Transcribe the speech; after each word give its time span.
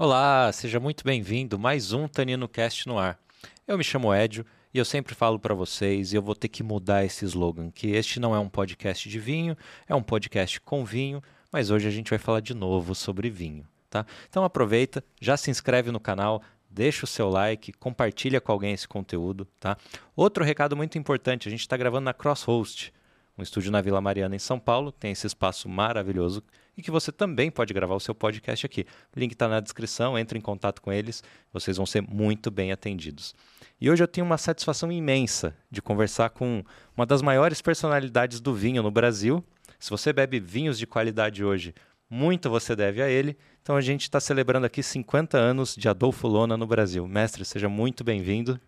Olá, 0.00 0.52
seja 0.52 0.78
muito 0.78 1.02
bem-vindo 1.02 1.58
mais 1.58 1.92
um 1.92 2.06
Tanino 2.06 2.46
Cast 2.46 2.86
no 2.86 3.00
ar. 3.00 3.18
Eu 3.66 3.76
me 3.76 3.82
chamo 3.82 4.14
Edio 4.14 4.46
e 4.72 4.78
eu 4.78 4.84
sempre 4.84 5.12
falo 5.12 5.40
para 5.40 5.56
vocês, 5.56 6.12
e 6.12 6.16
eu 6.16 6.22
vou 6.22 6.36
ter 6.36 6.46
que 6.46 6.62
mudar 6.62 7.04
esse 7.04 7.24
slogan, 7.24 7.68
que 7.72 7.88
este 7.88 8.20
não 8.20 8.32
é 8.32 8.38
um 8.38 8.48
podcast 8.48 9.08
de 9.08 9.18
vinho, 9.18 9.56
é 9.88 9.96
um 9.96 10.02
podcast 10.02 10.60
com 10.60 10.84
vinho, 10.84 11.20
mas 11.50 11.72
hoje 11.72 11.88
a 11.88 11.90
gente 11.90 12.10
vai 12.10 12.18
falar 12.20 12.38
de 12.38 12.54
novo 12.54 12.94
sobre 12.94 13.28
vinho, 13.28 13.66
tá? 13.90 14.06
Então 14.28 14.44
aproveita, 14.44 15.02
já 15.20 15.36
se 15.36 15.50
inscreve 15.50 15.90
no 15.90 15.98
canal, 15.98 16.44
deixa 16.70 17.04
o 17.04 17.08
seu 17.08 17.28
like, 17.28 17.72
compartilha 17.72 18.40
com 18.40 18.52
alguém 18.52 18.74
esse 18.74 18.86
conteúdo, 18.86 19.48
tá? 19.58 19.76
Outro 20.14 20.44
recado 20.44 20.76
muito 20.76 20.96
importante, 20.96 21.48
a 21.48 21.50
gente 21.50 21.62
está 21.62 21.76
gravando 21.76 22.04
na 22.04 22.14
Crosshost, 22.14 22.94
um 23.36 23.42
estúdio 23.42 23.72
na 23.72 23.80
Vila 23.80 24.00
Mariana 24.00 24.36
em 24.36 24.38
São 24.38 24.60
Paulo, 24.60 24.92
tem 24.92 25.10
esse 25.10 25.26
espaço 25.26 25.68
maravilhoso 25.68 26.40
e 26.78 26.82
que 26.82 26.92
você 26.92 27.10
também 27.10 27.50
pode 27.50 27.74
gravar 27.74 27.96
o 27.96 28.00
seu 28.00 28.14
podcast 28.14 28.64
aqui. 28.64 28.86
O 29.14 29.18
link 29.18 29.32
está 29.32 29.48
na 29.48 29.58
descrição, 29.58 30.16
entre 30.16 30.38
em 30.38 30.40
contato 30.40 30.80
com 30.80 30.92
eles, 30.92 31.24
vocês 31.52 31.76
vão 31.76 31.84
ser 31.84 32.00
muito 32.00 32.52
bem 32.52 32.70
atendidos. 32.70 33.34
E 33.80 33.90
hoje 33.90 34.04
eu 34.04 34.08
tenho 34.08 34.24
uma 34.24 34.38
satisfação 34.38 34.92
imensa 34.92 35.56
de 35.68 35.82
conversar 35.82 36.30
com 36.30 36.64
uma 36.96 37.04
das 37.04 37.20
maiores 37.20 37.60
personalidades 37.60 38.40
do 38.40 38.54
vinho 38.54 38.80
no 38.80 38.92
Brasil. 38.92 39.44
Se 39.76 39.90
você 39.90 40.12
bebe 40.12 40.38
vinhos 40.38 40.78
de 40.78 40.86
qualidade 40.86 41.44
hoje, 41.44 41.74
muito 42.08 42.48
você 42.48 42.76
deve 42.76 43.02
a 43.02 43.08
ele. 43.08 43.36
Então 43.60 43.74
a 43.74 43.80
gente 43.80 44.02
está 44.02 44.20
celebrando 44.20 44.64
aqui 44.64 44.80
50 44.80 45.36
anos 45.36 45.74
de 45.74 45.88
Adolfo 45.88 46.28
Lona 46.28 46.56
no 46.56 46.66
Brasil. 46.66 47.08
Mestre, 47.08 47.44
seja 47.44 47.68
muito 47.68 48.04
bem-vindo. 48.04 48.60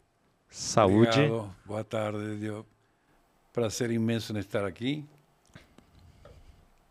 Saúde. 0.48 1.20
Obrigado. 1.20 1.55
Boa 1.64 1.84
tarde, 1.84 2.38
Dio. 2.41 2.66
Prazer 3.52 3.92
imenso 3.92 4.33
em 4.33 4.41
estar 4.41 4.64
aqui. 4.64 5.05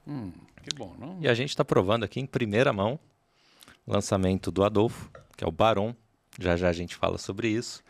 Hum, 0.07 0.31
que 0.63 0.75
bom, 0.75 0.95
não? 0.97 1.17
E 1.21 1.27
a 1.27 1.33
gente 1.33 1.49
está 1.49 1.63
provando 1.65 2.03
aqui 2.03 2.19
em 2.19 2.25
primeira 2.25 2.71
mão 2.73 2.99
o 3.85 3.91
lançamento 3.93 4.51
do 4.51 4.63
Adolfo, 4.63 5.09
que 5.35 5.43
é 5.43 5.47
o 5.47 5.51
Baron. 5.51 5.93
Já 6.39 6.55
já 6.55 6.69
a 6.69 6.73
gente 6.73 6.95
fala 6.95 7.17
sobre 7.17 7.47
isso. 7.49 7.83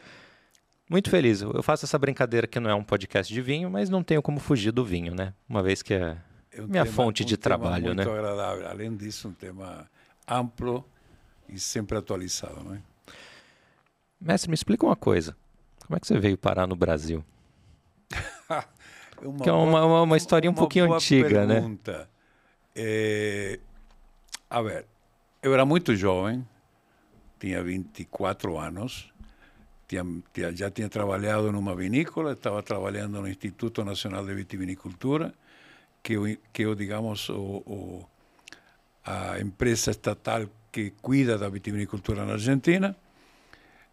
Muito 0.90 1.10
feliz. 1.10 1.42
Eu 1.42 1.62
faço 1.62 1.86
essa 1.86 2.00
brincadeira 2.00 2.48
que 2.48 2.60
não 2.60 2.70
é 2.70 2.74
um 2.74 2.84
podcast 2.84 3.32
de 3.32 3.42
vinho, 3.42 3.70
mas 3.70 3.90
não 3.90 4.04
tenho 4.04 4.22
como 4.22 4.40
fugir 4.40 4.72
do 4.72 4.84
vinho, 4.84 5.14
né? 5.14 5.34
Uma 5.48 5.62
vez 5.62 5.84
que 5.84 5.94
é, 5.94 6.18
um 6.58 6.66
minha 6.68 6.84
tema- 6.84 6.96
fonte 6.96 7.22
um 7.22 7.26
de 7.26 7.38
trabalho, 7.38 7.94
né? 7.94 8.04
muito 8.04 8.10
agradável. 8.12 8.68
Além 8.68 8.96
disso, 8.96 9.28
um 9.28 9.34
tema 9.34 9.88
amplo 10.28 10.84
e 11.48 11.60
sempre 11.60 11.98
atualizado, 11.98 12.64
não 12.64 12.74
é? 12.76 12.80
Mestre, 14.20 14.50
me 14.50 14.56
explica 14.56 14.86
uma 14.86 14.96
coisa. 14.96 15.36
Como 15.86 15.96
é 15.96 16.00
que 16.00 16.08
você 16.08 16.18
veio 16.20 16.38
parar 16.38 16.66
no 16.68 16.76
Brasil? 16.76 17.24
Uma 19.22 19.44
Que 19.44 19.50
é 19.50 19.52
uma, 19.52 19.86
uma, 19.86 20.02
uma 20.04 20.18
historinha 20.18 20.50
um 20.50 20.54
pouquinho 20.54 20.94
antiga, 20.94 21.46
né? 21.46 21.60
É, 22.82 23.60
a 24.50 24.62
ver, 24.62 24.86
eu 25.44 25.54
era 25.54 25.66
muito 25.66 25.94
jovem, 25.98 26.48
tinha 27.38 27.62
24 27.62 28.58
anos, 28.58 29.12
tinha, 29.86 30.06
tinha- 30.32 30.56
já 30.56 30.72
tinha 30.72 30.88
trabalhado 30.88 31.52
numa 31.52 31.76
vinícola, 31.76 32.32
estava 32.32 32.64
trabalhando 32.64 33.20
no 33.22 33.28
Instituto 33.28 33.84
Nacional 33.84 34.26
de 34.26 34.34
Vitivinicultura, 34.34 35.34
que 36.02 36.14
eu, 36.14 36.24
que 36.54 36.62
eu 36.64 36.74
digamos, 36.74 37.28
o, 37.28 37.62
o- 37.66 38.10
a 39.04 39.42
empresa 39.42 39.92
estatal 39.92 40.48
que 40.72 40.92
cuida 41.02 41.38
da 41.38 41.50
vitivinicultura 41.50 42.24
na 42.26 42.34
Argentina. 42.34 42.96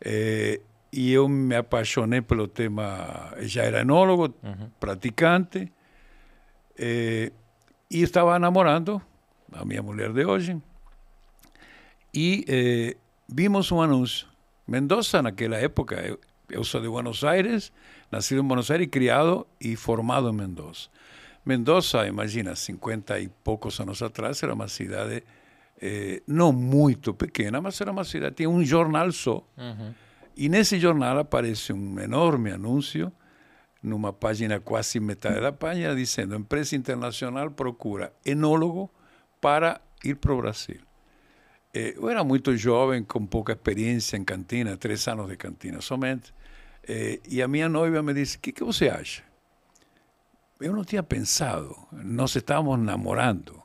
Eh, 0.00 0.60
e 0.92 1.12
eu 1.12 1.28
me 1.28 1.56
apaixonei 1.56 2.22
pelo 2.22 2.46
tema, 2.46 3.34
já 3.40 3.64
era 3.64 3.80
enólogo, 3.80 4.32
praticante, 4.78 5.72
eh, 6.78 7.32
e 7.90 8.02
estava 8.02 8.38
namorando 8.38 9.00
a 9.52 9.64
minha 9.64 9.82
mulher 9.82 10.12
de 10.12 10.24
hoje, 10.24 10.60
e 12.12 12.44
eh, 12.48 12.96
vimos 13.28 13.70
um 13.70 13.80
anúncio. 13.80 14.26
Mendoza, 14.66 15.22
naquela 15.22 15.56
época, 15.56 15.96
eu, 15.96 16.18
eu 16.50 16.64
sou 16.64 16.80
de 16.80 16.88
Buenos 16.88 17.22
Aires, 17.22 17.72
nascido 18.10 18.40
em 18.40 18.44
Buenos 18.44 18.70
Aires, 18.70 18.88
criado 18.90 19.46
e 19.60 19.76
formado 19.76 20.28
em 20.28 20.32
Mendoza. 20.32 20.88
Mendoza, 21.44 22.06
imagina, 22.06 22.56
50 22.56 23.20
e 23.20 23.28
poucos 23.28 23.78
anos 23.78 24.02
atrás, 24.02 24.42
era 24.42 24.54
uma 24.54 24.66
cidade 24.66 25.22
eh, 25.80 26.22
não 26.26 26.52
muito 26.52 27.14
pequena, 27.14 27.60
mas 27.60 27.80
era 27.80 27.92
uma 27.92 28.04
cidade, 28.04 28.36
tinha 28.36 28.50
um 28.50 28.64
jornal 28.64 29.12
só. 29.12 29.46
E 30.36 30.48
nesse 30.48 30.78
jornal 30.78 31.18
aparece 31.18 31.72
um 31.72 32.00
enorme 32.00 32.50
anúncio, 32.50 33.12
numa 33.86 34.12
página 34.12 34.60
quase 34.60 34.98
metade 35.00 35.40
da 35.40 35.52
página, 35.52 35.94
dizendo: 35.94 36.34
empresa 36.34 36.74
internacional 36.74 37.50
procura 37.50 38.12
enólogo 38.24 38.90
para 39.40 39.80
ir 40.04 40.16
para 40.16 40.34
Brasil. 40.34 40.80
Eh, 41.72 41.94
eu 41.96 42.08
era 42.08 42.24
muito 42.24 42.56
jovem, 42.56 43.04
com 43.04 43.24
pouca 43.24 43.52
experiência 43.52 44.16
em 44.16 44.24
cantina, 44.24 44.76
três 44.76 45.06
anos 45.06 45.28
de 45.28 45.36
cantina 45.36 45.80
somente, 45.80 46.34
eh, 46.86 47.20
e 47.28 47.40
a 47.40 47.48
minha 47.48 47.68
noiva 47.68 48.02
me 48.02 48.12
disse: 48.12 48.36
o 48.36 48.40
que, 48.40 48.52
que 48.52 48.64
você 48.64 48.88
acha? 48.88 49.22
Eu 50.60 50.72
não 50.72 50.84
tinha 50.84 51.02
pensado, 51.02 51.76
nós 51.92 52.34
estávamos 52.34 52.78
namorando 52.78 53.62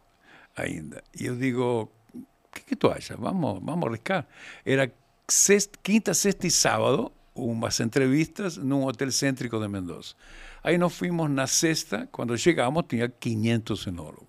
ainda. 0.55 1.03
E 1.19 1.25
eu 1.25 1.35
digo: 1.35 1.89
o 2.13 2.25
que, 2.51 2.75
tu 2.75 2.91
achas? 2.91 3.17
Vamos, 3.17 3.59
vamos 3.63 3.87
arriscar. 3.87 4.27
Era 4.65 4.91
sexta, 5.27 5.79
quinta, 5.81 6.13
sexta 6.13 6.45
e 6.45 6.51
sábado, 6.51 7.11
umas 7.33 7.79
entrevistas 7.79 8.57
num 8.57 8.85
hotel 8.85 9.11
cêntrico 9.11 9.59
de 9.59 9.67
Mendoza. 9.67 10.13
Aí 10.63 10.77
nós 10.77 10.93
fomos 10.93 11.29
na 11.29 11.47
sexta, 11.47 12.07
quando 12.11 12.37
chegamos, 12.37 12.83
tinha 12.87 13.09
500 13.09 13.87
enólogos. 13.87 14.27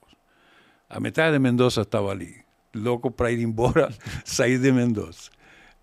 A 0.89 1.01
metade 1.01 1.33
de 1.33 1.39
Mendoza 1.39 1.83
estava 1.83 2.11
ali, 2.11 2.37
louco 2.75 3.11
para 3.11 3.31
ir 3.33 3.41
embora, 3.41 3.93
sair 4.25 4.59
de 4.59 4.73
Mendoza. 4.73 5.31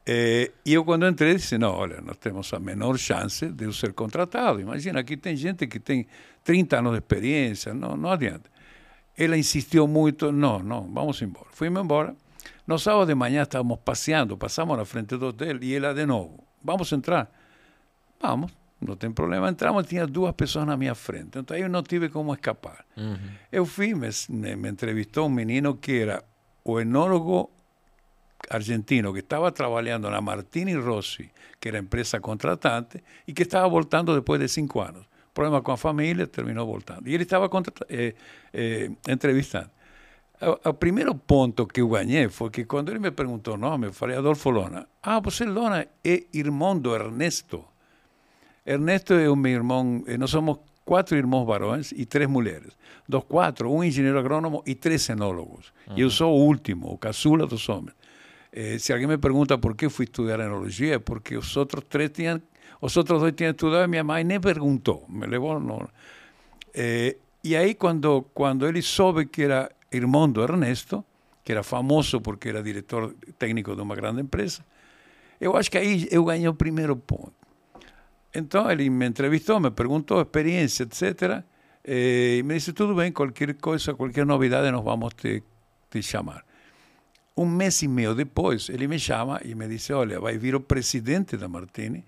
Eh, 0.05 0.51
e 0.65 0.73
eu, 0.73 0.83
quando 0.83 1.07
entrei, 1.07 1.35
disse: 1.35 1.57
Não, 1.57 1.71
olha, 1.71 2.01
nós 2.01 2.17
temos 2.17 2.51
a 2.53 2.59
menor 2.59 2.97
chance 2.97 3.47
de 3.47 3.65
eu 3.65 3.73
ser 3.73 3.93
contratado. 3.93 4.59
Imagina, 4.59 4.99
aqui 5.01 5.15
tem 5.15 5.35
gente 5.35 5.67
que 5.67 5.79
tem 5.79 6.07
30 6.43 6.79
anos 6.79 6.91
de 6.93 6.97
experiência, 6.97 7.73
não, 7.73 7.95
não 7.95 8.09
adianta. 8.09 8.49
Ela 9.15 9.37
insistiu 9.37 9.87
muito: 9.87 10.31
Não, 10.31 10.59
não, 10.63 10.91
vamos 10.91 11.21
embora. 11.21 11.47
Fuimos 11.51 11.83
embora. 11.83 12.15
No 12.65 12.79
sábado 12.79 13.07
de 13.07 13.15
manhã 13.15 13.43
estávamos 13.43 13.79
passeando, 13.83 14.37
passamos 14.37 14.77
na 14.77 14.85
frente 14.85 15.17
do 15.17 15.27
hotel 15.27 15.61
e 15.61 15.75
ela 15.75 15.93
de 15.93 16.05
novo: 16.07 16.43
Vamos 16.63 16.91
entrar? 16.91 17.31
Vamos, 18.21 18.51
não 18.81 18.95
tem 18.95 19.11
problema. 19.11 19.49
Entramos, 19.49 19.87
tinha 19.87 20.05
duas 20.05 20.33
pessoas 20.33 20.65
na 20.65 20.75
minha 20.77 20.95
frente, 20.95 21.39
então 21.39 21.55
eu 21.55 21.69
não 21.69 21.83
tive 21.83 22.09
como 22.09 22.33
escapar. 22.33 22.85
Eu 23.51 23.65
fui, 23.65 23.93
me, 23.93 24.09
me, 24.55 24.69
entrevistou 24.69 25.27
um 25.27 25.29
menino 25.29 25.75
que 25.75 26.01
era 26.01 26.23
o 26.63 26.79
enólogo 26.79 27.49
argentino 28.49 29.13
que 29.13 29.19
estava 29.19 29.51
trabalhando 29.51 30.09
na 30.09 30.21
Martini 30.21 30.75
Rossi, 30.75 31.29
que 31.59 31.67
era 31.69 31.77
a 31.77 31.81
empresa 31.81 32.19
contratante, 32.19 33.03
e 33.27 33.33
que 33.33 33.43
estava 33.43 33.67
voltando 33.67 34.15
depois 34.15 34.39
de 34.39 34.47
cinco 34.47 34.79
anos. 34.81 35.05
Problema 35.33 35.61
com 35.61 35.71
a 35.71 35.77
família, 35.77 36.27
terminou 36.27 36.65
voltando. 36.65 37.07
E 37.07 37.13
ele 37.13 37.23
estava 37.23 37.49
eh, 37.89 38.15
eh, 38.53 38.91
entrevistando. 39.07 39.69
O, 40.41 40.69
o 40.69 40.73
primeiro 40.73 41.13
ponto 41.13 41.67
que 41.67 41.81
eu 41.81 41.89
ganhei 41.89 42.29
foi 42.29 42.49
que 42.49 42.65
quando 42.65 42.89
ele 42.89 42.99
me 42.99 43.11
perguntou 43.11 43.55
o 43.55 43.57
nome, 43.57 43.87
eu 43.87 43.93
falei 43.93 44.17
Adolfo 44.17 44.49
Lona. 44.49 44.87
Ah, 45.03 45.19
você 45.19 45.43
Lona 45.45 45.85
é 46.03 46.23
irmão 46.33 46.77
do 46.77 46.95
Ernesto. 46.95 47.65
Ernesto 48.65 49.13
é 49.13 49.29
o 49.29 49.35
meu 49.35 49.51
irmão, 49.51 50.03
nós 50.17 50.29
somos 50.29 50.59
quatro 50.85 51.17
irmãos 51.17 51.45
varões 51.45 51.91
e 51.91 52.05
três 52.05 52.29
mulheres. 52.29 52.71
Dos 53.07 53.23
quatro, 53.23 53.71
um 53.71 53.83
engenheiro 53.83 54.17
agrônomo 54.17 54.63
e 54.65 54.75
três 54.75 55.09
enólogos. 55.09 55.73
E 55.95 56.01
eu 56.01 56.09
sou 56.09 56.33
o 56.33 56.45
último, 56.45 56.93
o 56.93 56.97
caçula 56.97 57.45
dos 57.45 57.67
homens. 57.67 57.95
Eh, 58.51 58.77
se 58.79 58.93
alguém 58.93 59.07
me 59.07 59.17
pergunta 59.17 59.57
por 59.57 59.75
que 59.75 59.89
fui 59.89 60.05
estudar 60.05 60.39
enologia, 60.39 60.95
é 60.95 60.99
porque 60.99 61.37
os 61.37 61.55
outros 61.57 61.83
três 61.89 62.09
tinham, 62.11 62.41
os 62.81 62.95
outros 62.97 63.19
dois 63.19 63.33
tinham 63.33 63.51
estudado 63.51 63.85
e 63.85 63.87
minha 63.87 64.03
mãe 64.03 64.23
nem 64.23 64.39
perguntou, 64.39 65.05
me 65.09 65.27
levou 65.27 65.59
no... 65.59 65.87
Eh, 66.73 67.17
e 67.43 67.55
aí 67.55 67.73
quando 67.73 68.23
quando 68.33 68.67
ele 68.67 68.81
soube 68.81 69.25
que 69.25 69.43
era 69.43 69.71
irmão 69.91 70.29
do 70.29 70.41
Ernesto, 70.41 71.03
que 71.43 71.51
era 71.51 71.63
famoso 71.63 72.21
porque 72.21 72.49
era 72.49 72.61
diretor 72.61 73.15
técnico 73.37 73.75
de 73.75 73.81
uma 73.81 73.95
grande 73.95 74.21
empresa, 74.21 74.63
eu 75.39 75.55
acho 75.55 75.71
que 75.71 75.77
aí 75.77 76.07
eu 76.11 76.23
ganhei 76.25 76.47
o 76.47 76.53
primeiro 76.53 76.95
ponto. 76.95 77.33
Então 78.33 78.69
ele 78.69 78.89
me 78.89 79.07
entrevistou, 79.07 79.59
me 79.59 79.71
perguntou 79.71 80.21
experiência, 80.21 80.83
etc. 80.83 81.43
eh, 81.83 82.37
e 82.39 82.43
me 82.43 82.55
disse, 82.55 82.73
tudo 82.73 82.93
bem, 82.93 83.11
qualquer 83.11 83.55
coisa, 83.55 83.93
qualquer 83.93 84.25
novidade, 84.25 84.69
nós 84.69 84.83
vamos 84.83 85.13
te, 85.15 85.43
te 85.89 86.01
chamar. 86.03 86.45
Um 87.35 87.45
mês 87.45 87.81
e 87.81 87.87
meio 87.87 88.13
depois, 88.13 88.69
ele 88.69 88.87
me 88.87 88.99
chama 88.99 89.39
e 89.43 89.55
me 89.55 89.67
disse, 89.67 89.93
olha, 89.93 90.19
vai 90.19 90.37
vir 90.37 90.53
o 90.55 90.59
presidente 90.59 91.37
da 91.37 91.47
Martini, 91.47 92.05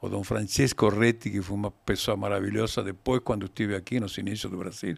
o 0.00 0.08
Dom 0.08 0.22
Francesco 0.22 0.88
Retti, 0.88 1.30
que 1.30 1.42
foi 1.42 1.56
uma 1.56 1.70
pessoa 1.70 2.16
maravilhosa 2.16 2.82
depois, 2.82 3.20
quando 3.22 3.46
estive 3.46 3.74
aqui 3.74 3.98
nos 3.98 4.16
inícios 4.16 4.50
do 4.50 4.56
Brasil, 4.56 4.96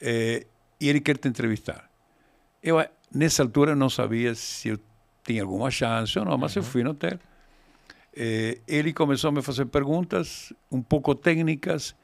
eh, 0.00 0.46
e 0.80 0.88
ele 0.88 1.00
quer 1.00 1.16
te 1.18 1.28
entrevistar. 1.28 1.88
Eu, 2.62 2.84
nessa 3.14 3.42
altura, 3.42 3.74
não 3.74 3.88
sabia 3.88 4.34
se 4.34 4.68
eu 4.68 4.78
tinha 5.24 5.42
alguma 5.42 5.70
chance 5.70 6.18
ou 6.18 6.24
não, 6.24 6.36
mas 6.38 6.54
eu 6.56 6.62
fui 6.62 6.82
no 6.82 6.90
hotel. 6.90 7.18
Eh, 8.14 8.58
ele 8.66 8.92
começou 8.92 9.28
a 9.28 9.32
me 9.32 9.42
fazer 9.42 9.66
perguntas 9.66 10.52
um 10.70 10.82
pouco 10.82 11.14
técnicas 11.14 11.94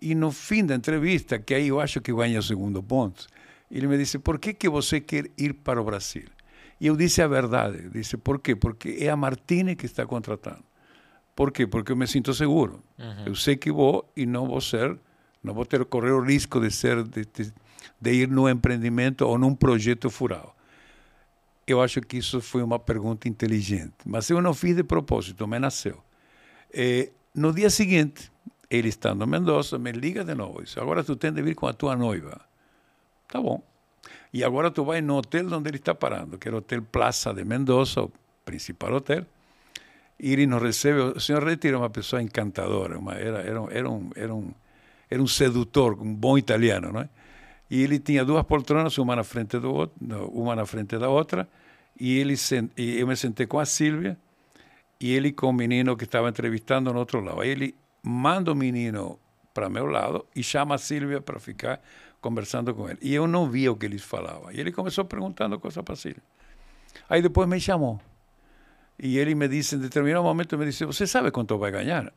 e 0.00 0.14
no 0.14 0.30
fim 0.30 0.64
da 0.64 0.74
entrevista, 0.74 1.38
que 1.38 1.54
aí 1.54 1.68
eu 1.68 1.80
acho 1.80 2.00
que 2.00 2.12
ganha 2.12 2.38
o 2.38 2.42
segundo 2.42 2.82
ponto, 2.82 3.26
ele 3.70 3.86
me 3.86 3.98
disse, 3.98 4.18
por 4.18 4.38
que, 4.38 4.54
que 4.54 4.68
você 4.68 5.00
quer 5.00 5.26
ir 5.36 5.52
para 5.52 5.80
o 5.80 5.84
Brasil? 5.84 6.26
E 6.80 6.86
eu 6.86 6.96
disse 6.96 7.20
a 7.20 7.26
verdade. 7.26 7.90
Disse, 7.90 8.16
por 8.16 8.38
quê? 8.38 8.54
Porque 8.54 8.96
é 9.00 9.10
a 9.10 9.16
Martini 9.16 9.74
que 9.74 9.86
está 9.86 10.06
contratando. 10.06 10.62
Por 11.34 11.52
quê? 11.52 11.66
Porque 11.66 11.92
eu 11.92 11.96
me 11.96 12.06
sinto 12.06 12.32
seguro. 12.32 12.82
Uhum. 12.98 13.24
Eu 13.26 13.34
sei 13.34 13.56
que 13.56 13.70
vou 13.70 14.10
e 14.16 14.24
não 14.24 14.46
vou 14.46 14.60
ser, 14.60 14.96
não 15.42 15.52
vou 15.52 15.66
ter 15.66 15.84
correr 15.84 16.12
o 16.12 16.20
risco 16.20 16.60
de 16.60 16.70
ser 16.70 17.02
de, 17.02 17.24
de, 17.24 17.52
de 18.00 18.12
ir 18.12 18.28
num 18.28 18.48
empreendimento 18.48 19.26
ou 19.26 19.38
num 19.38 19.54
projeto 19.54 20.10
furado. 20.10 20.52
Eu 21.66 21.82
acho 21.82 22.00
que 22.00 22.16
isso 22.16 22.40
foi 22.40 22.62
uma 22.62 22.78
pergunta 22.78 23.28
inteligente, 23.28 23.94
mas 24.06 24.30
eu 24.30 24.40
não 24.40 24.54
fiz 24.54 24.74
de 24.74 24.82
propósito, 24.82 25.46
me 25.46 25.58
nasceu. 25.58 26.02
Eh, 26.72 27.10
no 27.34 27.52
dia 27.52 27.70
seguinte, 27.70 28.30
ele 28.70 28.88
estando 28.88 29.24
em 29.24 29.28
Mendoza, 29.28 29.78
me 29.78 29.92
liga 29.92 30.24
de 30.24 30.34
novo. 30.34 30.62
Diz, 30.62 30.76
agora 30.78 31.04
tu 31.04 31.16
tens 31.16 31.34
de 31.34 31.42
vir 31.42 31.54
com 31.54 31.66
a 31.66 31.72
tua 31.72 31.96
noiva. 31.96 32.40
Tá 33.26 33.40
bom. 33.40 33.62
E 34.32 34.44
agora 34.44 34.70
tu 34.70 34.84
vai 34.84 35.00
no 35.00 35.16
hotel 35.16 35.52
onde 35.52 35.70
ele 35.70 35.78
está 35.78 35.94
parando, 35.94 36.38
que 36.38 36.48
é 36.48 36.52
o 36.52 36.56
Hotel 36.56 36.82
Plaza 36.82 37.32
de 37.32 37.44
Mendoza, 37.44 38.02
o 38.02 38.12
principal 38.44 38.94
hotel. 38.94 39.24
E 40.20 40.46
nos 40.46 40.62
recebe. 40.62 41.00
O 41.00 41.20
senhor 41.20 41.44
Reti 41.44 41.68
era 41.68 41.78
uma 41.78 41.90
pessoa 41.90 42.20
encantadora, 42.20 42.98
uma, 42.98 43.14
era, 43.14 43.40
era, 43.40 43.66
era, 43.70 43.90
um, 43.90 44.10
era, 44.14 44.34
um, 44.34 44.52
era 45.08 45.22
um 45.22 45.26
sedutor, 45.26 46.00
um 46.00 46.14
bom 46.14 46.36
italiano, 46.36 46.92
não 46.92 47.00
é? 47.00 47.08
E 47.70 47.82
ele 47.82 47.98
tinha 47.98 48.24
duas 48.24 48.42
poltronas, 48.44 48.96
uma 48.98 49.14
na 49.14 49.24
frente 49.24 49.58
do 49.58 49.72
outro, 49.72 49.96
uma 50.32 50.56
na 50.56 50.64
frente 50.64 50.96
da 50.98 51.08
outra, 51.08 51.48
e 52.00 52.18
ele 52.18 52.34
e 52.76 52.98
eu 52.98 53.06
me 53.06 53.16
sentei 53.16 53.46
com 53.46 53.58
a 53.58 53.66
Silvia 53.66 54.16
e 55.00 55.12
ele 55.12 55.32
com 55.32 55.48
o 55.48 55.52
menino 55.52 55.96
que 55.96 56.04
estava 56.04 56.28
entrevistando 56.28 56.92
no 56.92 56.98
outro 56.98 57.20
lado. 57.20 57.40
Aí 57.40 57.50
ele 57.50 57.74
manda 58.02 58.52
o 58.52 58.54
menino 58.54 59.18
para 59.52 59.68
meu 59.68 59.86
lado 59.86 60.24
e 60.34 60.42
chama 60.42 60.76
a 60.76 60.78
Silvia 60.78 61.20
para 61.20 61.38
ficar 61.38 61.80
conversando 62.20 62.74
com 62.74 62.88
ele. 62.88 62.98
E 63.02 63.14
eu 63.14 63.26
não 63.26 63.50
via 63.50 63.70
o 63.70 63.76
que 63.76 63.86
eles 63.86 64.02
falavam. 64.02 64.50
E 64.50 64.60
ele 64.60 64.72
começou 64.72 65.04
perguntando 65.04 65.58
coisas 65.58 65.82
para 65.84 65.96
Silvia. 65.96 66.22
Aí 67.08 67.20
depois 67.20 67.48
me 67.48 67.60
chamou. 67.60 68.00
E 68.98 69.18
ele 69.18 69.34
me 69.34 69.46
disse, 69.46 69.76
em 69.76 69.78
determinado 69.78 70.24
momento, 70.24 70.58
me 70.58 70.64
disse, 70.64 70.84
você 70.84 71.06
sabe 71.06 71.30
quanto 71.30 71.56
vai 71.56 71.70
ganhar? 71.70 72.12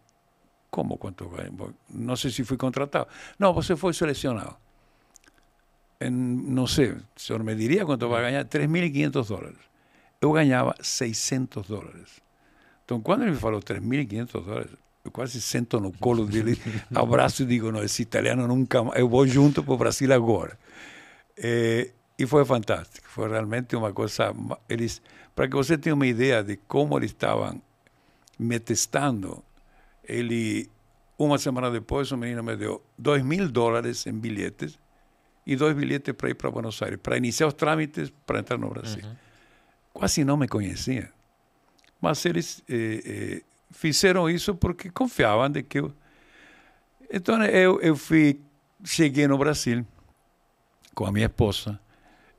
Como 0.72 0.98
quanto 0.98 1.28
vai? 1.28 1.52
Não 1.90 2.16
sei 2.16 2.32
se 2.32 2.44
fui 2.44 2.58
contratado. 2.58 3.08
Não, 3.38 3.54
você 3.54 3.76
foi 3.76 3.94
selecionado. 3.94 4.56
En, 6.02 6.10
não 6.10 6.66
sei, 6.66 6.92
o 6.94 7.02
senhor 7.16 7.44
me 7.44 7.54
diria 7.56 7.86
quanto 7.86 8.10
vai 8.10 8.24
ganhar? 8.24 8.44
3.500 8.46 9.28
dólares. 9.28 9.60
Eu 10.20 10.32
ganhava 10.32 10.76
600 10.82 11.68
dólares. 11.68 12.22
Então, 12.84 13.00
quando 13.00 13.22
ele 13.22 13.32
me 13.32 13.38
falou 13.38 13.60
3.500 13.60 14.44
dólares, 14.44 14.72
eu 15.06 15.12
quase 15.12 15.40
sento 15.40 15.80
no 15.80 15.92
colo 15.92 16.26
dele, 16.26 16.60
abraço 16.94 17.44
e 17.44 17.46
digo, 17.46 17.72
não, 17.72 17.84
esse 17.84 18.02
italiano 18.02 18.48
nunca 18.48 18.84
mais, 18.84 19.00
eu 19.00 19.08
vou 19.08 19.28
junto 19.28 19.64
para 19.64 19.74
o 19.74 19.78
Brasil 19.78 20.12
agora. 20.12 20.58
É, 21.38 21.92
e 22.18 22.26
foi 22.26 22.46
fantástico, 22.46 23.08
foi 23.08 23.30
realmente 23.30 23.76
uma 23.76 23.94
coisa, 23.94 24.34
eles, 24.68 25.02
para 25.36 25.48
que 25.48 25.56
você 25.56 25.78
tenha 25.78 25.96
uma 25.96 26.06
ideia 26.08 26.44
de 26.44 26.58
como 26.68 26.98
eles 26.98 27.12
estavam 27.12 27.62
me 28.38 28.60
testando, 28.60 29.44
ele, 30.04 30.70
uma 31.18 31.38
semana 31.38 31.70
depois, 31.70 32.12
o 32.12 32.18
menino 32.18 32.44
me 32.44 32.56
deu 32.56 32.82
2 32.98 33.24
mil 33.24 33.48
dólares 33.50 34.06
em 34.08 34.14
bilhetes 34.14 34.81
e 35.46 35.56
dois 35.56 35.76
bilhetes 35.76 36.14
para 36.14 36.30
ir 36.30 36.36
para 36.36 36.52
Buenos 36.52 36.82
Aires, 36.82 37.00
para 37.02 37.18
iniciar 37.18 37.48
os 37.48 37.54
trâmites 37.54 38.12
para 38.26 38.40
entrar 38.40 38.58
no 38.58 38.70
Brasil. 38.70 39.04
Uhum. 39.04 39.16
Quase 39.94 40.24
não 40.24 40.38
me 40.38 40.48
conheciam, 40.48 41.08
mas 42.00 42.26
eles 42.26 42.64
eh, 42.70 43.02
eh, 43.06 43.42
fizeram 43.72 44.30
isso 44.30 44.56
porque 44.56 44.90
confiavam 44.90 45.50
de 45.50 45.64
que 45.64 45.80
eu... 45.80 45.94
Então 47.12 47.44
eu, 47.44 47.82
eu 47.82 47.96
fui, 47.96 48.40
cheguei 48.84 49.28
no 49.28 49.38
Brasil 49.38 49.86
com 50.96 51.06
a 51.06 51.12
minha 51.12 51.26
esposa. 51.26 51.80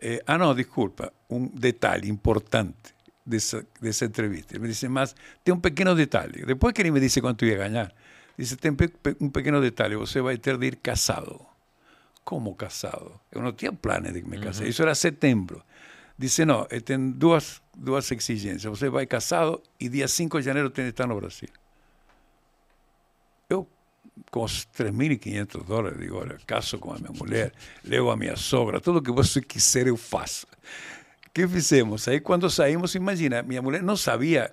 Eh, 0.01 0.23
ah, 0.27 0.39
não, 0.39 0.55
desculpa, 0.55 1.13
um 1.29 1.47
detalhe 1.47 2.09
importante 2.09 2.95
dessa, 3.25 3.67
dessa 3.81 4.05
entrevista. 4.07 4.55
Ele 4.55 4.63
me 4.63 4.69
disse, 4.69 4.89
mas 4.89 5.15
tem 5.45 5.53
um 5.55 5.61
pequeno 5.61 5.95
detalhe. 5.95 6.45
Depois 6.47 6.73
que 6.73 6.81
ele 6.81 6.91
me 6.91 7.01
disse 7.01 7.21
quanto 7.21 7.45
ia 7.45 7.57
ganhar, 7.57 7.93
disse, 8.39 8.57
tem 8.57 8.73
um 9.21 9.29
pequeno 9.29 9.61
detalhe, 9.61 9.95
você 9.97 10.21
vai 10.23 10.39
ter 10.39 10.57
de 10.57 10.67
ir 10.67 10.77
casado. 10.77 11.52
Como 12.25 12.55
casado? 12.55 13.21
Eu 13.31 13.43
não 13.43 13.53
tinha 13.53 13.73
planos 13.73 14.13
de 14.13 14.23
me 14.23 14.39
casar. 14.39 14.65
Uhum. 14.65 14.71
Isso 14.71 14.83
era 14.83 14.95
setembro. 14.95 15.63
Disse, 16.17 16.45
não, 16.45 16.65
tem 16.85 17.11
duas, 17.11 17.61
duas 17.77 18.11
exigências. 18.11 18.65
Você 18.65 18.89
vai 18.89 19.07
casado 19.07 19.61
e 19.81 19.89
dia 19.89 20.07
5 20.07 20.39
de 20.39 20.45
janeiro 20.45 20.71
tem 20.71 20.85
que 20.85 20.91
estar 20.91 21.07
no 21.07 21.17
Brasil. 21.17 21.49
Eu, 23.49 23.67
com 24.31 24.45
os 24.45 24.67
3.500 24.67 25.65
dólares, 25.65 25.99
digo, 25.99 26.17
olha, 26.17 26.39
caso 26.47 26.79
com 26.79 26.93
a 26.93 26.99
minha 26.99 27.13
mulher, 27.13 27.53
levo 27.85 28.11
a 28.11 28.17
minha 28.17 28.37
sogra, 28.37 28.81
tudo 28.81 28.99
o 28.99 29.03
que 29.03 29.11
você 29.11 29.41
quiser 29.41 29.89
eu 29.89 29.97
faço. 29.97 30.47
O 31.27 31.31
que 31.35 31.49
fizemos? 31.49 32.07
Aí 32.07 32.21
quando 32.21 32.49
saímos, 32.49 32.95
imagina, 32.95 33.43
minha 33.43 33.61
mulher 33.61 33.83
não 33.83 33.97
sabia 33.97 34.53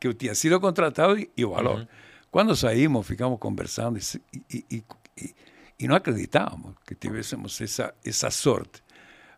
que 0.00 0.08
eu 0.08 0.14
tinha 0.14 0.34
sido 0.34 0.58
contratado 0.60 1.18
e, 1.18 1.30
e 1.36 1.44
o 1.44 1.50
valor. 1.50 1.80
Uhum. 1.80 1.86
Quando 2.30 2.56
saímos, 2.56 3.06
ficamos 3.06 3.38
conversando 3.38 3.98
e, 3.98 4.64
e, 4.70 4.84
e, 5.18 5.34
e 5.78 5.86
não 5.86 5.96
acreditávamos 5.96 6.74
que 6.86 6.94
tivéssemos 6.94 7.60
essa, 7.60 7.94
essa 8.04 8.30
sorte. 8.30 8.82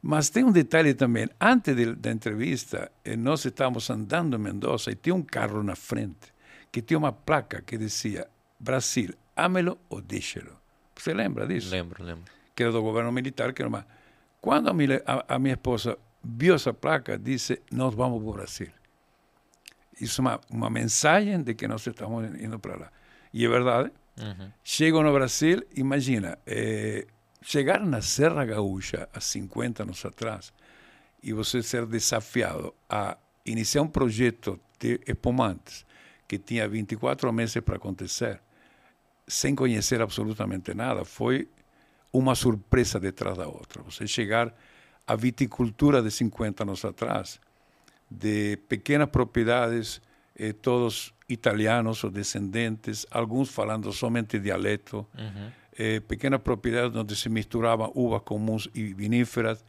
Mas 0.00 0.30
tem 0.30 0.44
um 0.44 0.52
detalhe 0.52 0.94
também. 0.94 1.28
Antes 1.40 1.74
de, 1.74 1.94
da 1.94 2.10
entrevista, 2.10 2.90
eh, 3.04 3.16
nós 3.16 3.44
estávamos 3.44 3.90
andando 3.90 4.36
em 4.36 4.40
Mendoza 4.40 4.90
e 4.92 4.94
tinha 4.94 5.14
um 5.14 5.22
carro 5.22 5.62
na 5.62 5.74
frente 5.74 6.32
que 6.70 6.80
tinha 6.82 6.98
uma 6.98 7.12
placa 7.12 7.62
que 7.62 7.76
dizia 7.76 8.28
Brasil, 8.58 9.14
ámelo 9.34 9.78
ou 9.88 10.00
deixe-lo. 10.00 10.56
Você 10.94 11.12
lembra 11.12 11.46
disso? 11.46 11.70
Lembro, 11.70 12.04
lembro. 12.04 12.24
Que 12.54 12.62
era 12.62 12.72
do 12.72 12.82
governo 12.82 13.10
militar. 13.10 13.52
Que 13.52 13.62
era 13.62 13.68
uma... 13.68 13.86
Quando 14.40 14.68
a 14.68 14.74
minha, 14.74 15.02
a, 15.06 15.34
a 15.34 15.38
minha 15.38 15.54
esposa 15.54 15.98
viu 16.22 16.54
essa 16.54 16.72
placa, 16.72 17.18
disse: 17.18 17.62
Nós 17.72 17.94
vamos 17.94 18.20
para 18.20 18.30
o 18.30 18.32
Brasil. 18.32 18.68
Isso 20.00 20.20
é 20.20 20.22
uma, 20.22 20.40
uma 20.50 20.70
mensagem 20.70 21.42
de 21.42 21.54
que 21.54 21.66
nós 21.66 21.86
estamos 21.86 22.24
indo 22.40 22.58
para 22.58 22.76
lá. 22.76 22.92
E 23.32 23.44
é 23.44 23.48
verdade. 23.48 23.90
Uhum. 24.20 24.52
Chego 24.64 25.02
no 25.02 25.12
Brasil, 25.12 25.64
imagina. 25.76 26.38
Eh, 26.46 27.06
chegar 27.42 27.80
na 27.80 28.00
Serra 28.02 28.44
Gaúcha 28.44 29.08
há 29.12 29.20
50 29.20 29.84
anos 29.84 30.04
atrás 30.04 30.52
e 31.22 31.32
você 31.32 31.62
ser 31.62 31.86
desafiado 31.86 32.74
a 32.88 33.16
iniciar 33.46 33.82
um 33.82 33.88
projeto 33.88 34.60
de 34.78 35.00
espumantes 35.06 35.86
que 36.26 36.38
tinha 36.38 36.68
24 36.68 37.32
meses 37.32 37.60
para 37.62 37.76
acontecer, 37.76 38.40
sem 39.26 39.54
conhecer 39.54 40.00
absolutamente 40.02 40.74
nada, 40.74 41.04
foi 41.04 41.48
uma 42.12 42.34
surpresa 42.34 43.00
detrás 43.00 43.38
da 43.38 43.46
outra. 43.46 43.82
Você 43.82 44.06
chegar 44.06 44.54
à 45.06 45.16
viticultura 45.16 46.02
de 46.02 46.10
50 46.10 46.64
anos 46.64 46.84
atrás, 46.84 47.40
de 48.10 48.58
pequenas 48.68 49.08
propriedades, 49.08 50.00
eh, 50.36 50.52
todos 50.52 51.14
italianos 51.28 52.02
ou 52.04 52.10
descendentes, 52.10 53.06
alguns 53.10 53.50
falando 53.50 53.92
somente 53.92 54.38
dialeto, 54.38 55.06
uhum 55.16 55.50
eh, 55.78 56.00
pequenas 56.00 56.40
propriedades 56.40 56.96
onde 56.96 57.14
se 57.14 57.28
misturavam 57.28 57.92
uvas 57.94 58.22
comuns 58.22 58.68
e 58.74 58.92
viníferas, 58.92 59.64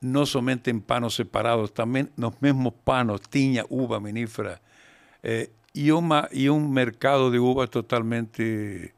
não 0.00 0.24
somente 0.24 0.70
em 0.70 0.80
panos 0.80 1.14
separados, 1.14 1.70
também 1.72 2.08
nos 2.16 2.32
mesmos 2.40 2.72
panos 2.82 3.20
tinha 3.30 3.66
uva 3.68 4.00
vinífera, 4.00 4.58
eh, 5.22 5.50
e, 5.74 5.92
uma, 5.92 6.26
e 6.32 6.48
um 6.48 6.66
mercado 6.66 7.30
de 7.30 7.38
uvas 7.38 7.68
totalmente 7.68 8.94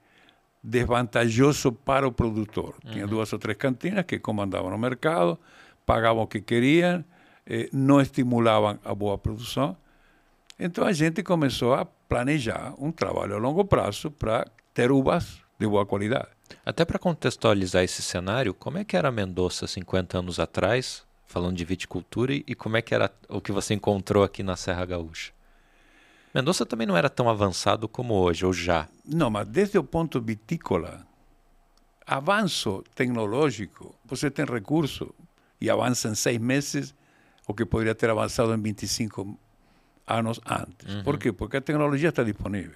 desvantajoso 0.62 1.72
para 1.72 2.06
o 2.06 2.12
produtor. 2.12 2.76
Uhum. 2.84 2.92
Tinha 2.92 3.06
duas 3.06 3.32
ou 3.32 3.38
três 3.40 3.58
cantinas 3.58 4.04
que 4.04 4.20
comandavam 4.20 4.72
o 4.72 4.78
mercado, 4.78 5.36
pagavam 5.84 6.22
o 6.22 6.26
que 6.28 6.40
queriam, 6.40 7.04
eh, 7.44 7.68
não 7.72 8.00
estimulavam 8.00 8.78
a 8.84 8.94
boa 8.94 9.18
produção. 9.18 9.76
Então 10.64 10.84
a 10.84 10.92
gente 10.92 11.24
começou 11.24 11.74
a 11.74 11.84
planejar 11.84 12.72
um 12.78 12.92
trabalho 12.92 13.34
a 13.34 13.38
longo 13.38 13.64
prazo 13.64 14.12
para 14.12 14.46
ter 14.72 14.92
uvas 14.92 15.40
de 15.58 15.66
boa 15.66 15.84
qualidade. 15.84 16.28
Até 16.64 16.84
para 16.84 17.00
contextualizar 17.00 17.82
esse 17.82 18.00
cenário, 18.00 18.54
como 18.54 18.78
é 18.78 18.84
que 18.84 18.96
era 18.96 19.10
Mendoza 19.10 19.66
50 19.66 20.18
anos 20.18 20.38
atrás, 20.38 21.04
falando 21.26 21.56
de 21.56 21.64
viticultura, 21.64 22.32
e 22.32 22.54
como 22.54 22.76
é 22.76 22.82
que 22.82 22.94
era 22.94 23.10
o 23.28 23.40
que 23.40 23.50
você 23.50 23.74
encontrou 23.74 24.22
aqui 24.22 24.44
na 24.44 24.54
Serra 24.54 24.86
Gaúcha? 24.86 25.32
Mendoza 26.32 26.64
também 26.64 26.86
não 26.86 26.96
era 26.96 27.10
tão 27.10 27.28
avançado 27.28 27.88
como 27.88 28.14
hoje, 28.14 28.46
ou 28.46 28.52
já? 28.52 28.88
Não, 29.04 29.30
mas 29.30 29.48
desde 29.48 29.78
o 29.78 29.82
ponto 29.82 30.20
vitícola, 30.20 31.04
avanço 32.06 32.84
tecnológico, 32.94 33.96
você 34.04 34.30
tem 34.30 34.44
recurso 34.44 35.12
e 35.60 35.68
avança 35.68 36.08
em 36.08 36.14
seis 36.14 36.38
meses 36.38 36.94
o 37.48 37.52
que 37.52 37.66
poderia 37.66 37.96
ter 37.96 38.08
avançado 38.08 38.54
em 38.54 38.62
25 38.62 39.22
anos 39.22 39.51
antes. 40.06 40.94
Uhum. 40.94 41.02
Por 41.02 41.18
quê? 41.18 41.32
Porque 41.32 41.56
a 41.56 41.60
tecnologia 41.60 42.08
está 42.08 42.22
disponível. 42.22 42.74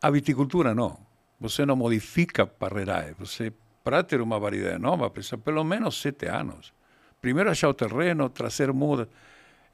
A 0.00 0.10
viticultura 0.10 0.74
não 0.74 0.98
você 1.42 1.66
não 1.66 1.74
modifica 1.74 2.48
barreirae. 2.58 3.14
Você, 3.18 3.52
para 3.82 4.04
ter 4.04 4.20
uma 4.20 4.38
variedade 4.38 4.78
nova, 4.78 5.10
precisa 5.10 5.36
pelo 5.36 5.64
menos 5.64 6.00
sete 6.00 6.26
anos. 6.26 6.72
Primeiro 7.20 7.50
achar 7.50 7.68
o 7.68 7.74
terreno, 7.74 8.28
trazer 8.28 8.72
mudas. 8.72 9.08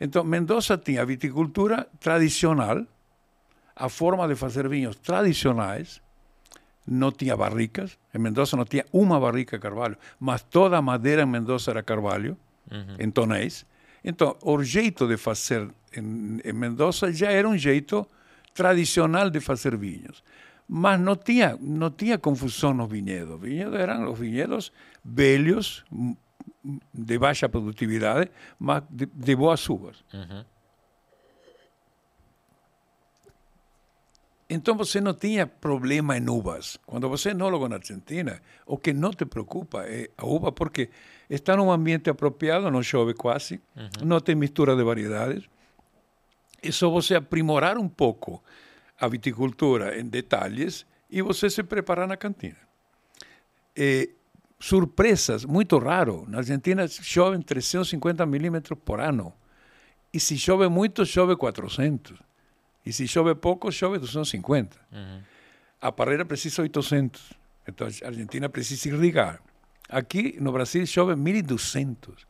Então, 0.00 0.24
Mendoza 0.24 0.78
tinha 0.78 1.02
a 1.02 1.04
viticultura 1.04 1.86
tradicional, 2.00 2.86
a 3.76 3.88
forma 3.88 4.26
de 4.26 4.34
fazer 4.34 4.66
vinhos 4.66 4.96
tradicionais, 4.96 6.00
não 6.86 7.12
tinha 7.12 7.36
barricas. 7.36 7.98
Em 8.14 8.18
Mendoza 8.18 8.56
não 8.56 8.64
tinha 8.64 8.86
uma 8.90 9.20
barrica 9.20 9.58
carvalho, 9.58 9.96
mas 10.18 10.42
toda 10.42 10.78
a 10.78 10.82
madeira 10.82 11.22
em 11.22 11.26
Mendoza 11.26 11.70
era 11.70 11.82
carvalho, 11.82 12.34
uhum. 12.70 12.96
em 12.98 13.10
tonéis. 13.10 13.66
Então, 14.04 14.36
o 14.42 14.62
jeito 14.62 15.06
de 15.06 15.16
fazer 15.16 15.68
em, 15.92 16.40
em 16.44 16.52
Mendoza 16.52 17.12
já 17.12 17.30
era 17.30 17.48
um 17.48 17.56
jeito 17.56 18.06
tradicional 18.54 19.30
de 19.30 19.40
fazer 19.40 19.76
vinhos. 19.76 20.22
Mas 20.68 21.00
não 21.00 21.16
tinha, 21.16 21.56
não 21.60 21.90
tinha 21.90 22.18
confusão 22.18 22.74
nos 22.74 22.90
vinhedos. 22.90 23.40
Vinhedos 23.40 23.74
eram 23.74 24.12
os 24.12 24.18
vinhedos 24.18 24.72
velhos, 25.04 25.84
de 26.92 27.18
baixa 27.18 27.48
produtividade, 27.48 28.30
mas 28.58 28.82
de, 28.90 29.06
de 29.06 29.36
boas 29.36 29.66
uvas. 29.68 30.04
Uhum. 30.12 30.44
Então 34.50 34.74
você 34.76 35.00
não 35.00 35.12
tinha 35.12 35.46
problema 35.46 36.16
em 36.16 36.28
uvas. 36.28 36.78
Quando 36.86 37.08
você 37.08 37.28
é 37.28 37.32
enólogo 37.32 37.68
na 37.68 37.76
Argentina, 37.76 38.40
o 38.66 38.78
que 38.78 38.92
não 38.92 39.10
te 39.12 39.26
preocupa 39.26 39.84
é 39.84 40.08
a 40.16 40.24
uva, 40.24 40.50
porque 40.50 40.88
está 41.28 41.56
num 41.56 41.70
ambiente 41.70 42.08
apropriado, 42.08 42.70
não 42.70 42.82
chove 42.82 43.14
quase, 43.14 43.60
uhum. 43.76 44.06
não 44.06 44.20
tem 44.20 44.34
mistura 44.34 44.74
de 44.74 44.82
variedades. 44.82 45.44
É 46.62 46.70
só 46.72 46.88
você 46.90 47.14
aprimorar 47.14 47.78
um 47.78 47.88
pouco 47.88 48.42
a 48.98 49.06
viticultura 49.06 49.98
em 49.98 50.04
detalhes 50.04 50.86
e 51.10 51.22
você 51.22 51.48
se 51.48 51.62
preparar 51.62 52.08
na 52.08 52.16
cantina. 52.16 52.56
E 53.76 54.10
surpresas, 54.58 55.44
muito 55.44 55.78
raro. 55.78 56.24
Na 56.28 56.38
Argentina 56.38 56.86
chove 56.88 57.42
350 57.42 58.26
milímetros 58.26 58.78
por 58.84 59.00
ano. 59.00 59.32
E 60.12 60.18
se 60.18 60.36
chove 60.36 60.68
muito, 60.68 61.04
chove 61.06 61.36
400. 61.36 62.18
E 62.84 62.92
se 62.92 63.06
chove 63.06 63.34
pouco, 63.34 63.70
chove 63.70 63.98
250. 63.98 64.76
Uhum. 64.90 65.20
A 65.80 65.92
parreira 65.92 66.24
precisa 66.24 66.62
800. 66.62 67.32
Então 67.68 67.86
a 67.86 68.06
Argentina 68.06 68.48
precisa 68.48 68.88
irrigar. 68.88 69.40
Aqui 69.88 70.36
no 70.40 70.52
Brasil 70.52 70.86
chove 70.86 71.16
1200. 71.16 72.26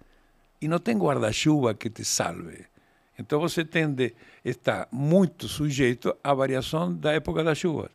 E 0.61 0.69
não 0.69 0.79
tem 0.79 0.97
guarda-chuva 0.97 1.75
que 1.75 1.91
te 1.91 2.05
salve. 2.05 2.67
Então 3.19 3.41
você 3.41 3.65
tende 3.65 4.15
a 4.45 4.49
estar 4.49 4.89
muito 4.93 5.49
sujeito 5.49 6.17
à 6.23 6.33
variação 6.33 6.95
da 6.95 7.13
época 7.13 7.43
da 7.43 7.55
chuva. 7.55 7.91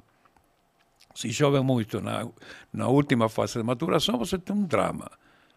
Se 1.15 1.32
chove 1.32 1.60
muito 1.62 2.01
na, 2.01 2.27
na 2.72 2.88
última 2.88 3.29
fase 3.29 3.53
de 3.53 3.63
maturação, 3.63 4.17
você 4.17 4.38
tem 4.38 4.55
um 4.55 4.63
drama. 4.63 5.10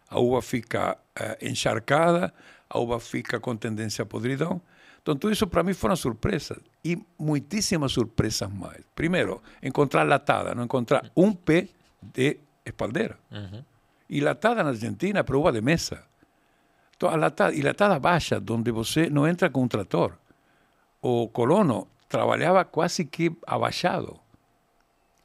A 0.09 0.19
uva 0.19 0.41
fica 0.41 0.97
uh, 1.19 1.45
encharcada, 1.45 2.33
a 2.69 2.79
uva 2.79 2.99
fica 2.99 3.39
com 3.39 3.55
tendência 3.55 4.03
a 4.03 4.05
podridão. 4.05 4.61
Então, 5.01 5.15
tudo 5.15 5.33
isso 5.33 5.47
para 5.47 5.63
mim 5.63 5.73
foram 5.73 5.95
surpresas. 5.95 6.59
E 6.83 6.97
muitíssimas 7.17 7.91
surpresas 7.91 8.51
mais. 8.51 8.83
Primeiro, 8.93 9.41
encontrar 9.61 10.03
latada, 10.03 10.53
não 10.53 10.63
encontrar 10.63 11.11
um 11.15 11.33
pé 11.33 11.67
de 12.01 12.37
espaldeira. 12.65 13.17
Uhum. 13.31 13.63
E 14.09 14.19
latada 14.21 14.63
na 14.63 14.69
Argentina 14.69 15.25
uva 15.27 15.51
de 15.51 15.61
mesa. 15.61 16.03
Então, 16.95 17.09
a 17.09 17.15
latada, 17.15 17.53
e 17.53 17.61
latada 17.61 17.99
baixa, 17.99 18.41
onde 18.49 18.71
você 18.71 19.09
não 19.09 19.27
entra 19.27 19.49
com 19.49 19.63
um 19.63 19.67
trator. 19.67 20.13
O 21.01 21.27
colono 21.29 21.87
trabalhava 22.09 22.65
quase 22.65 23.05
que 23.05 23.31
abaixado. 23.45 24.19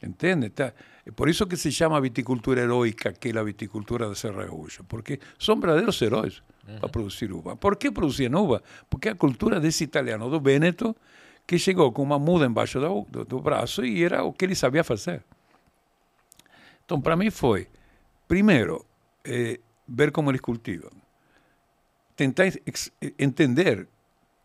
Entende? 0.02 0.50
Tá, 0.50 0.72
por 1.16 1.28
isso 1.28 1.46
que 1.46 1.56
se 1.56 1.70
chama 1.72 2.00
viticultura 2.00 2.60
heroica, 2.60 3.12
que 3.12 3.28
é 3.28 3.38
a 3.38 3.42
viticultura 3.42 4.08
de 4.08 4.18
Serra 4.18 4.44
Gaúcha, 4.44 4.84
porque 4.84 5.18
são 5.38 5.56
verdadeiros 5.56 6.00
heróis 6.02 6.42
uhum. 6.68 6.78
para 6.78 6.88
produzir 6.88 7.32
uva. 7.32 7.56
Por 7.56 7.76
que 7.76 7.90
produziam 7.90 8.42
uva? 8.42 8.62
Porque 8.90 9.08
a 9.08 9.14
cultura 9.14 9.60
desse 9.60 9.84
italiano 9.84 10.28
do 10.28 10.40
Vêneto 10.40 10.94
que 11.46 11.58
chegou 11.58 11.90
com 11.92 12.02
uma 12.02 12.18
muda 12.18 12.46
embaixo 12.46 12.78
do, 12.80 13.06
do, 13.08 13.24
do 13.24 13.40
braço 13.40 13.84
e 13.84 14.04
era 14.04 14.22
o 14.24 14.32
que 14.32 14.44
ele 14.44 14.54
sabia 14.54 14.84
fazer. 14.84 15.24
Então, 16.84 17.00
para 17.00 17.16
mim 17.16 17.30
foi, 17.30 17.68
primeiro, 18.32 18.86
eh, 19.24 19.60
ver 19.86 20.10
como 20.10 20.30
eles 20.30 20.40
cultivam. 20.40 20.90
Tentar 22.16 22.46
entender 23.18 23.86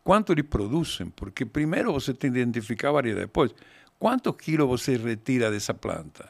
quanto 0.03 0.33
eles 0.33 0.43
produzem, 0.43 1.09
porque 1.09 1.45
primeiro 1.45 1.93
você 1.93 2.13
tem 2.13 2.33
que 2.33 2.39
identificar 2.39 2.89
a 2.89 2.91
variedade. 2.91 3.27
Depois, 3.27 3.55
quantos 3.97 4.35
quilos 4.35 4.67
você 4.67 4.97
retira 4.97 5.49
dessa 5.49 5.73
planta? 5.73 6.27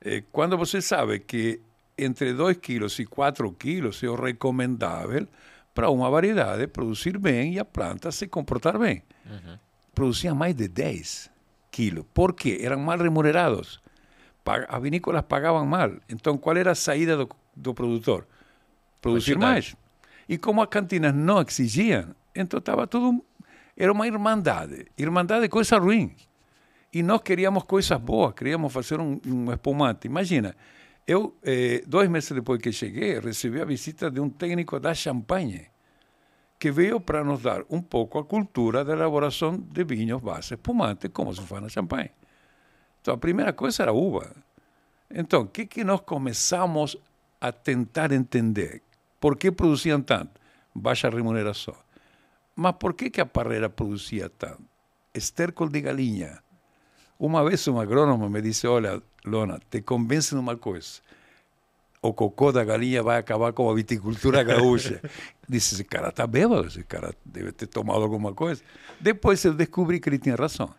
Eh, 0.00 0.24
quando 0.32 0.58
você 0.58 0.82
sabe 0.82 1.20
que 1.20 1.60
entre 1.96 2.32
2 2.32 2.56
quilos 2.56 2.98
e 2.98 3.06
4 3.06 3.52
quilos 3.52 4.02
é 4.02 4.08
o 4.08 4.16
recomendável 4.16 5.28
para 5.72 5.88
uma 5.88 6.10
variedade 6.10 6.66
produzir 6.66 7.16
bem 7.16 7.54
e 7.54 7.58
a 7.60 7.64
planta 7.64 8.10
se 8.10 8.26
comportar 8.26 8.76
bem. 8.76 9.04
Uhum. 9.24 9.56
Produziam 9.94 10.34
mais 10.34 10.56
de 10.56 10.66
10 10.66 11.30
quilos. 11.70 12.04
Por 12.12 12.34
quê? 12.34 12.58
Eram 12.60 12.80
mal 12.80 12.98
remunerados. 12.98 13.81
As 14.44 14.82
vinícolas 14.82 15.22
pagavam 15.22 15.64
mal. 15.66 15.92
Então, 16.08 16.36
qual 16.36 16.56
era 16.56 16.72
a 16.72 16.74
saída 16.74 17.16
do, 17.16 17.28
do 17.56 17.72
produtor? 17.74 18.26
Produzir 19.00 19.38
mais. 19.38 19.76
E 20.28 20.38
como 20.38 20.62
as 20.62 20.68
cantinas 20.68 21.14
não 21.14 21.40
exigiam, 21.40 22.14
então 22.34 22.58
estava 22.58 22.86
tudo. 22.86 23.24
Era 23.76 23.92
uma 23.92 24.06
irmandade. 24.06 24.86
Irmandade 24.96 25.44
é 25.44 25.48
coisa 25.48 25.78
ruim. 25.78 26.14
E 26.92 27.02
nós 27.02 27.22
queríamos 27.22 27.64
coisas 27.64 27.98
boas, 27.98 28.34
queríamos 28.34 28.72
fazer 28.72 29.00
um, 29.00 29.18
um 29.26 29.50
espumante. 29.50 30.06
Imagina, 30.06 30.54
eu, 31.06 31.34
eh, 31.42 31.82
dois 31.86 32.08
meses 32.08 32.30
depois 32.32 32.60
que 32.60 32.70
cheguei, 32.70 33.18
recebi 33.18 33.60
a 33.60 33.64
visita 33.64 34.10
de 34.10 34.20
um 34.20 34.28
técnico 34.28 34.78
da 34.78 34.92
Champagne, 34.92 35.68
que 36.58 36.70
veio 36.70 37.00
para 37.00 37.24
nos 37.24 37.42
dar 37.42 37.62
um 37.70 37.80
pouco 37.80 38.18
a 38.18 38.24
cultura 38.24 38.84
da 38.84 38.92
elaboração 38.92 39.56
de 39.56 39.84
vinhos 39.84 40.20
base 40.20 40.54
espumante, 40.54 41.08
como 41.08 41.34
se 41.34 41.40
faz 41.42 41.62
na 41.62 41.68
Champagne. 41.68 42.10
Então, 43.02 43.12
a 43.12 43.18
primeira 43.18 43.52
coisa 43.52 43.82
era 43.82 43.92
uva. 43.92 44.34
Então, 45.10 45.42
o 45.42 45.46
que, 45.46 45.66
que 45.66 45.84
nós 45.84 46.00
começamos 46.00 46.96
a 47.38 47.52
tentar 47.52 48.12
entender? 48.12 48.80
Por 49.20 49.36
que 49.36 49.52
produziam 49.52 50.00
tanto? 50.00 50.40
Baixa 50.74 51.10
remuneração. 51.10 51.76
Mas 52.56 52.72
por 52.78 52.94
que, 52.94 53.10
que 53.10 53.20
a 53.20 53.26
parreira 53.26 53.68
produzia 53.68 54.30
tanto? 54.30 54.62
Estércol 55.12 55.68
de 55.68 55.82
galinha 55.82 56.40
uma 57.22 57.48
vez 57.48 57.68
um 57.68 57.78
agrônomo 57.78 58.28
me 58.28 58.42
disse, 58.42 58.66
olha, 58.66 59.00
Lona, 59.24 59.60
te 59.70 59.80
convence 59.80 60.34
uma 60.34 60.56
coisa, 60.56 61.00
o 62.02 62.12
cocô 62.12 62.50
da 62.50 62.64
galinha 62.64 63.00
vai 63.00 63.16
acabar 63.16 63.52
com 63.52 63.70
a 63.70 63.74
viticultura 63.74 64.42
gaúcha. 64.44 65.00
Disse, 65.48 65.74
esse 65.74 65.84
cara 65.84 66.08
está 66.08 66.26
bêbado, 66.26 66.66
esse 66.66 66.82
cara 66.82 67.14
deve 67.24 67.52
ter 67.52 67.68
tomado 67.68 68.02
alguma 68.02 68.34
coisa. 68.34 68.60
Depois 69.00 69.44
eu 69.44 69.54
descobri 69.54 70.00
que 70.00 70.08
ele 70.08 70.18
tinha 70.18 70.34
razão. 70.34 70.74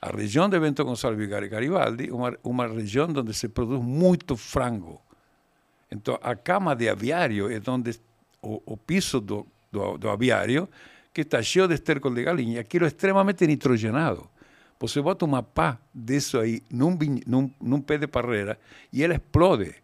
A 0.00 0.10
região 0.10 0.48
de 0.48 0.58
Bento 0.60 0.84
Gonçalves 0.84 1.26
e 1.26 1.48
Garibaldi 1.48 2.10
uma, 2.10 2.36
uma 2.42 2.66
região 2.66 3.08
onde 3.08 3.32
se 3.32 3.48
produz 3.48 3.82
muito 3.82 4.36
frango. 4.36 5.00
Então, 5.90 6.18
a 6.22 6.34
cama 6.34 6.74
de 6.74 6.88
aviário 6.88 7.50
é 7.50 7.60
onde 7.68 7.98
o, 8.42 8.62
o 8.66 8.76
piso 8.76 9.20
do, 9.20 9.46
do, 9.70 9.98
do 9.98 10.10
aviário, 10.10 10.68
que 11.12 11.22
está 11.22 11.42
cheio 11.42 11.66
de 11.66 11.74
estercol 11.74 12.12
de 12.12 12.22
galinha, 12.24 12.60
aquilo 12.60 12.84
é 12.84 12.88
extremamente 12.88 13.46
nitrogenado. 13.46 14.28
Você 14.78 15.00
bota 15.00 15.24
uma 15.24 15.42
pá 15.42 15.78
disso 15.94 16.38
aí 16.38 16.62
num, 16.70 16.98
num, 17.26 17.50
num 17.60 17.80
pé 17.80 17.96
de 17.96 18.06
parreira 18.06 18.58
e 18.92 19.02
ela 19.02 19.14
explode. 19.14 19.74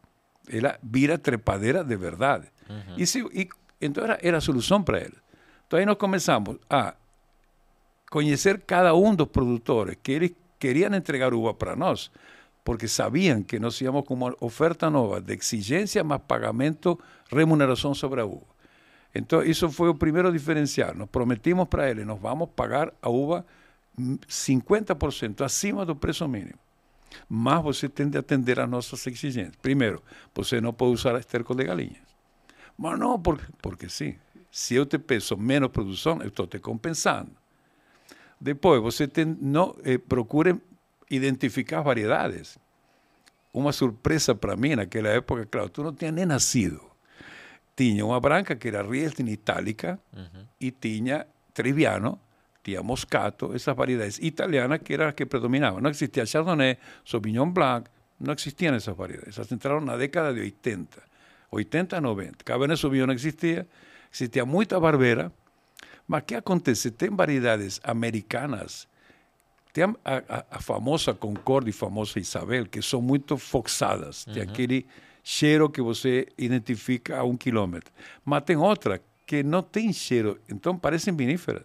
Ela 0.49 0.79
vira 0.83 1.17
trepadeira 1.17 1.83
de 1.83 1.97
verdade. 1.97 2.47
Uhum. 2.69 2.95
E, 2.99 3.07
se, 3.07 3.21
e, 3.33 3.49
então 3.81 4.05
era, 4.05 4.19
era 4.23 4.37
a 4.37 4.41
solução 4.41 4.83
para 4.83 5.01
ele. 5.01 5.17
Então 5.67 5.79
aí 5.79 5.87
nós 5.87 5.97
começamos 5.97 6.59
a 6.69 6.95
conhecer 8.13 8.61
cada 8.67 8.95
um 8.95 9.15
dos 9.15 9.29
produtores 9.29 9.97
que 10.03 10.13
eles 10.13 10.33
queriam 10.59 10.95
entregar 10.95 11.33
uva 11.33 11.55
para 11.55 11.75
nós, 11.75 12.11
porque 12.63 12.87
sabiam 12.87 13.43
que 13.43 13.59
nós 13.59 13.81
íamos 13.81 14.05
com 14.05 14.19
oferta 14.39 14.91
nova 14.91 15.19
de 15.19 15.33
exigência 15.33 16.05
mais 16.05 16.21
pagamento, 16.29 17.01
remuneração 17.31 17.95
sobre 17.95 18.21
a 18.21 18.27
uva. 18.27 18.53
Então, 19.15 19.43
isso 19.43 19.71
foi 19.71 19.89
o 19.89 19.95
primeiro 19.95 20.31
diferencial. 20.31 20.95
Nós 20.95 21.09
prometimos 21.09 21.67
para 21.69 21.89
eles, 21.91 22.07
nós 22.07 22.21
vamos 22.21 22.51
pagar 22.55 22.93
a 23.01 23.09
uva 23.09 23.47
50% 23.99 25.41
acima 25.41 25.87
do 25.87 25.97
preço 25.97 26.29
mínimo. 26.29 26.59
Mas 27.27 27.63
você 27.63 27.89
tem 27.89 28.11
de 28.11 28.19
atender 28.19 28.61
às 28.61 28.69
nossas 28.69 29.07
exigências. 29.07 29.57
Primeiro, 29.63 30.03
você 30.35 30.61
não 30.61 30.75
pode 30.75 30.93
usar 30.93 31.19
esterco 31.19 31.55
de 31.55 31.65
galinha. 31.65 32.03
Mas 32.77 32.99
não, 32.99 33.19
porque, 33.19 33.47
porque 33.63 33.89
sim. 33.89 34.17
Se 34.51 34.75
eu 34.75 34.85
te 34.85 34.99
peço 34.99 35.35
menos 35.39 35.71
produção, 35.71 36.21
eu 36.21 36.29
estou 36.29 36.47
te 36.47 36.59
compensando. 36.59 37.42
Depois, 38.43 38.83
você 38.83 39.07
tem, 39.07 39.25
não, 39.41 39.77
eh, 39.85 39.99
procure 39.99 40.61
identificar 41.09 41.81
variedades. 41.81 42.59
Uma 43.55 43.71
surpresa 43.71 44.35
para 44.35 44.57
mim 44.57 44.75
naquela 44.75 45.11
época, 45.11 45.47
claro, 45.47 45.69
tu 45.69 45.85
não 45.85 45.95
tinha 45.95 46.11
nem 46.11 46.27
nascido. 46.27 46.81
Tinha 47.77 48.05
uma 48.05 48.19
branca 48.19 48.57
que 48.57 48.67
era 48.67 48.83
Riesling 48.83 49.31
Itálica 49.31 49.97
uhum. 50.13 50.45
e 50.61 50.73
tinha 50.73 51.25
Triviano, 51.55 52.19
tinha 52.65 52.83
Moscato, 52.83 53.55
essas 53.55 53.77
variedades 53.77 54.19
italianas 54.19 54.81
que 54.83 54.95
eram 54.95 55.07
as 55.07 55.15
que 55.15 55.25
predominavam. 55.25 55.81
Não 55.81 55.91
existia 55.91 56.27
Chardonnay, 56.27 56.79
Sauvignon 57.05 57.49
Blanc, 57.49 57.89
não 58.19 58.35
existiam 58.35 58.75
essas 58.75 58.97
variedades. 58.97 59.39
Essas 59.39 59.53
entraram 59.53 59.81
na 59.81 59.97
década 59.97 60.35
de 60.35 60.41
80, 60.41 61.01
80 61.49 62.01
90. 62.01 62.45
Cabernet 62.45 62.81
Sauvignon 62.81 63.07
não 63.07 63.15
existia, 63.15 63.69
existia 64.13 64.45
muita 64.45 64.81
Barbera. 64.81 65.31
Mas 66.13 66.21
o 66.21 66.25
que 66.27 66.35
acontece? 66.35 66.91
Tem 66.91 67.09
variedades 67.09 67.81
americanas, 67.83 68.87
tem 69.73 69.85
a, 69.85 69.95
a, 70.05 70.45
a 70.51 70.61
famosa 70.61 71.15
Concorde 71.15 71.71
e 71.71 71.73
famosa 71.73 72.19
Isabel, 72.19 72.67
que 72.67 72.83
são 72.83 73.01
muito 73.01 73.39
foxadas, 73.39 74.27
uhum. 74.27 74.35
tem 74.35 74.43
aquele 74.43 74.87
cheiro 75.25 75.71
que 75.71 75.81
você 75.81 76.29
identifica 76.37 77.19
a 77.19 77.25
um 77.25 77.35
quilômetro. 77.35 77.91
Mas 78.27 78.45
tem 78.45 78.57
outra 78.57 79.01
que 79.25 79.43
não 79.43 79.63
têm 79.63 79.91
cheiro, 79.91 80.39
então 80.51 80.77
parecem 80.77 81.17
viníferas. 81.17 81.63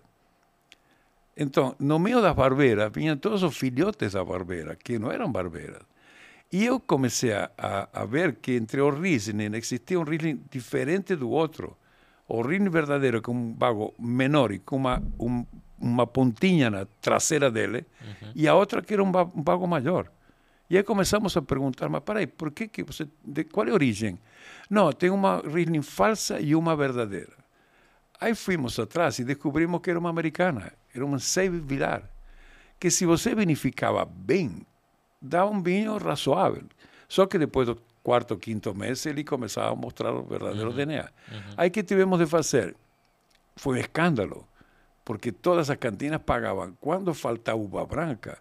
Então, 1.36 1.76
no 1.78 2.00
meio 2.00 2.22
das 2.22 2.34
barbeiras, 2.34 2.90
vinham 2.94 3.18
todos 3.18 3.44
os 3.44 3.58
filhotes 3.58 4.14
da 4.14 4.24
barbeira, 4.24 4.78
que 4.78 4.98
não 4.98 5.12
eram 5.12 5.30
barbeiras. 5.30 5.82
E 6.54 6.66
eu 6.66 6.80
comecei 6.80 7.34
a, 7.34 7.52
a, 7.58 8.02
a, 8.02 8.06
ver 8.06 8.36
que 8.36 8.54
entre 8.54 8.80
os 8.80 8.98
Riesling 8.98 9.54
existia 9.58 10.00
um 10.00 10.04
Riesling 10.04 10.42
diferente 10.50 11.18
do 11.18 11.30
outro. 11.30 11.76
O 12.28 12.42
Riesling 12.42 12.70
verdadeiro, 12.70 13.22
com 13.22 13.32
um 13.32 13.54
bago 13.54 13.94
menor 13.98 14.52
e 14.52 14.60
com 14.60 14.76
uma, 14.76 15.02
um, 15.20 15.46
uma 15.80 16.06
pontinha 16.06 16.70
na 16.70 16.86
traseira 17.02 17.50
dele, 17.50 17.86
uhum. 18.02 18.32
e 18.36 18.48
a 18.48 18.56
outra 18.56 18.82
que 18.82 18.94
era 18.94 19.04
um, 19.04 19.08
um 19.08 19.42
bago 19.42 19.66
maior. 19.68 20.12
E 20.70 20.76
aí 20.76 20.84
começamos 20.84 21.38
a 21.38 21.42
perguntar, 21.42 21.88
mas 21.88 22.04
peraí, 22.04 22.28
por 22.28 22.52
que, 22.52 22.68
que 22.68 22.84
você, 22.84 23.08
de 23.24 23.46
qual 23.46 23.66
é 23.68 23.72
a 23.72 23.74
origem? 23.74 24.20
Não, 24.70 24.92
tem 24.92 25.10
uma 25.10 25.42
Riesling 25.42 25.82
falsa 25.82 26.40
e 26.42 26.54
uma 26.54 26.76
verdadeira. 26.76 27.32
Aí 28.20 28.36
fomos 28.36 28.78
atrás 28.80 29.20
e 29.20 29.24
descobrimos 29.24 29.80
que 29.82 29.90
era 29.90 30.00
uma 30.00 30.10
americana, 30.10 30.74
era 30.94 31.06
uma 31.06 31.20
Save 31.20 31.60
Vilar, 31.60 32.04
que 32.80 32.90
se 32.92 33.06
você 33.06 33.34
vinificava 33.34 34.04
bem, 34.04 34.66
dava 35.22 35.50
um 35.52 35.62
vinho 35.62 35.98
razoável. 35.98 36.64
Só 37.08 37.26
que 37.26 37.38
depois 37.38 37.68
do 37.68 37.82
quarto 38.08 38.38
quinto 38.38 38.74
mês 38.74 39.06
ele 39.06 39.22
começava 39.22 39.74
a 39.74 39.76
mostrar 39.76 40.14
o 40.14 40.24
verdadeiro 40.24 40.70
uhum. 40.70 40.76
DNA. 40.76 41.02
Uhum. 41.04 41.42
Aí 41.58 41.70
que 41.70 41.84
tivemos 41.84 42.18
de 42.18 42.26
fazer? 42.26 42.74
Foi 43.58 43.76
um 43.76 43.82
escândalo, 43.82 44.48
porque 45.04 45.30
todas 45.30 45.70
as 45.70 45.76
cantinas 45.76 46.22
pagavam. 46.26 46.78
Quando 46.80 47.14
faltava 47.14 47.58
uva 47.58 47.86
branca, 47.86 48.38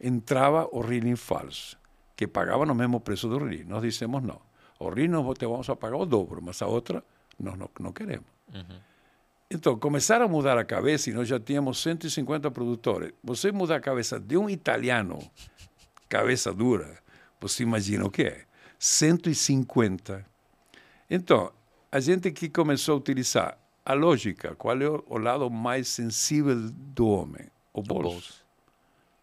entrava 0.00 0.68
o 0.72 0.82
falso, 1.16 1.78
que 2.16 2.26
pagava 2.26 2.66
no 2.66 2.74
mesmo 2.74 2.98
preço 2.98 3.28
do 3.28 3.38
Riesling. 3.38 3.68
Nós 3.68 3.82
dissemos 3.82 4.20
não. 4.20 4.40
O 4.80 4.90
nós 4.90 5.38
te 5.38 5.46
vamos 5.46 5.70
a 5.70 5.76
pagar 5.76 5.96
o 5.96 6.04
dobro, 6.04 6.42
mas 6.42 6.60
a 6.60 6.66
outra 6.66 7.00
nós 7.38 7.56
não, 7.56 7.70
não 7.78 7.92
queremos. 7.92 8.26
Uhum. 8.52 8.80
Então, 9.48 9.78
começaram 9.78 10.24
a 10.24 10.28
mudar 10.28 10.58
a 10.58 10.64
cabeça 10.64 11.08
e 11.08 11.12
nós 11.12 11.28
já 11.28 11.38
tínhamos 11.38 11.80
150 11.80 12.50
produtores. 12.50 13.12
Você 13.22 13.52
muda 13.52 13.76
a 13.76 13.80
cabeça 13.80 14.18
de 14.18 14.36
um 14.36 14.50
italiano 14.50 15.20
cabeça 16.08 16.52
dura, 16.52 16.98
você 17.40 17.62
imagina 17.62 18.04
o 18.04 18.10
que 18.10 18.22
é? 18.22 18.44
150. 18.78 20.24
Então, 21.10 21.52
a 21.90 22.00
gente 22.00 22.30
que 22.30 22.48
começou 22.48 22.94
a 22.94 22.98
utilizar 22.98 23.58
a 23.84 23.92
lógica, 23.92 24.54
qual 24.54 24.80
é 24.80 24.88
o 24.88 25.18
lado 25.18 25.50
mais 25.50 25.88
sensível 25.88 26.70
do 26.70 27.08
homem? 27.08 27.46
O 27.72 27.82
bolso. 27.82 28.08
O 28.08 28.12
bolso. 28.12 28.44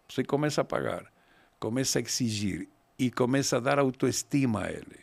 Você 0.07 0.23
começa 0.23 0.61
a 0.61 0.63
pagar, 0.63 1.05
começa 1.59 1.99
a 1.99 2.01
exigir 2.01 2.67
e 2.99 3.09
começa 3.09 3.57
a 3.57 3.59
dar 3.59 3.79
autoestima 3.79 4.65
a 4.65 4.71
ele. 4.71 4.99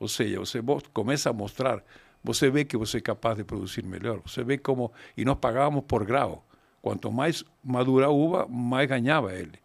Ou 0.00 0.08
seja, 0.08 0.38
você 0.38 0.60
começa 0.92 1.30
a 1.30 1.32
mostrar, 1.32 1.82
você 2.22 2.50
vê 2.50 2.64
que 2.64 2.76
você 2.76 2.98
é 2.98 3.00
capaz 3.00 3.36
de 3.36 3.44
produzir 3.44 3.84
melhor. 3.84 4.20
Você 4.24 4.42
vê 4.42 4.58
como. 4.58 4.92
E 5.16 5.24
nós 5.24 5.38
pagávamos 5.38 5.84
por 5.86 6.04
grau. 6.04 6.44
Quanto 6.80 7.10
mais 7.10 7.44
madura 7.62 8.06
a 8.06 8.10
uva, 8.10 8.46
mais 8.48 8.88
ganhava 8.88 9.34
ele 9.34 9.58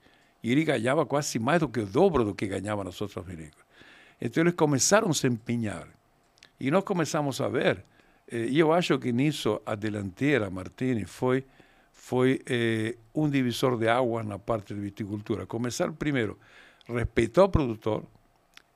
e 0.44 0.52
ele 0.52 0.64
ganhava 0.66 1.06
quase 1.06 1.40
mais 1.40 1.62
do 1.62 1.70
que 1.70 1.80
o 1.80 1.86
dobro 1.86 2.26
do 2.26 2.36
que 2.36 2.46
ganhavam 2.46 2.86
os 2.88 3.02
outros 3.02 3.26
vinícolas. 3.26 3.63
Então 4.26 4.42
eles 4.42 4.54
começaram 4.56 5.10
a 5.10 5.14
se 5.14 5.28
empenhar. 5.28 5.86
E 6.58 6.72
nós 6.72 6.86
começamos 6.86 7.42
a 7.42 7.50
ver, 7.50 7.84
eh, 8.32 8.46
e 8.46 8.58
eu 8.58 8.72
acho 8.72 8.98
que 8.98 9.12
nisso 9.12 9.62
a 9.66 9.76
delantera 9.76 10.50
Martini 10.50 11.04
foi, 11.04 11.44
foi 11.92 12.40
eh, 12.48 12.96
um 13.14 13.30
divisor 13.30 13.78
de 13.78 13.90
águas 13.90 14.26
na 14.26 14.40
parte 14.40 14.74
de 14.74 14.80
viticultura. 14.80 15.46
Começar 15.46 15.92
primeiro, 15.92 16.40
respeitar 16.88 17.44
o 17.44 17.50
produtor, 17.50 18.06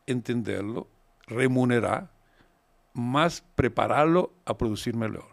entendê-lo, 0.06 0.86
remunerar, 1.30 2.12
mas 2.94 3.40
prepará-lo 3.56 4.34
a 4.46 4.54
produzir 4.54 4.98
melhor. 4.98 5.32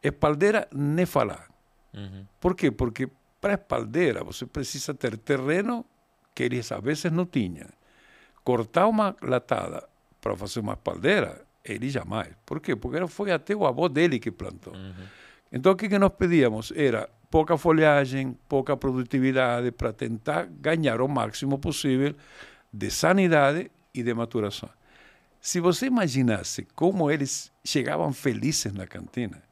Espaldeira, 0.00 0.68
nem 0.70 1.06
falar. 1.06 1.50
Uhum. 1.92 2.24
Por 2.38 2.54
quê? 2.54 2.70
Porque 2.70 3.10
para 3.40 3.54
espaldeira, 3.54 4.22
você 4.22 4.46
precisa 4.46 4.94
ter 4.94 5.18
terreno 5.18 5.84
que 6.32 6.44
eles 6.44 6.70
às 6.70 6.80
vezes 6.80 7.10
não 7.10 7.26
tinham. 7.26 7.66
Cortar 8.46 8.86
uma 8.86 9.16
latada 9.20 9.82
para 10.20 10.36
fazer 10.36 10.60
uma 10.60 10.74
espaldeira, 10.74 11.44
ele 11.64 11.90
jamais. 11.90 12.28
Por 12.46 12.60
quê? 12.60 12.76
Porque 12.76 13.04
foi 13.08 13.32
até 13.32 13.56
o 13.56 13.66
avô 13.66 13.88
dele 13.88 14.20
que 14.20 14.30
plantou. 14.30 14.72
Uhum. 14.72 14.92
Então, 15.50 15.72
o 15.72 15.76
que, 15.76 15.88
que 15.88 15.98
nós 15.98 16.12
pedíamos? 16.16 16.72
Era 16.76 17.10
pouca 17.28 17.58
folhagem, 17.58 18.38
pouca 18.48 18.76
produtividade, 18.76 19.72
para 19.72 19.92
tentar 19.92 20.46
ganhar 20.46 21.00
o 21.00 21.08
máximo 21.08 21.58
possível 21.58 22.14
de 22.72 22.88
sanidade 22.88 23.68
e 23.92 24.00
de 24.00 24.14
maturação. 24.14 24.70
Se 25.40 25.58
você 25.58 25.86
imaginasse 25.86 26.68
como 26.72 27.10
eles 27.10 27.50
chegavam 27.64 28.12
felizes 28.12 28.72
na 28.72 28.86
cantina, 28.86 29.42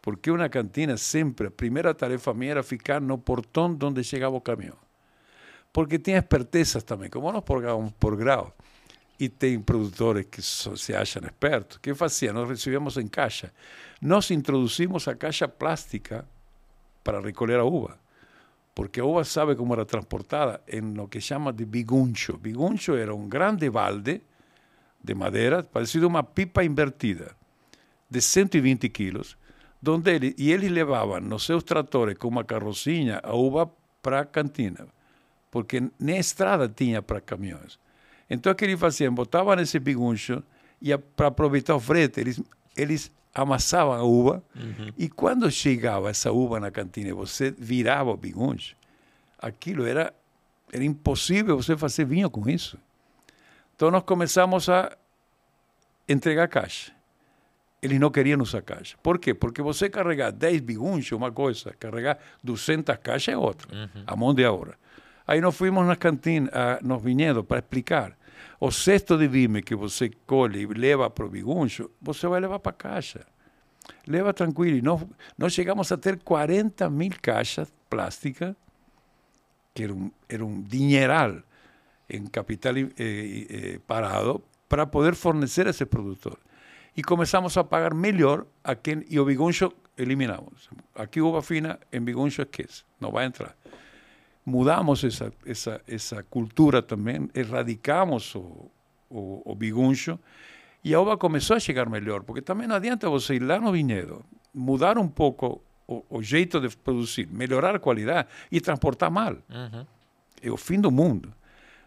porque 0.00 0.30
uma 0.30 0.48
cantina 0.48 0.96
sempre, 0.96 1.48
a 1.48 1.50
primeira 1.50 1.92
tarefa 1.92 2.32
minha 2.32 2.52
era 2.52 2.62
ficar 2.62 3.00
no 3.00 3.18
portão 3.18 3.76
onde 3.82 4.04
chegava 4.04 4.36
o 4.36 4.40
caminhão. 4.40 4.76
Porque 5.78 5.96
tinha 5.96 6.18
espertezas 6.18 6.82
também, 6.82 7.08
como 7.08 7.30
nós 7.30 7.44
pagávamos 7.44 7.92
por 8.00 8.16
grau, 8.16 8.52
e 9.16 9.28
tem 9.28 9.60
produtores 9.60 10.26
que 10.28 10.42
se 10.42 10.92
acham 10.92 11.22
espertos, 11.24 11.78
que 11.78 11.94
fazia? 11.94 12.32
Nós 12.32 12.48
recebíamos 12.48 12.96
em 12.96 13.06
caixa. 13.06 13.52
Nós 14.02 14.28
a 15.06 15.14
caixa 15.14 15.46
plástica 15.46 16.26
para 17.04 17.20
recolher 17.20 17.60
a 17.60 17.64
uva, 17.64 17.96
porque 18.74 18.98
a 18.98 19.04
uva 19.04 19.22
sabe 19.22 19.54
como 19.54 19.72
era 19.72 19.84
transportada 19.84 20.60
em 20.66 20.80
lo 20.94 21.06
que 21.06 21.20
chama 21.20 21.52
de 21.52 21.64
biguncho. 21.64 22.36
Biguncho 22.36 22.96
era 22.96 23.14
um 23.14 23.28
grande 23.28 23.70
balde 23.70 24.20
de 25.00 25.14
madeira, 25.14 25.62
parecido 25.62 26.08
uma 26.08 26.24
pipa 26.24 26.64
invertida, 26.64 27.36
de 28.10 28.20
120 28.20 28.88
quilos, 28.88 29.38
donde 29.80 30.12
ele, 30.12 30.34
e 30.36 30.50
eles 30.50 30.72
nos 31.20 31.44
seus 31.44 31.62
tratores 31.62 32.18
com 32.18 32.26
uma 32.26 32.42
carrocinha 32.42 33.20
a 33.22 33.32
uva 33.32 33.70
para 34.02 34.22
a 34.22 34.24
cantina, 34.24 34.88
porque 35.50 35.82
nem 35.98 36.18
estrada 36.18 36.68
tinha 36.68 37.02
para 37.02 37.20
caminhões. 37.20 37.78
Então 38.28 38.52
o 38.52 38.54
que 38.54 38.64
eles 38.64 38.78
faziam? 38.78 39.14
Botavam 39.14 39.54
nesse 39.56 39.78
biguncho 39.78 40.42
e 40.80 40.96
para 40.96 41.28
aproveitar 41.28 41.74
o 41.74 41.80
frete, 41.80 42.20
eles, 42.20 42.40
eles 42.76 43.10
amassavam 43.34 43.94
a 43.94 44.02
uva 44.02 44.42
uhum. 44.54 44.92
e 44.96 45.08
quando 45.08 45.50
chegava 45.50 46.10
essa 46.10 46.30
uva 46.30 46.60
na 46.60 46.70
cantina 46.70 47.08
e 47.08 47.12
você 47.12 47.50
virava 47.50 48.10
o 48.10 48.16
biguncho, 48.16 48.76
aquilo 49.38 49.86
era, 49.86 50.12
era 50.72 50.84
impossível 50.84 51.56
você 51.56 51.76
fazer 51.76 52.04
vinho 52.04 52.30
com 52.30 52.48
isso. 52.48 52.78
Então 53.74 53.90
nós 53.90 54.02
começamos 54.02 54.68
a 54.68 54.96
entregar 56.08 56.48
caixa 56.48 56.92
eles 57.80 57.98
não 57.98 58.10
queriam 58.10 58.40
usar 58.40 58.62
caixa. 58.62 58.96
Por 59.02 59.18
quê? 59.18 59.32
Porque 59.32 59.62
você 59.62 59.88
carregar 59.88 60.30
10 60.30 60.60
bigunchos, 60.60 61.12
uma 61.12 61.30
coisa, 61.30 61.72
carregar 61.78 62.18
200 62.42 62.96
caixas 62.96 63.34
é 63.34 63.36
outra, 63.36 63.68
uhum. 63.74 64.02
a 64.06 64.16
mão 64.16 64.34
de 64.34 64.44
obra. 64.44 64.76
Aí 65.28 65.42
nós 65.42 65.54
fomos 65.54 65.86
na 65.86 65.94
cantina, 65.94 66.50
a, 66.52 66.78
nos 66.82 67.02
vinhedos, 67.02 67.44
para 67.44 67.58
explicar. 67.58 68.16
O 68.58 68.70
cesto 68.70 69.18
de 69.18 69.28
vime 69.28 69.62
que 69.62 69.76
você 69.76 70.10
colhe 70.26 70.62
e 70.62 70.66
leva 70.66 71.10
para 71.10 71.26
o 71.26 71.28
biguncho, 71.28 71.90
você 72.00 72.26
vai 72.26 72.40
levar 72.40 72.58
para 72.58 72.70
a 72.70 72.74
caixa. 72.74 73.26
Leva 74.06 74.32
tranquilo. 74.32 74.78
E 74.78 74.82
nós, 74.82 75.04
nós 75.36 75.52
chegamos 75.52 75.92
a 75.92 75.98
ter 75.98 76.18
40 76.18 76.88
mil 76.88 77.12
caixas 77.20 77.70
plásticas, 77.90 78.56
que 79.74 79.84
era 79.84 79.92
um, 79.92 80.10
era 80.26 80.44
um 80.44 80.62
dinheiral 80.62 81.42
em 82.08 82.26
capital 82.26 82.74
eh, 82.76 82.88
eh, 82.98 83.80
parado, 83.86 84.42
para 84.66 84.86
poder 84.86 85.14
fornecer 85.14 85.66
a 85.66 85.70
esse 85.70 85.84
produtor 85.84 86.38
e 86.98 87.02
começamos 87.02 87.56
a 87.56 87.62
pagar 87.62 87.94
melhor 87.94 88.44
a 88.64 88.74
quem, 88.74 89.04
e 89.08 89.20
o 89.20 89.24
biguncho 89.24 89.72
eliminamos. 89.96 90.68
Aqui 90.96 91.20
uva 91.20 91.40
fina, 91.42 91.78
em 91.92 92.00
biguncho 92.00 92.42
esquece, 92.42 92.82
não 92.98 93.12
vai 93.12 93.26
entrar. 93.26 93.54
Mudamos 94.48 95.04
essa, 95.04 95.30
essa, 95.44 95.78
essa 95.86 96.22
cultura 96.22 96.80
também, 96.80 97.28
erradicamos 97.34 98.34
o, 98.34 98.70
o, 99.10 99.42
o 99.44 99.54
biguncho 99.54 100.18
e 100.82 100.94
a 100.94 101.00
uva 101.00 101.18
começou 101.18 101.54
a 101.54 101.60
chegar 101.60 101.86
melhor, 101.86 102.22
porque 102.22 102.40
também 102.40 102.66
não 102.66 102.76
adianta 102.76 103.10
você 103.10 103.34
ir 103.34 103.42
lá 103.42 103.60
no 103.60 103.70
vinhedo, 103.70 104.24
mudar 104.54 104.96
um 104.96 105.06
pouco 105.06 105.60
o, 105.86 106.02
o 106.08 106.22
jeito 106.22 106.62
de 106.62 106.74
produzir, 106.74 107.28
melhorar 107.30 107.76
a 107.76 107.78
qualidade 107.78 108.26
e 108.50 108.58
transportar 108.58 109.10
mal. 109.10 109.36
Uhum. 109.50 109.84
É 110.42 110.50
o 110.50 110.56
fim 110.56 110.80
do 110.80 110.90
mundo. 110.90 111.30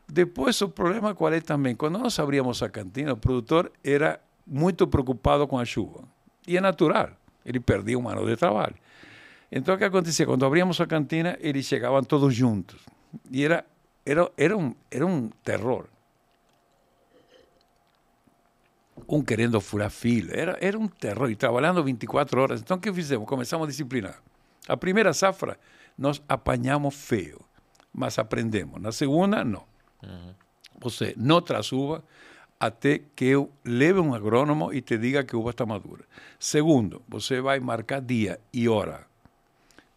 Depois, 0.07 0.61
o 0.61 0.69
problema 0.69 1.15
qual 1.15 1.33
é 1.33 1.41
também? 1.41 1.75
Quando 1.75 1.97
nós 1.97 2.19
abríamos 2.19 2.61
a 2.61 2.69
cantina, 2.69 3.13
o 3.13 3.17
produtor 3.17 3.71
era 3.83 4.19
muito 4.45 4.85
preocupado 4.85 5.47
com 5.47 5.57
a 5.57 5.65
chuva. 5.65 6.03
E 6.47 6.57
é 6.57 6.61
natural, 6.61 7.09
ele 7.43 7.59
perdia 7.59 7.97
um 7.97 8.07
ano 8.07 8.23
de 8.23 8.37
trabalho. 8.37 8.75
Então, 9.51 9.75
o 9.75 9.77
que 9.77 9.83
acontecia? 9.83 10.25
Quando 10.25 10.45
abríamos 10.45 10.79
a 10.79 10.87
cantina, 10.87 11.37
eles 11.41 11.65
chegavam 11.65 12.01
todos 12.03 12.33
juntos. 12.33 12.79
E 13.29 13.43
era, 13.43 13.65
era, 14.05 14.31
era, 14.37 14.57
um, 14.57 14.73
era 14.89 15.05
um 15.05 15.29
terror. 15.43 15.87
Um 19.07 19.21
querendo 19.21 19.59
furar 19.59 19.89
fila. 19.89 20.31
Era, 20.33 20.57
era 20.61 20.79
um 20.79 20.87
terror. 20.87 21.29
E 21.29 21.35
trabalhando 21.35 21.83
24 21.83 22.41
horas. 22.41 22.61
Então, 22.61 22.77
o 22.77 22.79
que 22.79 22.93
fizemos? 22.93 23.27
Começamos 23.27 23.65
a 23.65 23.69
disciplinar. 23.69 24.21
A 24.69 24.77
primeira 24.77 25.11
safra, 25.11 25.59
nós 25.97 26.21
apanhamos 26.29 26.95
feio. 26.95 27.41
Mas 27.93 28.17
aprendemos. 28.17 28.81
Na 28.81 28.93
segunda, 28.93 29.43
não. 29.43 29.65
Uhum. 30.01 30.33
Você 30.79 31.13
não 31.17 31.41
traz 31.41 31.73
uva, 31.73 32.03
até 32.57 33.01
que 33.15 33.25
eu 33.25 33.51
leve 33.65 33.99
um 33.99 34.13
agrônomo 34.13 34.71
e 34.71 34.81
te 34.81 34.97
diga 34.97 35.23
que 35.23 35.35
a 35.35 35.39
uva 35.39 35.49
está 35.49 35.65
madura. 35.65 36.05
Segundo, 36.39 37.01
você 37.07 37.41
vai 37.41 37.59
marcar 37.59 37.99
dia 37.99 38.39
e 38.53 38.69
hora, 38.69 39.05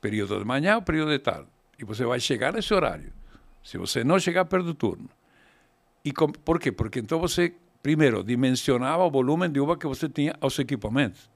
período 0.04 0.38
de 0.38 0.44
manhã 0.44 0.76
ou 0.76 0.82
período 0.82 1.12
de 1.12 1.18
tarde, 1.18 1.48
e 1.78 1.84
você 1.84 2.04
vai 2.04 2.20
chegar 2.20 2.52
nesse 2.52 2.74
horário. 2.74 3.10
Se 3.62 3.78
você 3.78 4.04
não 4.04 4.18
chegar, 4.18 4.44
perde 4.44 4.68
o 4.68 4.74
turno. 4.74 5.08
E 6.04 6.12
com, 6.12 6.30
por 6.30 6.60
quê? 6.60 6.70
Porque 6.70 6.98
então 7.00 7.18
você, 7.18 7.54
primeiro, 7.82 8.22
dimensionava 8.22 9.02
o 9.02 9.10
volume 9.10 9.48
de 9.48 9.58
uva 9.58 9.78
que 9.78 9.86
você 9.86 10.06
tinha 10.06 10.34
aos 10.42 10.58
equipamentos. 10.58 11.30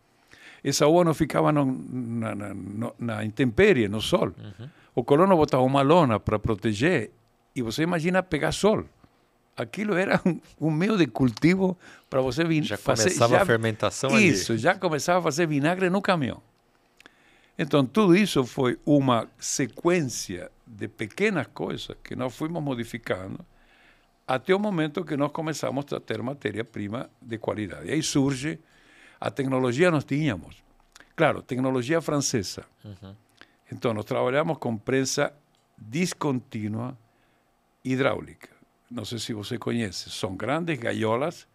Essa 0.63 0.87
uva 0.87 1.03
não 1.03 1.15
ficava 1.15 1.51
no, 1.51 1.65
na, 1.65 2.35
na, 2.35 2.55
na, 2.99 3.25
intempérie, 3.25 3.89
no 3.89 4.03
sol. 4.03 4.35
Uhum. 4.37 4.69
O 4.95 5.03
colono 5.03 5.35
botava 5.35 5.63
uma 5.63 5.81
lona 5.81 6.21
para 6.21 6.39
proteger, 6.39 7.11
e 7.57 7.63
você 7.63 7.83
imagina 7.83 8.23
pegar 8.23 8.53
sol 8.53 8.85
aquilo 9.57 9.95
era 9.95 10.21
um, 10.25 10.39
um 10.61 10.71
meio 10.71 10.97
de 10.97 11.07
cultivo 11.09 11.77
para 12.09 12.21
você 12.21 12.45
vir 12.45 12.63
já 12.63 12.77
fazer, 12.77 13.05
começava 13.05 13.35
já, 13.35 13.43
a 13.43 13.47
fermentação 13.47 14.17
isso 14.17 14.53
ali. 14.53 14.61
já 14.61 14.75
começava 14.77 15.19
a 15.19 15.23
fazer 15.23 15.49
vinagre 15.49 15.91
no 15.91 16.01
caminhão 16.01 16.41
então 17.59 17.85
tudo 17.85 18.17
isso 18.17 18.45
foi 18.45 18.79
uma 18.87 19.29
sequência 19.39 20.51
de 20.67 20.89
pequenas 20.89 21.47
coisas 21.49 21.97
que 22.03 22.15
nós 22.15 22.35
fomos 22.35 22.63
modificando 22.63 23.45
até 24.27 24.55
o 24.55 24.59
momento 24.59 25.05
que 25.05 25.17
nós 25.17 25.33
começamos 25.33 25.93
a 25.93 26.01
ter 26.01 26.23
matéria-prima 26.23 27.11
de 27.21 27.39
qualidade. 27.39 27.89
E 27.89 27.93
aí 27.93 28.03
surge 28.03 28.59
a 29.21 29.31
tecnologia 29.31 29.91
nós 29.91 30.05
tínhamos. 30.05 30.63
Claro, 31.17 31.43
tecnologia 31.43 32.01
francesa. 32.01 32.65
Uhum. 32.85 33.17
Então, 33.73 33.93
nós 33.93 34.05
trabalhamos 34.05 34.59
com 34.59 34.77
prensa 34.77 35.33
descontínua 35.77 36.97
hidráulica 37.83 38.59
não 38.91 39.05
sei 39.05 39.19
se 39.19 39.33
você 39.35 39.59
conhece, 39.59 40.11
são 40.11 40.35
grandes 40.35 40.79
gaiolas 40.79 41.47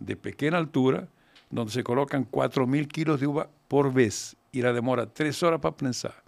de 0.00 0.14
pequena 0.14 0.58
altura, 0.58 1.08
onde 1.52 1.72
se 1.72 1.82
colocam 1.82 2.22
4 2.24 2.66
mil 2.66 2.86
quilos 2.86 3.18
de 3.18 3.26
uva 3.26 3.50
por 3.68 3.90
vez 3.90 4.36
e 4.52 4.60
ela 4.60 4.72
demora 4.72 5.06
3 5.06 5.42
horas 5.42 5.60
para 5.60 5.72
prensar. 5.72 6.22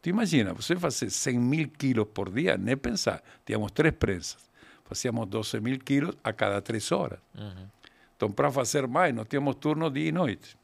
Tu 0.00 0.10
imagina, 0.10 0.54
você 0.54 0.76
fazer 0.76 1.10
100 1.10 1.38
mil 1.38 1.68
quilos 1.70 2.06
por 2.12 2.30
dia, 2.30 2.56
nem 2.56 2.76
pensar. 2.76 3.22
Tínhamos 3.44 3.72
três 3.72 3.94
prensas, 3.94 4.48
fazíamos 4.84 5.26
12 5.28 5.60
mil 5.60 5.78
quilos 5.78 6.16
a 6.22 6.32
cada 6.32 6.60
3 6.60 6.92
horas. 6.92 7.18
Uhum. 7.34 7.66
Então, 8.16 8.30
para 8.30 8.50
fazer 8.50 8.86
mais, 8.86 9.14
nós 9.14 9.26
tínhamos 9.28 9.56
turno 9.56 9.90
dia 9.90 10.08
e 10.08 10.12
noite. 10.12 10.56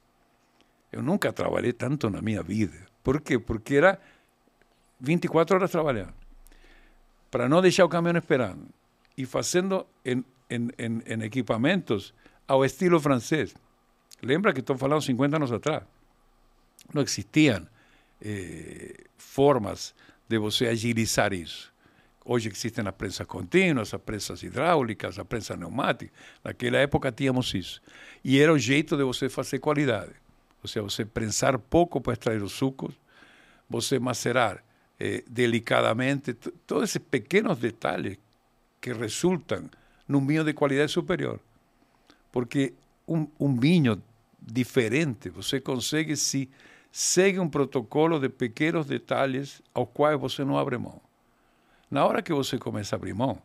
Eu 0.90 1.02
nunca 1.02 1.32
trabalhei 1.32 1.72
tanto 1.72 2.08
na 2.08 2.22
minha 2.22 2.42
vida. 2.42 2.86
Por 3.02 3.20
quê? 3.20 3.38
Porque 3.38 3.76
era 3.76 4.00
24 5.00 5.56
horas 5.56 5.70
trabalhando. 5.70 6.14
Para 7.30 7.48
não 7.48 7.60
deixar 7.60 7.84
o 7.84 7.88
caminhão 7.88 8.16
esperando 8.16 8.68
y 9.16 9.24
haciendo 9.24 9.86
en, 10.04 10.24
en, 10.48 10.72
en, 10.78 11.02
en 11.06 11.22
equipamentos 11.22 12.14
ao 12.46 12.64
estilo 12.64 13.00
francés. 13.00 13.54
Lembra 14.22 14.52
que 14.52 14.60
estou 14.60 14.76
falando 14.78 15.02
50 15.02 15.36
anos 15.36 15.52
atrás. 15.52 15.82
Não 16.92 17.02
existiam 17.02 17.66
eh, 18.20 19.04
formas 19.16 19.94
de 20.28 20.38
você 20.38 20.66
agilizar 20.66 21.32
isso. 21.32 21.72
Hoje 22.24 22.48
existem 22.48 22.86
as 22.86 22.94
prensas 22.94 23.26
contínuas, 23.26 23.92
as 23.92 24.00
prensas 24.00 24.42
hidráulicas, 24.42 25.18
a 25.18 25.24
prensa 25.24 25.56
neumática. 25.56 26.10
Naquela 26.42 26.78
época 26.78 27.12
tínhamos 27.12 27.52
isso. 27.52 27.82
E 28.24 28.40
era 28.40 28.52
o 28.52 28.58
jeito 28.58 28.96
de 28.96 29.04
você 29.04 29.28
fazer 29.28 29.58
qualidade. 29.58 30.12
Ou 30.62 30.68
seja, 30.68 30.82
você 30.82 31.04
prensar 31.04 31.58
pouco 31.58 32.00
para 32.00 32.14
extrair 32.14 32.42
os 32.42 32.52
sucos, 32.52 32.94
você 33.68 33.98
macerar 33.98 34.64
eh, 34.98 35.22
delicadamente, 35.28 36.32
todos 36.66 36.84
esses 36.84 37.02
pequenos 37.02 37.58
detalhes 37.58 38.16
que 38.80 38.92
resultam 38.92 39.68
num 40.08 40.24
vinho 40.26 40.44
de 40.44 40.54
qualidade 40.54 40.92
superior. 40.92 41.40
Porque 42.32 42.72
um, 43.06 43.26
um 43.38 43.54
vinho 43.54 44.02
diferente 44.40 45.28
você 45.28 45.60
consegue 45.60 46.16
se 46.16 46.48
segue 46.94 47.40
um 47.40 47.48
protocolo 47.48 48.20
de 48.20 48.28
pequenos 48.28 48.86
detalhes 48.86 49.60
aos 49.72 49.88
quais 49.92 50.20
você 50.20 50.44
não 50.44 50.56
abre 50.56 50.78
mão. 50.78 51.00
Na 51.90 52.04
hora 52.04 52.22
que 52.22 52.32
você 52.32 52.58
começa 52.58 52.94
a 52.94 52.98
abrir 52.98 53.14
mão, 53.14 53.42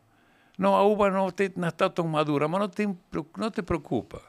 não, 0.57 0.75
a 0.75 0.83
uva 0.83 1.09
não, 1.09 1.31
te, 1.31 1.51
não 1.55 1.69
está 1.69 1.89
tão 1.89 2.07
madura, 2.07 2.47
mas 2.47 2.59
não, 2.59 2.69
tem, 2.69 2.97
não 3.37 3.49
te 3.49 3.63
preocupa. 3.63 4.21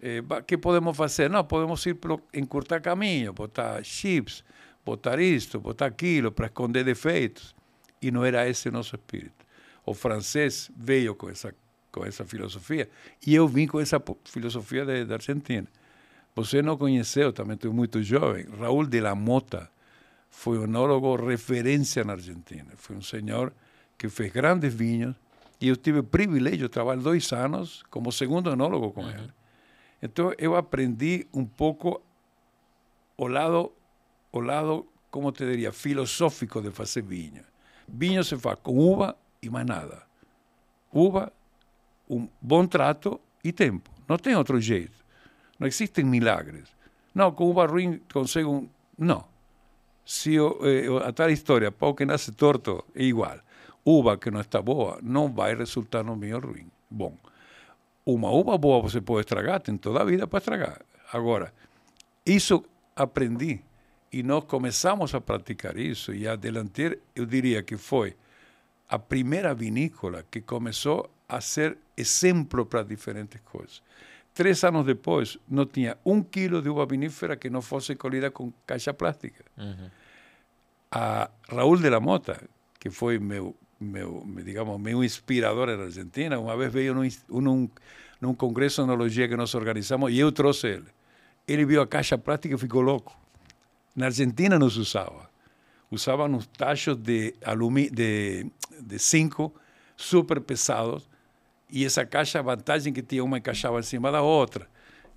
Eh, 0.00 0.22
que 0.46 0.58
podemos 0.58 0.96
fazer? 0.96 1.30
Não, 1.30 1.44
podemos 1.44 1.84
ir 1.86 1.96
encurtar 2.34 2.80
caminho, 2.80 3.32
botar 3.32 3.84
chips, 3.84 4.42
botar 4.84 5.20
isto, 5.20 5.60
botar 5.60 5.86
aquilo, 5.86 6.32
para 6.32 6.46
esconder 6.46 6.82
defeitos. 6.82 7.54
E 8.02 8.10
não 8.10 8.24
era 8.24 8.48
esse 8.48 8.68
o 8.68 8.72
nosso 8.72 8.96
espírito 8.96 9.40
o 9.84 9.94
francês 9.94 10.70
veio 10.76 11.14
com 11.14 11.28
essa 11.28 11.54
com 11.90 12.04
essa 12.04 12.24
filosofia 12.24 12.88
e 13.26 13.34
eu 13.34 13.48
vim 13.48 13.66
com 13.66 13.80
essa 13.80 14.00
filosofia 14.24 14.84
da 15.04 15.14
Argentina. 15.14 15.66
Você 16.34 16.62
não 16.62 16.76
conheceu, 16.76 17.32
também 17.32 17.54
estou 17.54 17.72
muito 17.72 18.02
jovem, 18.02 18.46
Raul 18.58 18.86
de 18.86 19.00
la 19.00 19.14
Mota 19.14 19.70
foi 20.30 20.58
um 20.58 20.64
enólogo 20.64 21.16
referência 21.16 22.04
na 22.04 22.14
Argentina. 22.14 22.70
Foi 22.76 22.96
um 22.96 23.02
senhor 23.02 23.52
que 23.98 24.08
fez 24.08 24.32
grandes 24.32 24.72
vinhos 24.72 25.14
e 25.60 25.68
eu 25.68 25.76
tive 25.76 25.98
o 25.98 26.04
privilégio 26.04 26.60
de 26.60 26.68
trabalhar 26.68 27.02
dois 27.02 27.30
anos 27.32 27.82
como 27.90 28.10
segundo 28.10 28.50
enólogo 28.50 28.92
com 28.92 29.02
uhum. 29.02 29.10
ele. 29.10 29.30
Então 30.00 30.32
eu 30.38 30.56
aprendi 30.56 31.26
um 31.34 31.44
pouco 31.44 32.00
o 33.18 33.26
lado, 33.26 33.72
o 34.32 34.40
lado, 34.40 34.86
como 35.10 35.30
te 35.32 35.44
diria, 35.44 35.72
filosófico 35.72 36.62
de 36.62 36.70
fazer 36.70 37.02
vinho. 37.02 37.44
Vinho 37.86 38.24
se 38.24 38.38
faz 38.38 38.58
com 38.62 38.78
uva 38.78 39.14
e 39.42 39.50
mais 39.50 39.66
nada. 39.66 40.02
Uva, 40.92 41.30
um 42.08 42.26
bom 42.40 42.66
trato 42.66 43.20
e 43.44 43.52
tempo. 43.52 43.90
Não 44.08 44.16
tem 44.16 44.34
outro 44.34 44.60
jeito. 44.60 44.99
Não 45.60 45.66
existem 45.68 46.04
milagres. 46.04 46.68
Não, 47.14 47.30
com 47.32 47.44
uva 47.44 47.66
ruim 47.66 48.00
consigo 48.12 48.50
um... 48.50 48.68
Não. 48.98 49.24
Se 50.04 50.36
eh, 50.36 51.06
a 51.06 51.12
tal 51.12 51.30
história, 51.30 51.70
pau 51.70 51.94
que 51.94 52.06
nasce 52.06 52.32
torto, 52.32 52.84
é 52.96 53.04
igual. 53.04 53.38
Uva 53.84 54.16
que 54.16 54.30
não 54.30 54.40
está 54.40 54.60
boa 54.62 54.98
não 55.02 55.30
vai 55.30 55.54
resultar 55.54 56.02
no 56.02 56.16
vinho 56.16 56.40
ruim. 56.40 56.66
Bom, 56.90 57.14
uma 58.04 58.30
uva 58.30 58.56
boa 58.56 58.80
você 58.80 59.00
pode 59.00 59.20
estragar, 59.20 59.60
tem 59.60 59.76
toda 59.76 60.00
a 60.00 60.04
vida 60.04 60.26
para 60.26 60.38
estragar. 60.38 60.80
Agora, 61.12 61.52
isso 62.24 62.64
aprendi 62.96 63.60
e 64.12 64.22
nós 64.22 64.44
começamos 64.44 65.14
a 65.14 65.20
praticar 65.20 65.76
isso 65.76 66.12
e 66.12 66.26
a 66.26 66.36
Delanter, 66.36 66.98
eu 67.14 67.26
diria 67.26 67.62
que 67.62 67.76
foi 67.76 68.16
a 68.88 68.98
primeira 68.98 69.54
vinícola 69.54 70.24
que 70.30 70.40
começou 70.40 71.08
a 71.28 71.40
ser 71.40 71.78
exemplo 71.96 72.66
para 72.66 72.82
diferentes 72.82 73.40
coisas. 73.42 73.82
Três 74.34 74.62
anos 74.64 74.86
depois, 74.86 75.38
não 75.48 75.66
tinha 75.66 75.96
um 76.04 76.22
quilo 76.22 76.62
de 76.62 76.68
uva 76.68 76.86
vinífera 76.86 77.36
que 77.36 77.50
não 77.50 77.60
fosse 77.60 77.94
colhida 77.96 78.30
com 78.30 78.52
caixa 78.66 78.94
plástica. 78.94 79.44
Uhum. 79.56 79.90
A 80.90 81.30
Raul 81.48 81.78
de 81.78 81.90
la 81.90 82.00
Mota, 82.00 82.40
que 82.78 82.90
foi 82.90 83.18
meu, 83.18 83.54
meu, 83.80 84.24
digamos, 84.44 84.80
meu 84.80 85.04
inspirador 85.04 85.66
na 85.76 85.84
Argentina, 85.84 86.38
uma 86.38 86.56
vez 86.56 86.72
veio 86.72 86.94
num, 86.94 87.08
num, 87.28 87.68
num 88.20 88.34
congresso 88.34 88.82
de 88.82 88.88
enologia 88.88 89.28
que 89.28 89.36
nós 89.36 89.54
organizamos 89.54 90.12
e 90.12 90.18
eu 90.18 90.32
trouxe 90.32 90.68
ele. 90.68 90.88
Ele 91.46 91.64
viu 91.64 91.82
a 91.82 91.86
caixa 91.86 92.16
plástica 92.16 92.54
e 92.54 92.58
ficou 92.58 92.80
louco. 92.80 93.16
Na 93.94 94.06
Argentina 94.06 94.58
não 94.58 94.70
se 94.70 94.78
usava 94.78 95.30
usaban 95.90 96.26
unos 96.26 96.46
tachos 96.46 96.96
de, 96.96 97.34
de, 97.92 98.50
de 98.80 98.98
zinco 98.98 99.52
súper 99.96 100.40
pesados 100.40 101.09
e 101.72 101.84
essa 101.84 102.04
caixa, 102.04 102.38
a 102.38 102.42
vantagem 102.42 102.92
que 102.92 103.02
tinha 103.02 103.22
uma 103.22 103.38
encaixava 103.38 103.78
em 103.78 103.82
cima 103.82 104.10
da 104.10 104.22
outra. 104.22 104.68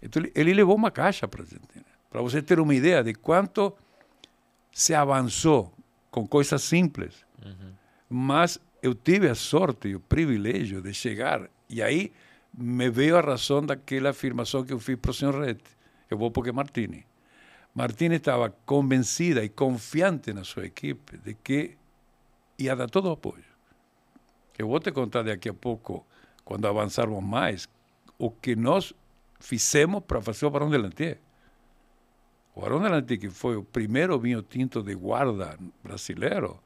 Então 0.02 0.24
ele 0.36 0.54
levou 0.54 0.76
uma 0.76 0.92
caixa 0.92 1.28
para 1.28 1.42
a 1.42 1.44
Argentina, 1.44 1.86
para 2.10 2.22
você 2.22 2.42
ter 2.42 2.60
uma 2.60 2.76
ideia 2.76 3.04
de 3.04 3.13
quanto 3.13 3.74
se 4.72 4.94
avançou 4.94 5.74
com 6.12 6.28
coisas 6.28 6.62
simples. 6.62 7.26
Uhum. 7.44 7.74
Mas 8.10 8.60
eu 8.82 8.94
tive 8.94 9.30
a 9.30 9.36
sorte 9.36 9.89
e 9.89 9.96
o 9.96 10.00
privilégio 10.00 10.82
de 10.82 10.94
chegar, 10.94 11.50
e 11.70 11.82
aí 11.82 12.12
me 12.54 12.89
veio 12.89 13.18
a 13.18 13.22
razão 13.22 13.66
daquela 13.66 14.10
afirmação 14.10 14.63
que 14.63 14.74
eu 14.74 14.80
fiz 14.80 14.98
para 14.98 15.12
o 15.12 15.13
senhor 15.13 15.39
Rete. 15.39 15.72
Eu 16.10 16.18
vou 16.18 16.30
porque 16.30 16.52
Martini. 16.52 17.06
Martínez 17.74 18.18
estaba 18.18 18.52
convencida 18.66 19.44
y 19.44 19.50
confiante 19.50 20.32
en 20.32 20.46
su 20.46 20.62
equipo 20.62 21.18
de 21.26 21.36
que 21.36 21.76
ia 22.58 22.76
dar 22.76 22.89
todo 22.89 23.10
o 23.10 23.13
apoio. 23.13 23.44
Eu 24.58 24.68
vou 24.68 24.80
te 24.80 24.92
contar 24.92 25.24
daqui 25.24 25.50
a 25.50 25.54
pouco, 25.54 26.06
quando 26.43 26.67
avançarmos 26.67 27.23
mais, 27.23 27.67
o 28.17 28.29
que 28.29 28.56
nós 28.56 28.93
fizemos 29.39 30.03
para 30.06 30.21
fazer 30.21 30.45
o 30.45 30.49
Barão 30.49 30.69
de 30.69 30.77
Lantier. 30.77 31.19
O 32.56 32.62
Barão 32.62 32.82
de 32.82 32.89
Lantier, 32.89 33.19
que 33.19 33.29
foi 33.29 33.56
o 33.56 33.63
primeiro 33.63 34.19
vinho 34.19 34.41
tinto 34.41 34.82
de 34.82 34.95
guarda 34.95 35.58
brasileiro, 35.84 36.60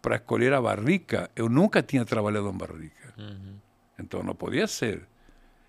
para 0.00 0.16
escolher 0.16 0.52
a 0.54 0.62
barrica, 0.62 1.30
eu 1.34 1.48
nunca 1.48 1.82
tinha 1.82 2.04
trabalhado 2.04 2.48
em 2.48 2.56
barrica. 2.56 3.14
Uhum. 3.18 3.56
Então 3.98 4.22
não 4.22 4.34
podia 4.34 4.66
ser. 4.66 5.06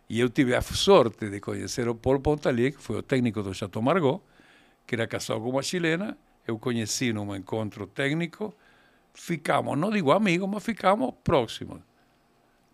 E 0.07 0.19
eu 0.19 0.29
tive 0.29 0.55
a 0.55 0.61
sorte 0.61 1.29
de 1.29 1.39
conhecer 1.39 1.87
o 1.87 1.95
Paul 1.95 2.19
Pontalier, 2.19 2.71
que 2.73 2.81
foi 2.81 2.97
o 2.97 3.03
técnico 3.03 3.43
do 3.43 3.53
Chateau 3.53 3.81
Margaux, 3.81 4.23
que 4.85 4.95
era 4.95 5.07
casado 5.07 5.41
com 5.41 5.49
uma 5.49 5.61
chilena. 5.61 6.17
Eu 6.47 6.57
conheci 6.57 7.13
num 7.13 7.35
encontro 7.35 7.85
técnico. 7.87 8.55
Ficamos, 9.13 9.77
não 9.77 9.91
digo 9.91 10.11
amigos, 10.11 10.49
mas 10.49 10.63
ficamos 10.63 11.13
próximos. 11.23 11.81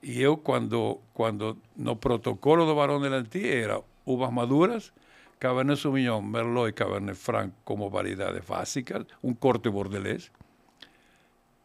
E 0.05 0.21
eu, 0.21 0.37
quando, 0.37 1.01
quando 1.15 1.57
no 1.75 1.95
protocolo 1.95 2.63
do 2.63 2.75
Barão 2.75 3.01
de 3.01 3.09
Lanty 3.09 3.49
era 3.49 3.81
uvas 4.05 4.31
maduras, 4.31 4.93
Cabernet 5.39 5.81
Sauvignon, 5.81 6.21
Merlot 6.21 6.69
e 6.69 6.73
Cabernet 6.73 7.17
Franc 7.17 7.51
como 7.65 7.89
variedades 7.89 8.45
básicas, 8.45 9.03
um 9.23 9.33
corte 9.33 9.67
bordelês, 9.67 10.31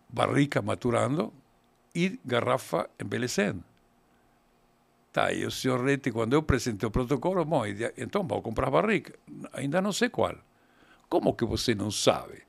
barrica 0.09 0.63
maturando 0.63 1.35
e 1.95 2.19
garrafa 2.25 2.89
envelhecendo. 2.99 3.63
Tá, 5.13 5.35
e 5.35 5.45
o 5.45 5.51
senhor 5.51 5.85
Reti, 5.85 6.11
quando 6.11 6.33
eu 6.33 6.39
apresentei 6.39 6.87
o 6.87 6.91
protocolo, 6.91 7.45
bom, 7.45 7.65
então 7.99 8.27
vou 8.27 8.41
comprar 8.41 8.71
barrica. 8.71 9.19
Ainda 9.53 9.83
não 9.83 9.93
sei 9.93 10.09
qual. 10.09 10.37
Como 11.11 11.35
que 11.35 11.45
você 11.45 11.75
não 11.75 11.91
sabe? 11.91 12.41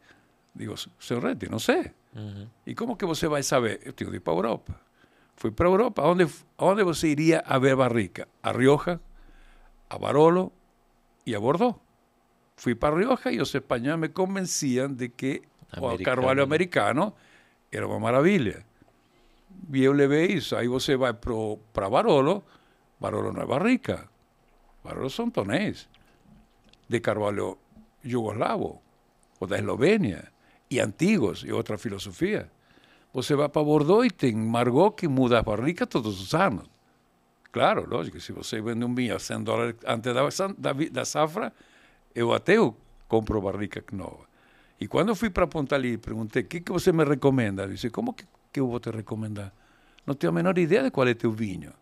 Digo, 0.55 0.75
senhor 1.01 1.21
Reti, 1.21 1.49
não 1.49 1.59
sei. 1.59 1.91
Uhum. 2.15 2.47
E 2.65 2.73
como 2.73 2.95
que 2.95 3.05
você 3.05 3.27
vai 3.27 3.43
saber? 3.43 3.81
Eu 3.83 3.91
tenho 3.91 4.09
de 4.09 4.17
ir 4.17 4.19
para 4.21 4.31
a 4.31 4.37
Europa. 4.37 4.90
Fui 5.41 5.49
para 5.49 5.65
a 5.65 5.71
Europa. 5.73 6.05
Onde, 6.05 6.29
onde 6.59 6.83
você 6.83 7.07
iria 7.07 7.41
a 7.41 7.57
ver 7.57 7.75
barrica? 7.75 8.27
A 8.43 8.51
Rioja, 8.51 9.01
a 9.89 9.97
Barolo 9.97 10.53
e 11.25 11.33
a 11.33 11.39
Bordeaux. 11.39 11.81
Fui 12.55 12.75
para 12.75 12.93
a 12.93 12.99
Rioja 12.99 13.31
e 13.31 13.41
os 13.41 13.49
espanhóis 13.49 13.99
me 13.99 14.09
convenciam 14.09 14.93
de 14.93 15.09
que 15.09 15.41
americano. 15.73 15.97
o 15.97 16.05
carvalho 16.05 16.43
americano 16.43 17.15
era 17.71 17.87
uma 17.87 17.99
maravilha. 17.99 18.63
E 19.73 19.81
eu 19.81 19.93
levei 19.93 20.27
isso. 20.27 20.55
Aí 20.55 20.67
você 20.67 20.95
vai 20.95 21.15
para 21.15 21.89
Barolo, 21.89 22.43
Barolo 22.99 23.33
não 23.33 23.41
é 23.41 23.47
barrica. 23.47 24.07
Barolo 24.83 25.09
são 25.09 25.31
tonéis 25.31 25.89
de 26.87 26.99
carvalho 26.99 27.57
jugoslavo 28.03 28.79
ou 29.39 29.47
da 29.47 29.57
Eslovênia 29.57 30.31
e 30.69 30.79
antigos 30.79 31.41
e 31.43 31.51
outra 31.51 31.79
filosofia. 31.79 32.51
Você 33.13 33.35
vai 33.35 33.49
para 33.49 33.63
Bordeaux 33.63 34.05
e 34.05 34.09
tem 34.09 34.35
Margot 34.35 34.91
que 34.91 35.07
muda 35.07 35.39
a 35.39 35.43
barrica 35.43 35.85
todos 35.85 36.21
os 36.21 36.33
anos. 36.33 36.69
Claro, 37.51 37.85
lógico, 37.89 38.19
se 38.19 38.31
você 38.31 38.61
vende 38.61 38.85
um 38.85 38.95
vinho 38.95 39.15
a 39.15 39.19
100 39.19 39.43
dólares 39.43 39.75
antes 39.85 40.13
da, 40.13 40.47
da, 40.57 40.73
da 40.89 41.05
safra, 41.05 41.51
eu 42.15 42.31
até 42.33 42.57
eu 42.57 42.75
compro 43.09 43.41
barrica 43.41 43.83
nova. 43.91 44.25
E 44.79 44.87
quando 44.87 45.09
eu 45.09 45.15
fui 45.15 45.29
para 45.29 45.45
Pontalí, 45.45 45.97
perguntei, 45.97 46.43
o 46.43 46.45
que, 46.45 46.61
que 46.61 46.71
você 46.71 46.91
me 46.91 47.03
recomenda? 47.03 47.63
Ele 47.63 47.73
disse, 47.73 47.89
como 47.89 48.13
que, 48.13 48.25
que 48.51 48.59
eu 48.59 48.67
vou 48.67 48.79
te 48.79 48.89
recomendar? 48.89 49.53
Não 50.07 50.15
tenho 50.15 50.31
a 50.31 50.33
menor 50.33 50.57
ideia 50.57 50.83
de 50.83 50.91
qual 50.91 51.07
é 51.07 51.13
teu 51.13 51.31
vinho. 51.31 51.73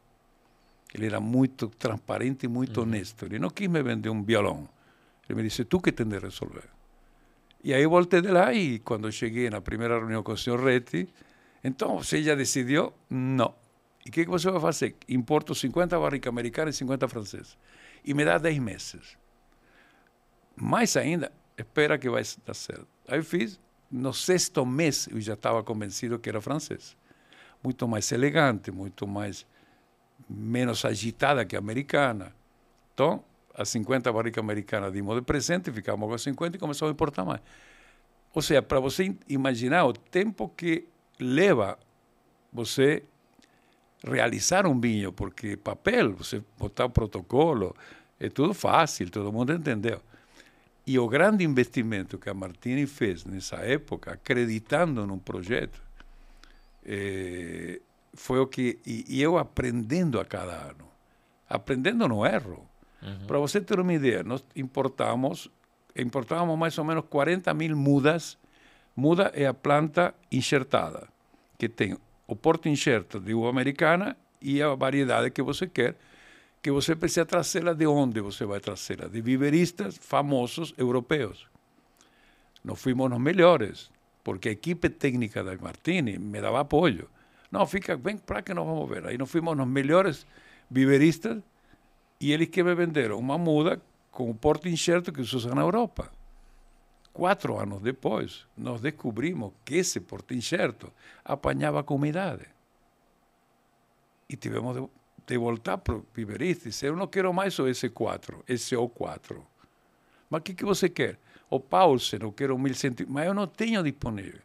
Ele 0.93 1.05
era 1.05 1.19
muito 1.19 1.67
transparente 1.69 2.45
e 2.45 2.49
muito 2.49 2.81
uhum. 2.81 2.87
honesto. 2.87 3.25
Ele 3.25 3.37
não 3.37 3.51
quis 3.51 3.67
me 3.69 3.81
vender 3.83 4.09
um 4.09 4.23
violão. 4.23 4.67
Ele 5.29 5.37
me 5.37 5.47
disse, 5.47 5.63
tu 5.63 5.79
que 5.79 5.91
tem 5.91 6.07
de 6.07 6.17
resolver. 6.17 6.78
E 7.63 7.73
aí 7.73 7.85
voltei 7.85 8.21
de 8.21 8.29
lá 8.29 8.53
e 8.53 8.79
quando 8.79 9.11
cheguei 9.11 9.49
na 9.49 9.59
primeira 9.61 9.97
reunião 9.97 10.23
com 10.23 10.31
o 10.31 10.37
senhor 10.37 10.63
Reti, 10.63 11.09
então 11.63 11.97
você 11.97 12.23
já 12.23 12.35
decidiu? 12.35 12.93
Não. 13.09 13.53
E 14.05 14.09
o 14.09 14.11
que, 14.11 14.23
que 14.23 14.31
você 14.31 14.49
vai 14.49 14.61
fazer? 14.61 14.95
Importo 15.09 15.53
50 15.53 15.99
barricas 15.99 16.29
americanas 16.29 16.75
e 16.75 16.77
50 16.79 17.07
francesas. 17.07 17.57
E 18.03 18.13
me 18.13 18.23
dá 18.23 18.37
10 18.37 18.59
meses. 18.59 19.17
Mais 20.55 20.95
ainda, 20.95 21.31
espera 21.57 21.97
que 21.97 22.09
vai 22.09 22.23
dar 22.45 22.53
certo. 22.53 22.87
Aí 23.07 23.21
fiz, 23.21 23.59
no 23.91 24.13
sexto 24.13 24.65
mês 24.65 25.07
eu 25.11 25.19
já 25.19 25.33
estava 25.33 25.61
convencido 25.63 26.17
que 26.17 26.29
era 26.29 26.39
francês. 26.39 26.95
Muito 27.61 27.87
mais 27.87 28.09
elegante, 28.13 28.71
muito 28.71 29.05
mais 29.05 29.45
menos 30.29 30.85
agitada 30.85 31.45
que 31.45 31.55
a 31.55 31.59
americana. 31.59 32.33
Então, 32.93 33.23
as 33.59 33.67
50 33.69 34.11
barricas 34.13 34.41
americanas 34.41 34.93
dimos 34.93 35.13
de 35.15 35.21
presente, 35.21 35.69
ficamos 35.69 36.09
com 36.09 36.17
50 36.17 36.55
e 36.55 36.59
começamos 36.59 36.91
a 36.91 36.93
importar 36.93 37.25
mais. 37.25 37.41
Ou 38.33 38.41
seja, 38.41 38.61
para 38.61 38.79
você 38.79 39.13
imaginar 39.27 39.85
o 39.85 39.91
tempo 39.91 40.47
que 40.47 40.87
leva 41.19 41.77
você 42.53 43.03
realizar 44.01 44.65
um 44.65 44.79
vinho, 44.79 45.11
porque 45.11 45.57
papel, 45.57 46.13
você 46.13 46.41
botar 46.57 46.85
o 46.85 46.89
protocolo, 46.89 47.75
é 48.17 48.29
tudo 48.29 48.53
fácil, 48.53 49.09
todo 49.09 49.33
mundo 49.33 49.51
entendeu. 49.51 50.01
E 50.87 50.97
o 50.97 51.09
grande 51.09 51.43
investimento 51.43 52.17
que 52.17 52.29
a 52.29 52.33
Martini 52.33 52.87
fez 52.87 53.25
nessa 53.25 53.57
época, 53.57 54.13
acreditando 54.13 55.05
num 55.05 55.19
projeto, 55.19 55.83
é, 56.85 57.81
foi 58.13 58.39
o 58.39 58.47
que. 58.47 58.79
E, 58.85 59.03
e, 59.09 59.21
eu 59.21 59.37
aprendendo 59.37 60.17
a 60.17 60.23
cada 60.23 60.53
ano, 60.53 60.87
aprendendo 61.49 62.07
no 62.07 62.25
erro. 62.25 62.68
Uhum. 63.01 63.27
Para 63.27 63.39
você 63.39 63.62
ter 63.62 63.79
uma 63.79 63.93
ideia, 63.93 64.23
nós 64.23 64.43
importamos, 64.55 65.49
importávamos 65.95 66.57
mais 66.57 66.77
ou 66.77 66.83
menos 66.83 67.05
40 67.09 67.53
mil 67.53 67.75
mudas. 67.75 68.38
Muda 68.95 69.31
é 69.33 69.45
a 69.45 69.53
planta 69.53 70.13
enxertada, 70.31 71.07
que 71.57 71.69
tem 71.69 71.97
o 72.27 72.35
porto 72.35 72.67
enxerto 72.67 73.19
de 73.19 73.33
uva 73.33 73.49
americana 73.49 74.17
e 74.41 74.62
a 74.62 74.75
variedade 74.75 75.31
que 75.31 75.41
você 75.41 75.67
quer, 75.67 75.95
que 76.62 76.69
você 76.71 76.95
precisa 76.95 77.25
trazê-la 77.25 77.73
de 77.73 77.88
onde 77.88 78.19
você 78.19 78.45
vai 78.45 78.59
trazê-la? 78.59 79.07
De 79.07 79.21
viveristas 79.21 79.97
famosos 79.97 80.73
europeus. 80.77 81.47
Nós 82.63 82.81
fomos 82.81 83.12
os 83.12 83.19
melhores, 83.19 83.89
porque 84.23 84.49
a 84.49 84.51
equipe 84.51 84.89
técnica 84.89 85.43
da 85.43 85.55
Martini 85.57 86.19
me 86.19 86.41
dava 86.41 86.59
apoio. 86.59 87.09
Não, 87.49 87.65
fica, 87.65 87.95
vem 87.95 88.17
para 88.17 88.41
que 88.41 88.53
nós 88.53 88.65
vamos 88.65 88.89
ver. 88.89 89.07
Aí 89.07 89.17
nós 89.17 89.31
fomos 89.31 89.57
os 89.57 89.67
melhores 89.67 90.27
viveristas 90.69 91.41
e 92.19 92.32
eles 92.34 92.49
que 92.49 92.63
me 92.63 92.75
venderam 92.75 93.17
uma 93.17 93.38
muda 93.38 93.82
com 94.12 94.29
o 94.29 94.36
porto 94.36 94.67
incerto 94.67 95.12
que 95.12 95.23
se 95.23 95.36
usa 95.36 95.55
na 95.55 95.62
Europa. 95.62 96.12
Quatro 97.13 97.58
anos 97.58 97.82
depois, 97.82 98.45
nós 98.58 98.82
descobrimos 98.82 99.53
que 99.63 99.75
esse 99.75 99.99
porto 99.99 100.34
incerto 100.34 100.91
apanhava 101.23 101.84
com 101.84 101.95
umidade. 101.95 102.45
E 104.27 104.36
tivemos 104.36 104.75
de, 104.75 104.89
de 105.25 105.38
voltar 105.38 105.77
para 105.77 105.95
o 105.95 106.05
viverista 106.13 106.67
e 106.67 106.71
dizer, 106.71 106.88
eu 106.88 106.95
não 106.95 107.08
quero 107.08 107.34
mais 107.34 107.58
o 107.60 107.63
S4, 107.63 108.43
SO4. 108.47 109.41
Mas 110.29 110.39
o 110.39 110.43
que, 110.43 110.53
que 110.53 110.65
você 110.65 110.89
quer? 110.89 111.17
O 111.49 111.60
Paulsen, 111.60 112.19
eu 112.21 112.32
quero 112.32 112.58
1100, 112.58 113.08
mas 113.08 113.25
eu 113.25 113.34
não 113.34 113.47
tenho 113.47 113.82
disponível. 113.82 114.41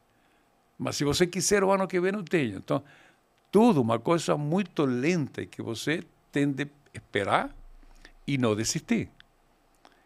Mas 0.79 0.97
se 0.97 1.05
você 1.05 1.27
quiser 1.27 1.63
o 1.63 1.71
ano 1.71 1.87
que 1.87 2.01
vem, 2.01 2.15
eu 2.15 2.23
tenho. 2.23 2.59
Então, 2.59 2.83
tudo 3.53 3.81
uma 3.81 3.99
coisa 3.99 4.37
muito 4.37 4.85
lenta 4.85 5.45
que 5.45 5.61
você 5.61 6.03
tem 6.33 6.51
de 6.51 6.67
esperar 6.93 7.55
e 8.27 8.39
não 8.39 8.55
desistir. 8.55 9.11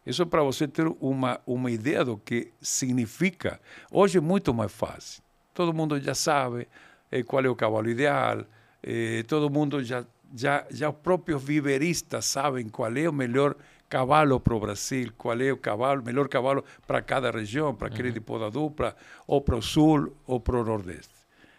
Isso 0.04 0.22
é 0.22 0.24
para 0.24 0.42
você 0.42 0.66
ter 0.66 0.86
uma, 1.00 1.38
uma 1.46 1.70
ideia 1.70 2.04
do 2.04 2.16
que 2.16 2.52
significa. 2.62 3.60
Hoje 3.90 4.18
é 4.18 4.20
muito 4.20 4.54
mais 4.54 4.72
fácil. 4.72 5.22
Todo 5.52 5.74
mundo 5.74 6.00
já 6.00 6.14
sabe 6.14 6.66
eh, 7.10 7.22
qual 7.22 7.44
é 7.44 7.48
o 7.48 7.54
cavalo 7.54 7.88
ideal, 7.90 8.44
eh, 8.82 9.22
todo 9.26 9.50
mundo 9.50 9.82
já, 9.84 10.04
já, 10.34 10.66
já 10.70 10.88
os 10.88 10.96
próprios 10.96 11.42
viveristas 11.42 12.24
sabem 12.24 12.68
qual 12.68 12.96
é 12.96 13.08
o 13.08 13.12
melhor 13.12 13.54
cavalo 13.88 14.38
para 14.38 14.54
o 14.54 14.60
Brasil, 14.60 15.12
qual 15.16 15.40
é 15.40 15.52
o 15.52 15.56
cavalo, 15.56 16.02
melhor 16.02 16.28
cavalo 16.28 16.64
para 16.86 17.02
cada 17.02 17.30
região, 17.30 17.74
para 17.74 17.88
aquele 17.88 18.08
uhum. 18.08 18.14
de 18.14 18.20
poda 18.20 18.50
dupla, 18.50 18.96
ou 19.26 19.40
para 19.40 19.56
o 19.56 19.62
sul, 19.62 20.16
ou 20.26 20.40
para 20.40 20.56
o 20.56 20.64
nordeste. 20.64 21.14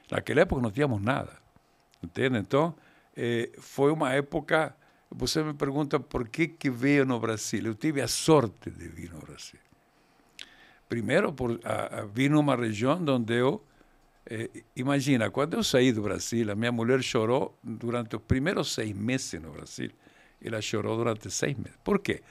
Naquela 0.09 0.41
época 0.41 0.61
não 0.61 0.71
tínhamos 0.71 1.01
nada, 1.01 1.33
entende? 2.03 2.37
Então, 2.37 2.73
eh, 3.15 3.51
foi 3.59 3.91
uma 3.91 4.13
época 4.13 4.75
você 5.11 5.43
me 5.43 5.53
pergunta 5.53 5.99
por 5.99 6.27
que, 6.27 6.47
que 6.47 6.69
veio 6.69 7.05
no 7.05 7.19
Brasil. 7.19 7.65
Eu 7.65 7.75
tive 7.75 8.01
a 8.01 8.07
sorte 8.07 8.69
de 8.69 8.87
vir 8.87 9.11
no 9.11 9.19
Brasil. 9.19 9.59
Primeiro, 10.87 11.33
por, 11.33 11.59
a, 11.63 11.99
a, 11.99 12.05
vim 12.05 12.29
numa 12.29 12.55
região 12.55 12.99
eu. 13.29 13.63
Eh, 14.25 14.49
imagina, 14.75 15.31
quando 15.31 15.55
eu 15.55 15.63
saí 15.63 15.91
do 15.91 16.01
Brasil, 16.01 16.51
a 16.51 16.55
minha 16.55 16.71
mulher 16.71 17.01
chorou 17.01 17.57
durante 17.63 18.15
os 18.15 18.21
primeiros 18.21 18.73
seis 18.73 18.95
meses 18.95 19.41
no 19.41 19.51
Brasil. 19.51 19.91
Ela 20.41 20.61
chorou 20.61 20.95
durante 20.95 21.29
seis 21.31 21.57
meses. 21.57 21.77
Por 21.83 21.99
quê? 21.99 22.21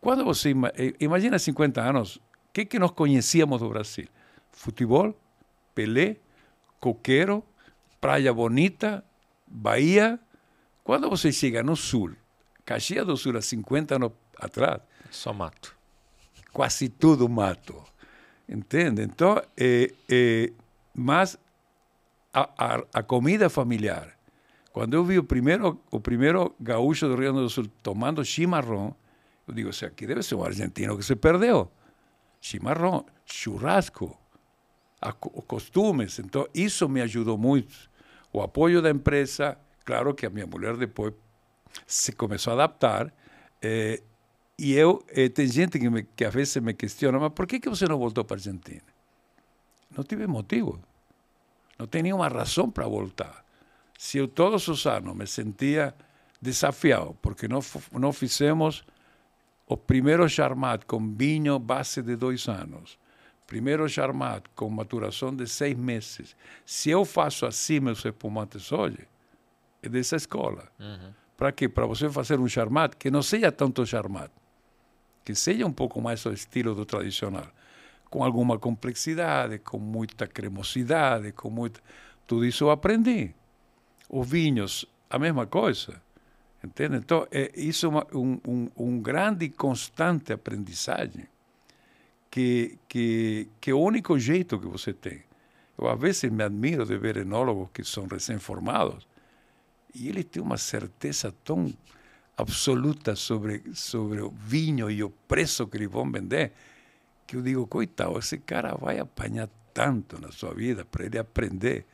Quando 0.00 0.24
você 0.24 0.54
eh, 0.74 0.94
imagina 1.00 1.38
50 1.38 1.82
anos, 1.82 2.16
o 2.16 2.20
que, 2.52 2.64
que 2.64 2.78
nós 2.78 2.92
conhecíamos 2.92 3.60
do 3.60 3.68
Brasil? 3.68 4.08
Futebol, 4.52 5.14
Pelé, 5.74 6.16
coqueiro, 6.80 7.44
praia 8.00 8.32
bonita, 8.32 9.04
Bahia, 9.46 10.18
quando 10.86 11.10
você 11.10 11.32
chega 11.32 11.64
no 11.64 11.74
sul, 11.74 12.12
Caxias 12.64 13.04
do 13.04 13.16
Sul, 13.16 13.36
há 13.36 13.42
50 13.42 13.96
anos 13.96 14.12
atrás... 14.38 14.80
Só 15.10 15.32
mato. 15.32 15.76
Quase 16.52 16.88
tudo 16.88 17.28
mato. 17.28 17.82
Entende? 18.48 19.02
Então, 19.02 19.42
é, 19.56 19.92
é, 20.08 20.52
mas 20.94 21.36
a, 22.32 22.48
a, 22.56 22.84
a, 22.94 23.02
comida 23.02 23.50
familiar, 23.50 24.16
quando 24.72 24.94
eu 24.94 25.04
vi 25.04 25.18
o 25.18 25.24
primeiro, 25.24 25.80
o 25.90 25.98
primeiro 25.98 26.54
gaúcho 26.60 27.08
do 27.08 27.16
Rio 27.16 27.32
Grande 27.32 27.40
do 27.40 27.50
Sul 27.50 27.66
tomando 27.82 28.24
chimarrão, 28.24 28.94
eu 29.48 29.54
digo, 29.54 29.72
se 29.72 29.84
aqui 29.84 30.06
deve 30.06 30.22
ser 30.22 30.36
um 30.36 30.44
argentino 30.44 30.96
que 30.96 31.04
se 31.04 31.16
perdeu. 31.16 31.68
Chimarrão, 32.40 33.04
churrasco, 33.24 34.16
os 35.34 35.44
costumes. 35.46 36.20
Então, 36.20 36.46
isso 36.54 36.88
me 36.88 37.00
ajudou 37.00 37.36
muito. 37.36 37.74
O 38.32 38.40
apoio 38.40 38.80
da 38.80 38.88
empresa, 38.88 39.58
Claro 39.86 40.14
que 40.14 40.26
a 40.26 40.30
minha 40.30 40.46
mulher 40.46 40.76
depois 40.76 41.14
se 41.86 42.12
começou 42.12 42.50
a 42.50 42.54
adaptar. 42.54 43.14
Eh, 43.62 44.02
e 44.58 44.74
eu, 44.74 45.02
eh, 45.08 45.28
tem 45.28 45.46
gente 45.46 45.78
que, 45.78 45.88
me, 45.88 46.02
que 46.02 46.24
às 46.24 46.34
vezes 46.34 46.56
me 46.56 46.74
questiona, 46.74 47.18
mas 47.20 47.32
por 47.32 47.46
que, 47.46 47.60
que 47.60 47.68
você 47.68 47.86
não 47.86 47.96
voltou 47.96 48.24
para 48.24 48.36
a 48.36 48.38
Argentina? 48.38 48.82
Não 49.96 50.02
tive 50.02 50.26
motivo. 50.26 50.82
Não 51.78 51.86
tem 51.86 52.02
nenhuma 52.02 52.28
razão 52.28 52.68
para 52.70 52.86
voltar. 52.86 53.44
se 53.98 54.18
eu 54.18 54.28
todos 54.28 54.68
os 54.68 54.86
anos 54.86 55.14
me 55.16 55.26
sentia 55.26 55.94
desafiado, 56.42 57.16
porque 57.22 57.48
não, 57.48 57.60
não 57.92 58.12
fizemos 58.12 58.84
o 59.66 59.76
primeiro 59.76 60.28
charmat 60.28 60.84
com 60.84 61.14
vinho 61.14 61.58
base 61.58 62.02
de 62.02 62.14
dois 62.16 62.46
anos, 62.48 62.98
primeiro 63.46 63.88
charmat 63.88 64.44
com 64.54 64.68
maturação 64.68 65.34
de 65.34 65.46
seis 65.46 65.76
meses. 65.76 66.36
Se 66.64 66.90
eu 66.90 67.04
faço 67.04 67.46
assim 67.46 67.80
meus 67.80 68.04
espumantes 68.04 68.70
hoje, 68.72 68.98
é 69.00 69.15
dessa 69.88 70.16
escola. 70.16 70.68
Uhum. 70.78 71.12
Para 71.36 71.52
quê? 71.52 71.68
Para 71.68 71.86
você 71.86 72.08
fazer 72.08 72.40
um 72.40 72.48
charmat 72.48 72.94
que 72.96 73.10
não 73.10 73.22
seja 73.22 73.52
tanto 73.52 73.84
charmat, 73.84 74.30
que 75.24 75.34
seja 75.34 75.66
um 75.66 75.72
pouco 75.72 76.00
mais 76.00 76.24
o 76.24 76.32
estilo 76.32 76.74
do 76.74 76.86
tradicional, 76.86 77.46
com 78.08 78.24
alguma 78.24 78.58
complexidade, 78.58 79.58
com 79.58 79.78
muita 79.78 80.26
cremosidade, 80.26 81.32
com 81.32 81.50
muita... 81.50 81.80
Tudo 82.26 82.44
isso 82.44 82.64
eu 82.64 82.70
aprendi. 82.70 83.34
Os 84.08 84.28
vinhos, 84.28 84.86
a 85.10 85.18
mesma 85.18 85.46
coisa. 85.46 86.00
Entende? 86.64 86.96
Então, 86.96 87.26
é, 87.30 87.52
isso 87.54 87.86
é 87.86 87.88
uma, 87.88 88.06
um, 88.12 88.40
um, 88.46 88.68
um 88.76 89.00
grande 89.00 89.44
e 89.44 89.50
constante 89.50 90.32
aprendizagem 90.32 91.26
que, 92.30 92.78
que, 92.88 93.48
que 93.60 93.70
é 93.70 93.74
o 93.74 93.78
único 93.78 94.18
jeito 94.18 94.58
que 94.58 94.66
você 94.66 94.92
tem. 94.92 95.22
Eu, 95.78 95.88
às 95.88 96.00
vezes, 96.00 96.30
me 96.30 96.42
admiro 96.42 96.84
de 96.86 96.96
ver 96.96 97.18
enólogos 97.18 97.68
que 97.72 97.84
são 97.84 98.06
recém-formados 98.06 99.06
e 99.98 100.08
eles 100.08 100.24
têm 100.24 100.42
uma 100.42 100.56
certeza 100.56 101.32
tão 101.44 101.72
absoluta 102.36 103.16
sobre, 103.16 103.62
sobre 103.74 104.20
o 104.20 104.30
vinho 104.30 104.90
e 104.90 105.02
o 105.02 105.10
preço 105.10 105.66
que 105.66 105.76
eles 105.78 105.90
vão 105.90 106.10
vender 106.10 106.52
que 107.26 107.36
eu 107.36 107.42
digo, 107.42 107.66
coitado, 107.66 108.18
esse 108.18 108.38
cara 108.38 108.76
vai 108.76 108.98
apanhar 108.98 109.48
tanto 109.74 110.20
na 110.20 110.30
sua 110.30 110.54
vida 110.54 110.84
para 110.84 111.04
ele 111.04 111.18
aprender 111.18 111.84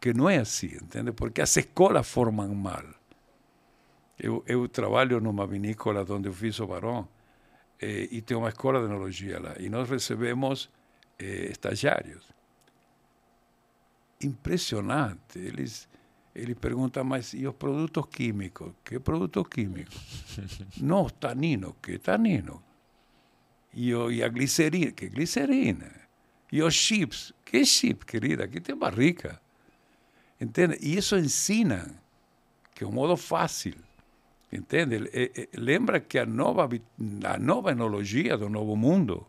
que 0.00 0.14
não 0.14 0.30
é 0.30 0.38
assim, 0.38 0.76
entende? 0.76 1.10
Porque 1.12 1.42
as 1.42 1.56
escolas 1.56 2.08
formam 2.08 2.54
mal. 2.54 2.84
Eu, 4.18 4.44
eu 4.46 4.68
trabalho 4.68 5.20
numa 5.20 5.46
vinícola 5.46 6.06
onde 6.08 6.28
eu 6.28 6.32
fiz 6.32 6.60
o 6.60 6.66
Barão 6.66 7.08
eh, 7.80 8.08
e 8.10 8.22
tem 8.22 8.36
uma 8.36 8.48
escola 8.48 8.78
de 8.80 8.86
enologia 8.86 9.40
lá. 9.40 9.54
E 9.58 9.68
nós 9.68 9.90
recebemos 9.90 10.70
eh, 11.18 11.48
estagiários. 11.50 12.24
Impressionante. 14.20 15.38
Eles, 15.38 15.88
ele 16.34 16.54
pergunta, 16.54 17.02
mas 17.02 17.32
e 17.34 17.46
os 17.46 17.54
produtos 17.54 18.06
químicos? 18.06 18.72
Que 18.84 18.98
produtos 18.98 19.46
químicos? 19.48 19.94
não, 20.80 21.08
tanino. 21.08 21.76
Que 21.82 21.98
tanino? 21.98 22.62
E, 23.72 23.94
o, 23.94 24.10
e 24.10 24.22
a 24.22 24.28
glicerina? 24.28 24.92
Que 24.92 25.08
glicerina? 25.08 25.90
E 26.50 26.62
os 26.62 26.74
chips? 26.74 27.32
Que 27.44 27.64
chip, 27.64 28.06
querida? 28.06 28.44
Aqui 28.44 28.60
tem 28.60 28.76
barrica. 28.76 29.40
Entende? 30.40 30.78
E 30.80 30.96
isso 30.96 31.16
ensina 31.16 32.00
que 32.74 32.84
é 32.84 32.86
um 32.86 32.92
modo 32.92 33.16
fácil 33.16 33.74
Entende? 34.50 35.10
lembra 35.54 36.00
que 36.00 36.18
a 36.18 36.24
nova, 36.24 36.68
a 37.24 37.38
nova 37.38 37.70
enologia 37.70 38.36
do 38.36 38.48
novo 38.48 38.74
mundo 38.76 39.26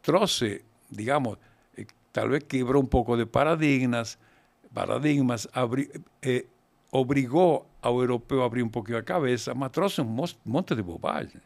trouxe, 0.00 0.64
digamos, 0.90 1.36
eh, 1.76 1.84
talvez 2.10 2.42
quebrou 2.44 2.82
um 2.82 2.86
pouco 2.86 3.14
de 3.14 3.26
paradigmas, 3.26 4.18
paradigmas 4.72 5.46
abri, 5.52 5.90
eh, 6.22 6.44
obrigou 6.90 7.66
ao 7.82 8.00
europeu 8.00 8.42
a 8.42 8.46
abrir 8.46 8.62
um 8.62 8.68
pouquinho 8.68 8.98
a 8.98 9.02
cabeça, 9.02 9.54
mas 9.54 9.70
trouxe 9.70 10.00
um 10.00 10.26
monte 10.44 10.74
de 10.74 10.82
bobagem. 10.82 11.40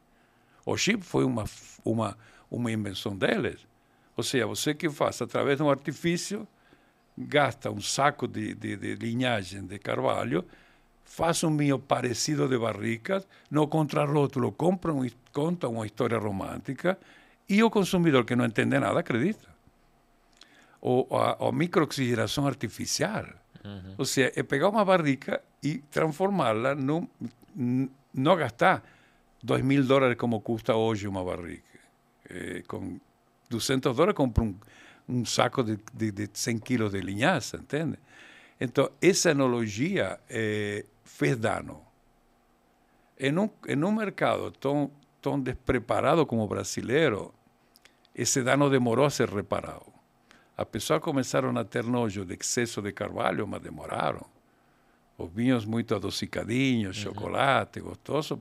O 0.67 0.77
chip 0.77 1.05
foi 1.05 1.25
uma, 1.25 1.45
uma, 1.85 2.17
uma 2.51 2.73
invenção 2.73 3.17
deles. 3.17 3.67
Ou 4.17 4.23
seja, 4.23 4.47
você 4.47 4.75
que 4.75 4.89
faz 4.89 5.21
através 5.21 5.59
de 5.59 5.63
um 5.63 5.71
artifício, 5.71 6.47
gasta 7.17 7.71
um 7.71 7.81
saco 7.81 8.27
de, 8.27 8.55
de, 8.55 8.77
de 8.77 8.95
linhagem 8.95 9.67
de 9.67 9.79
carvalho 9.79 10.45
faz 11.05 11.45
um 11.45 11.57
vinho 11.57 11.79
parecido 11.79 12.49
de 12.49 12.59
barricas, 12.59 13.27
no 13.51 13.69
contrarrótulo 13.69 14.51
compra 14.53 14.93
um, 14.93 15.07
conta 15.33 15.69
uma 15.69 15.87
história 15.87 16.19
romântica 16.19 16.99
e 17.49 17.63
o 17.63 17.71
consumidor 17.71 18.25
que 18.25 18.35
não 18.35 18.47
entende 18.47 18.79
nada 18.79 19.01
acredita. 19.01 19.54
Ou 20.85 21.09
a, 21.17 21.49
a 21.49 21.51
microoxigenação 21.51 22.47
artificial. 22.47 23.25
Uhum. 23.65 23.95
Ou 23.97 24.05
seja, 24.05 24.31
é 24.37 24.43
pegar 24.43 24.69
uma 24.69 24.85
barrica 24.85 25.43
e 25.63 25.79
transformá-la, 25.91 26.75
não, 26.75 27.09
não 28.13 28.37
gastar 28.37 28.85
2 29.43 29.65
mil 29.65 29.83
dólares 29.83 30.19
como 30.19 30.43
custa 30.43 30.77
hoje 30.77 31.09
uma 31.09 31.25
barrica. 31.25 31.81
É, 32.29 32.63
com 32.69 33.01
200 33.49 33.97
dólares 33.97 34.15
compra 34.15 34.45
um, 34.45 34.55
um 35.09 35.25
saco 35.25 35.65
de, 35.65 35.79
de, 35.95 36.13
de 36.13 36.29
100 36.31 36.59
quilos 36.59 36.93
de 36.93 37.01
linhaça, 37.01 37.57
entende? 37.57 37.99
Então, 38.61 38.91
essa 39.01 39.31
enologia 39.31 40.21
é, 40.29 40.85
fez 41.03 41.39
dano. 41.39 41.81
Em 43.19 43.39
um, 43.39 43.49
em 43.67 43.83
um 43.83 43.93
mercado 43.93 44.51
tão, 44.51 44.91
tão 45.23 45.41
despreparado 45.41 46.27
como 46.27 46.43
o 46.43 46.47
brasileiro, 46.47 47.33
esse 48.15 48.43
dano 48.43 48.69
demorou 48.69 49.07
a 49.07 49.11
ser 49.11 49.31
reparado. 49.31 49.94
As 50.57 50.67
pessoas 50.67 51.01
começaram 51.01 51.57
a 51.57 51.65
ter 51.65 51.85
nojo 51.85 52.25
de 52.25 52.35
excesso 52.35 52.81
de 52.81 52.93
carvalho, 52.93 53.47
mas 53.47 53.63
demoraram. 53.63 54.25
Os 55.19 55.31
vinhos 55.31 55.65
muito 55.65 55.95
adocicadinhos, 55.95 56.97
uhum. 56.99 57.03
chocolate, 57.13 57.81
gostoso, 57.81 58.41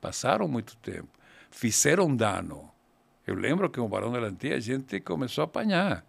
passaram 0.00 0.46
muito 0.48 0.76
tempo. 0.76 1.08
Fizeram 1.50 2.14
dano. 2.14 2.70
Eu 3.26 3.34
lembro 3.34 3.68
que 3.70 3.80
o 3.80 3.88
Barão 3.88 4.12
da 4.12 4.18
Lantia 4.18 4.56
a 4.56 4.60
gente 4.60 5.00
começou 5.00 5.42
a 5.42 5.44
apanhar. 5.44 6.04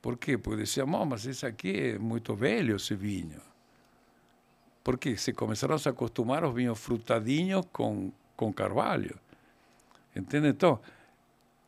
Por 0.00 0.16
quê? 0.16 0.38
Porque 0.38 0.62
dizia, 0.62 0.86
mas 0.86 1.26
esse 1.26 1.44
aqui 1.44 1.94
é 1.94 1.98
muito 1.98 2.34
velho, 2.34 2.76
esse 2.76 2.94
vinho 2.94 3.40
porque 4.82 5.16
se 5.16 5.32
começaram 5.32 5.74
a 5.74 5.78
se 5.78 5.88
acostumar 5.88 6.42
aos 6.42 6.54
vinhos 6.54 6.78
frutadinhos 6.78 7.64
com, 7.72 8.12
com 8.36 8.52
carvalho. 8.52 9.18
Entende? 10.14 10.48
Então, 10.48 10.80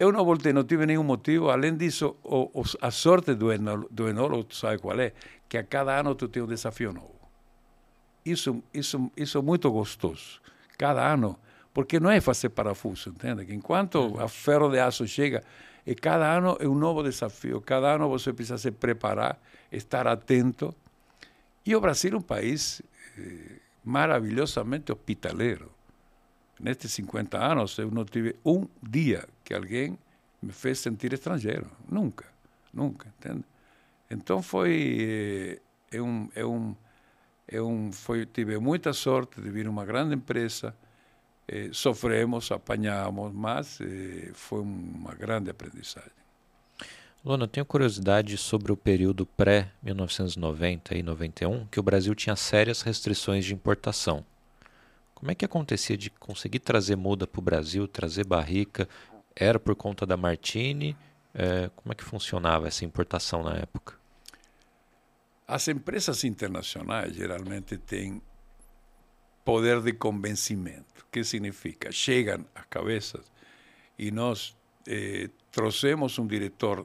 eu 0.02 0.10
não 0.10 0.24
voltei, 0.24 0.52
não 0.52 0.64
tive 0.64 0.84
nenhum 0.84 1.04
motivo. 1.04 1.48
Além 1.48 1.76
disso, 1.76 2.16
o, 2.24 2.50
o, 2.60 2.64
a 2.80 2.90
sorte 2.90 3.34
do, 3.34 3.52
enólogo, 3.52 3.88
do 3.88 4.08
enólogo, 4.08 4.42
tu 4.42 4.56
sabe 4.56 4.78
qual 4.78 4.98
é? 4.98 5.12
Que 5.48 5.58
a 5.58 5.62
cada 5.62 6.00
ano 6.00 6.12
tu 6.16 6.26
tem 6.28 6.42
um 6.42 6.46
desafio 6.46 6.92
novo. 6.92 7.14
Isso, 8.26 8.64
isso, 8.74 9.12
isso 9.16 9.38
é 9.38 9.42
muito 9.42 9.70
gostoso. 9.70 10.40
Cada 10.76 11.06
ano, 11.06 11.38
porque 11.72 12.00
não 12.00 12.10
é 12.10 12.20
fazer 12.20 12.48
parafuso, 12.48 13.10
entende? 13.10 13.46
Que 13.46 13.54
enquanto 13.54 14.18
a 14.18 14.26
ferro 14.26 14.68
de 14.70 14.80
aço 14.80 15.06
chega, 15.06 15.44
e 15.86 15.94
cada 15.94 16.36
ano 16.36 16.56
é 16.58 16.66
um 16.66 16.74
novo 16.74 17.04
desafio. 17.04 17.60
Cada 17.60 17.94
ano 17.94 18.08
você 18.08 18.32
precisa 18.32 18.58
se 18.58 18.72
preparar, 18.72 19.40
estar 19.70 20.08
atento. 20.08 20.74
E 21.64 21.76
o 21.76 21.80
Brasil 21.80 22.14
é 22.14 22.16
um 22.16 22.22
país 22.22 22.82
eh, 23.16 23.60
maravilhosamente 23.84 24.90
hospitaleiro. 24.90 25.70
Nestes 26.62 26.92
50 26.92 27.36
anos, 27.36 27.76
eu 27.76 27.90
não 27.90 28.04
tive 28.04 28.36
um 28.44 28.68
dia 28.80 29.28
que 29.42 29.52
alguém 29.52 29.98
me 30.40 30.52
fez 30.52 30.78
sentir 30.78 31.12
estrangeiro. 31.12 31.68
Nunca, 31.90 32.24
nunca, 32.72 33.12
entende? 33.18 33.44
Então 34.08 34.40
foi 34.40 35.60
é 35.90 36.00
um, 36.00 36.28
é 36.34 36.44
um, 36.44 36.76
é 37.48 37.60
um, 37.60 37.90
foi, 37.92 38.24
tive 38.26 38.58
muita 38.58 38.92
sorte 38.92 39.40
de 39.40 39.50
vir 39.50 39.66
uma 39.68 39.84
grande 39.84 40.14
empresa, 40.14 40.74
eh, 41.48 41.70
sofremos, 41.72 42.50
apanhamos, 42.52 43.32
mas 43.32 43.80
eh, 43.80 44.30
foi 44.32 44.60
uma 44.60 45.14
grande 45.14 45.50
aprendizagem. 45.50 46.12
Lona, 47.24 47.44
eu 47.44 47.48
tenho 47.48 47.66
curiosidade 47.66 48.36
sobre 48.36 48.72
o 48.72 48.76
período 48.76 49.26
pré-1990 49.26 50.92
e 50.92 51.02
91, 51.02 51.66
que 51.66 51.78
o 51.78 51.82
Brasil 51.82 52.14
tinha 52.14 52.34
sérias 52.34 52.82
restrições 52.82 53.44
de 53.44 53.54
importação. 53.54 54.24
Como 55.22 55.30
é 55.30 55.36
que 55.36 55.44
acontecia 55.44 55.96
de 55.96 56.10
conseguir 56.10 56.58
trazer 56.58 56.96
muda 56.96 57.28
para 57.28 57.38
o 57.38 57.42
Brasil, 57.42 57.86
trazer 57.86 58.24
barrica? 58.24 58.88
Era 59.36 59.56
por 59.56 59.76
conta 59.76 60.04
da 60.04 60.16
Martini? 60.16 60.96
É, 61.32 61.70
como 61.76 61.92
é 61.92 61.94
que 61.94 62.02
funcionava 62.02 62.66
essa 62.66 62.84
importação 62.84 63.44
na 63.44 63.54
época? 63.54 63.94
As 65.46 65.68
empresas 65.68 66.24
internacionais 66.24 67.14
geralmente 67.14 67.78
têm 67.78 68.20
poder 69.44 69.80
de 69.80 69.92
convencimento. 69.92 71.04
O 71.06 71.12
que 71.12 71.22
significa? 71.22 71.92
Chegam 71.92 72.44
às 72.52 72.66
cabeças 72.66 73.30
e 73.96 74.10
nós 74.10 74.56
eh, 74.88 75.30
trouxemos 75.52 76.18
um 76.18 76.26
diretor 76.26 76.84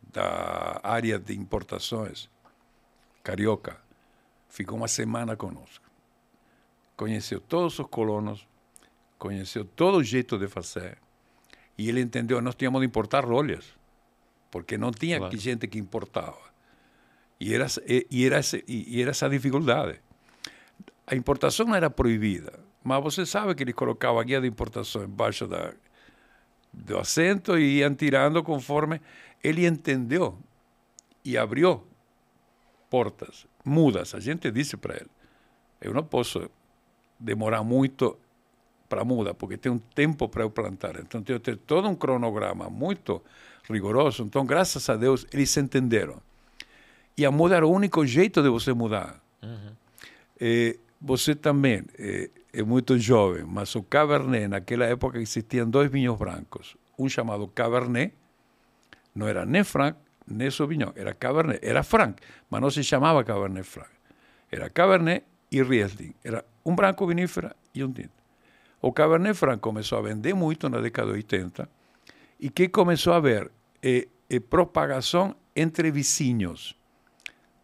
da 0.00 0.78
área 0.80 1.18
de 1.18 1.34
importações, 1.36 2.30
carioca, 3.24 3.82
ficou 4.48 4.76
uma 4.76 4.86
semana 4.86 5.36
conosco. 5.36 5.87
Conheceu 6.98 7.40
todos 7.40 7.78
os 7.78 7.86
colonos, 7.86 8.44
conheceu 9.20 9.64
todo 9.64 9.98
o 9.98 10.02
jeito 10.02 10.36
de 10.36 10.48
fazer, 10.48 10.98
e 11.78 11.88
ele 11.88 12.00
entendeu 12.00 12.42
nós 12.42 12.56
tínhamos 12.56 12.80
de 12.80 12.88
importar 12.88 13.24
rolhas, 13.24 13.64
porque 14.50 14.76
não 14.76 14.90
tinha 14.90 15.18
claro. 15.18 15.36
gente 15.36 15.68
que 15.68 15.78
importava. 15.78 16.40
E 17.38 17.54
era, 17.54 17.66
e, 17.86 18.26
era, 18.26 18.40
e 18.66 19.00
era 19.00 19.12
essa 19.12 19.28
dificuldade. 19.28 20.00
A 21.06 21.14
importação 21.14 21.66
não 21.66 21.76
era 21.76 21.88
proibida, 21.88 22.58
mas 22.82 23.00
você 23.00 23.24
sabe 23.24 23.54
que 23.54 23.62
eles 23.62 23.76
colocavam 23.76 24.18
a 24.18 24.24
guia 24.24 24.40
de 24.40 24.48
importação 24.48 25.04
embaixo 25.04 25.46
da, 25.46 25.72
do 26.72 26.98
assento 26.98 27.56
e 27.56 27.78
iam 27.78 27.94
tirando 27.94 28.42
conforme 28.42 29.00
ele 29.40 29.64
entendeu 29.64 30.36
e 31.24 31.38
abriu 31.38 31.86
portas 32.90 33.46
mudas. 33.64 34.16
A 34.16 34.18
gente 34.18 34.50
disse 34.50 34.76
para 34.76 34.96
ele, 34.96 35.10
eu 35.80 35.94
não 35.94 36.02
posso 36.02 36.50
demorar 37.18 37.62
muito 37.62 38.16
para 38.88 39.04
muda, 39.04 39.34
porque 39.34 39.56
tem 39.56 39.70
um 39.70 39.78
tempo 39.78 40.28
para 40.28 40.42
eu 40.42 40.50
plantar. 40.50 40.96
Então, 40.96 41.22
tenho 41.22 41.38
que 41.38 41.44
ter 41.44 41.56
todo 41.56 41.88
um 41.88 41.94
cronograma 41.94 42.70
muito 42.70 43.22
rigoroso. 43.68 44.22
Então, 44.22 44.46
graças 44.46 44.88
a 44.88 44.96
Deus, 44.96 45.26
eles 45.32 45.54
entenderam. 45.56 46.20
E 47.16 47.26
a 47.26 47.30
muda 47.30 47.56
era 47.56 47.66
o 47.66 47.70
único 47.70 48.06
jeito 48.06 48.42
de 48.42 48.48
você 48.48 48.72
mudar. 48.72 49.20
Uhum. 49.42 49.72
É, 50.40 50.76
você 51.00 51.34
também 51.34 51.84
é, 51.98 52.30
é, 52.52 52.62
muito 52.62 52.98
jovem, 52.98 53.44
mas 53.44 53.74
o 53.74 53.82
Cabernet, 53.82 54.48
naquela 54.48 54.84
época 54.84 55.18
existiam 55.18 55.68
dois 55.68 55.90
vinhos 55.90 56.16
brancos. 56.16 56.76
Um 56.98 57.08
chamado 57.08 57.46
Cabernet, 57.48 58.14
não 59.14 59.26
era 59.26 59.44
nem 59.44 59.64
Franc, 59.64 59.98
nem 60.26 60.50
Sauvignon, 60.50 60.92
era 60.94 61.12
Cabernet. 61.12 61.60
Era 61.62 61.82
Franc, 61.82 62.20
mas 62.48 62.60
não 62.60 62.70
se 62.70 62.82
chamava 62.82 63.22
Cabernet 63.24 63.66
Franc. 63.66 63.90
Era 64.50 64.70
Cabernet 64.70 65.24
e 65.50 65.62
Riesling. 65.62 66.14
Era 66.22 66.44
um 66.64 66.74
branco 66.74 67.06
vinífera 67.06 67.54
e 67.74 67.82
um 67.82 67.92
tinto. 67.92 68.18
O 68.80 68.92
Cabernet 68.92 69.34
Franc 69.34 69.60
começou 69.60 69.98
a 69.98 70.02
vender 70.02 70.34
muito 70.34 70.68
na 70.68 70.80
década 70.80 71.08
de 71.08 71.16
80 71.16 71.68
e 72.38 72.48
que 72.48 72.68
começou 72.68 73.12
a 73.12 73.16
haver 73.16 73.50
é, 73.82 74.06
é 74.30 74.40
propagação 74.40 75.34
entre 75.54 75.90
vizinhos. 75.90 76.76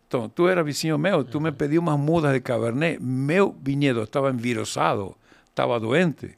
Então, 0.07 0.29
tu 0.29 0.49
era 0.49 0.63
vizinho 0.63 0.99
meu, 0.99 1.25
tu 1.25 1.41
me 1.41 1.51
pediu 1.53 1.81
umas 1.81 1.99
mudas 1.99 2.33
de 2.33 2.41
Cabernet, 2.41 3.03
meu 3.03 3.57
vinhedo 3.61 4.03
estava 4.03 4.31
envirosado, 4.31 5.17
estava 5.49 5.81
doente, 5.81 6.37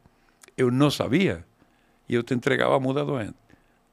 eu 0.56 0.70
não 0.70 0.90
sabia, 0.90 1.44
e 2.08 2.14
eu 2.14 2.22
te 2.22 2.32
entregava 2.32 2.76
a 2.76 2.80
muda 2.80 3.04
doente. 3.04 3.36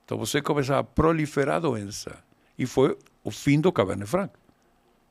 Então 0.05 0.17
você 0.17 0.41
começava 0.41 0.81
a 0.81 0.83
proliferar 0.83 1.57
a 1.57 1.59
doença, 1.59 2.23
e 2.57 2.65
foi 2.65 2.97
o 3.23 3.31
fim 3.31 3.59
do 3.59 3.71
Cabernet 3.71 4.09
Franc. 4.09 4.33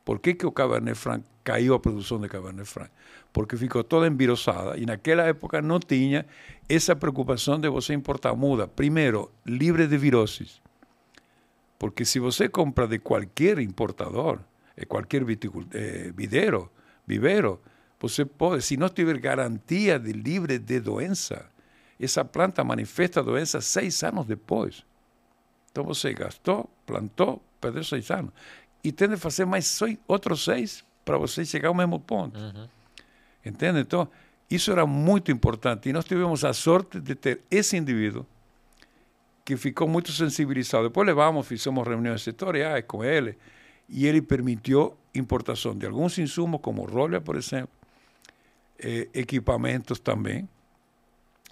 Por 0.04 0.18
que, 0.20 0.34
que 0.34 0.46
o 0.46 0.52
Cabernet 0.52 0.96
Franc 0.96 1.24
caiu 1.44 1.74
a 1.74 1.80
produção 1.80 2.20
de 2.20 2.28
Cabernet 2.28 2.68
Franc? 2.68 2.90
Porque 3.32 3.56
ficou 3.56 3.82
toda 3.84 4.06
envirosada 4.06 4.76
e 4.76 4.86
naquela 4.86 5.24
época 5.24 5.62
não 5.62 5.78
tinha 5.78 6.26
essa 6.68 6.94
preocupação 6.94 7.58
de 7.58 7.68
você 7.68 7.94
importar 7.94 8.34
muda, 8.34 8.68
primeiro, 8.68 9.30
livre 9.46 9.86
de 9.86 9.96
viroses. 9.96 10.60
Porque 11.78 12.04
se 12.04 12.18
você 12.18 12.48
compra 12.48 12.86
de 12.86 12.98
qualquer 12.98 13.58
importador, 13.58 14.38
qualquer 14.86 15.22
eh, 15.22 16.12
videro, 16.14 16.70
vivero, 17.06 17.60
você 18.00 18.24
pode, 18.24 18.62
se 18.62 18.76
não 18.76 18.88
tiver 18.88 19.18
garantia 19.18 19.98
de 19.98 20.12
livre 20.12 20.58
de 20.58 20.80
doença, 20.80 21.50
essa 21.98 22.24
planta 22.24 22.64
manifesta 22.64 23.22
doença 23.22 23.60
seis 23.60 24.02
anos 24.02 24.26
depois. 24.26 24.84
Então 25.70 25.84
você 25.84 26.12
gastou, 26.12 26.68
plantou, 26.84 27.42
perdeu 27.60 27.82
seis 27.84 28.10
anos 28.10 28.32
e 28.84 28.90
tem 28.92 29.08
de 29.08 29.16
fazer 29.16 29.44
mais 29.44 29.80
outros 30.06 30.44
seis 30.44 30.84
para 31.04 31.18
você 31.18 31.44
chegar 31.44 31.68
ao 31.68 31.74
mesmo 31.74 31.98
ponto. 31.98 32.38
Uhum. 32.38 32.68
Entende? 33.44 33.80
Então, 33.80 34.08
isso 34.50 34.70
era 34.70 34.86
muito 34.86 35.30
importante. 35.30 35.88
E 35.88 35.92
nós 35.92 36.04
tivemos 36.04 36.44
a 36.44 36.52
sorte 36.52 37.00
de 37.00 37.14
ter 37.14 37.40
esse 37.50 37.76
indivíduo 37.76 38.26
que 39.44 39.56
ficou 39.56 39.88
muito 39.88 40.12
sensibilizado. 40.12 40.84
Depois 40.84 41.06
levamos, 41.06 41.46
fizemos 41.46 41.86
reuniões 41.86 42.22
setoriais 42.22 42.84
com 42.86 43.02
ele, 43.02 43.36
e 43.88 44.06
ele 44.06 44.22
permitiu 44.22 44.96
importação 45.14 45.76
de 45.76 45.86
alguns 45.86 46.18
insumos, 46.18 46.60
como 46.60 46.84
rolha, 46.84 47.20
por 47.20 47.36
exemplo, 47.36 47.70
eh, 48.78 49.08
equipamentos 49.12 49.98
também. 49.98 50.48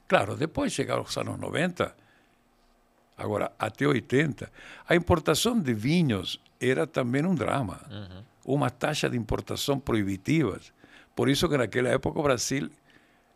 Claro, 0.06 0.36
depois 0.36 0.72
chegaram 0.72 1.02
os 1.02 1.16
anos 1.16 1.38
90, 1.38 1.94
agora 3.16 3.52
até 3.58 3.86
80, 3.86 4.50
a 4.88 4.94
importação 4.94 5.60
de 5.60 5.74
vinhos 5.74 6.40
era 6.60 6.86
também 6.86 7.24
um 7.24 7.34
drama. 7.34 7.80
Uhum. 7.90 8.24
Uma 8.52 8.68
taxa 8.68 9.08
de 9.08 9.16
importação 9.16 9.78
proibitivas. 9.78 10.72
Por 11.14 11.28
isso 11.28 11.48
que 11.48 11.56
naquela 11.56 11.88
época 11.90 12.20
Brasil, 12.20 12.68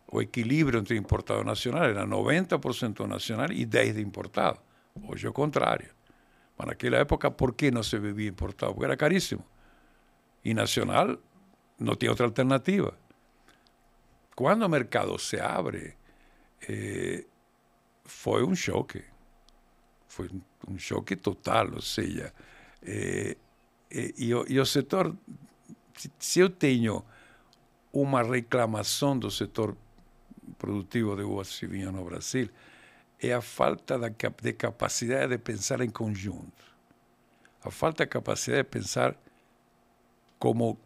o 0.09 0.21
equilíbrio 0.21 0.81
entre 0.81 0.97
importado 0.97 1.45
nacional 1.45 1.85
era 1.85 2.05
90% 2.05 3.07
nacional 3.07 3.53
e 3.53 3.65
10% 3.65 3.93
de 3.93 4.03
importado. 4.03 4.59
Hoje 5.09 5.25
é 5.25 5.31
o 5.31 5.33
contrário. 5.33 5.89
Mas 6.59 6.67
naquela 6.67 6.97
época, 6.97 7.31
por 7.31 7.55
que 7.55 7.71
não 7.71 7.85
se 7.85 7.97
bebia 7.97 8.29
importado? 8.29 8.73
Porque 8.73 8.87
era 8.87 8.97
caríssimo. 8.97 9.45
E 10.45 10.53
nacional 10.53 11.17
não 11.79 11.95
tinha 11.95 12.11
outra 12.11 12.27
alternativa. 12.27 12.99
Quando 14.35 14.65
o 14.65 14.69
mercado 14.69 15.17
se 15.17 15.39
abre, 15.39 15.97
eh, 16.69 17.25
um 18.43 18.55
choque. 18.57 19.05
Foi 20.09 20.29
um 20.67 20.77
choque 20.77 21.15
total, 21.15 21.73
ou 21.73 21.81
seja, 21.81 22.33
e, 23.95 24.15
e, 24.19 24.29
e, 24.31 24.59
o, 24.61 24.67
setor, 24.67 25.17
se 26.19 26.41
eu 26.41 26.51
tenho 26.51 27.05
uma 27.93 28.23
reclamação 28.25 29.17
do 29.17 29.31
setor 29.31 29.77
produtivo 30.59 31.15
de 31.15 31.23
uvas 31.23 31.63
e 31.63 31.67
no 31.85 32.05
Brasil, 32.05 32.51
é 33.21 33.33
a 33.33 33.41
falta 33.41 33.97
de 34.43 34.53
capacidade 34.53 35.29
de 35.29 35.39
pensar 35.39 35.81
em 35.81 35.91
conjunto. 35.91 36.65
A 37.63 37.71
falta 37.71 38.05
de 38.05 38.11
capacidade 38.11 38.65
de 38.65 38.69
pensar 38.69 39.17
como 40.41 40.77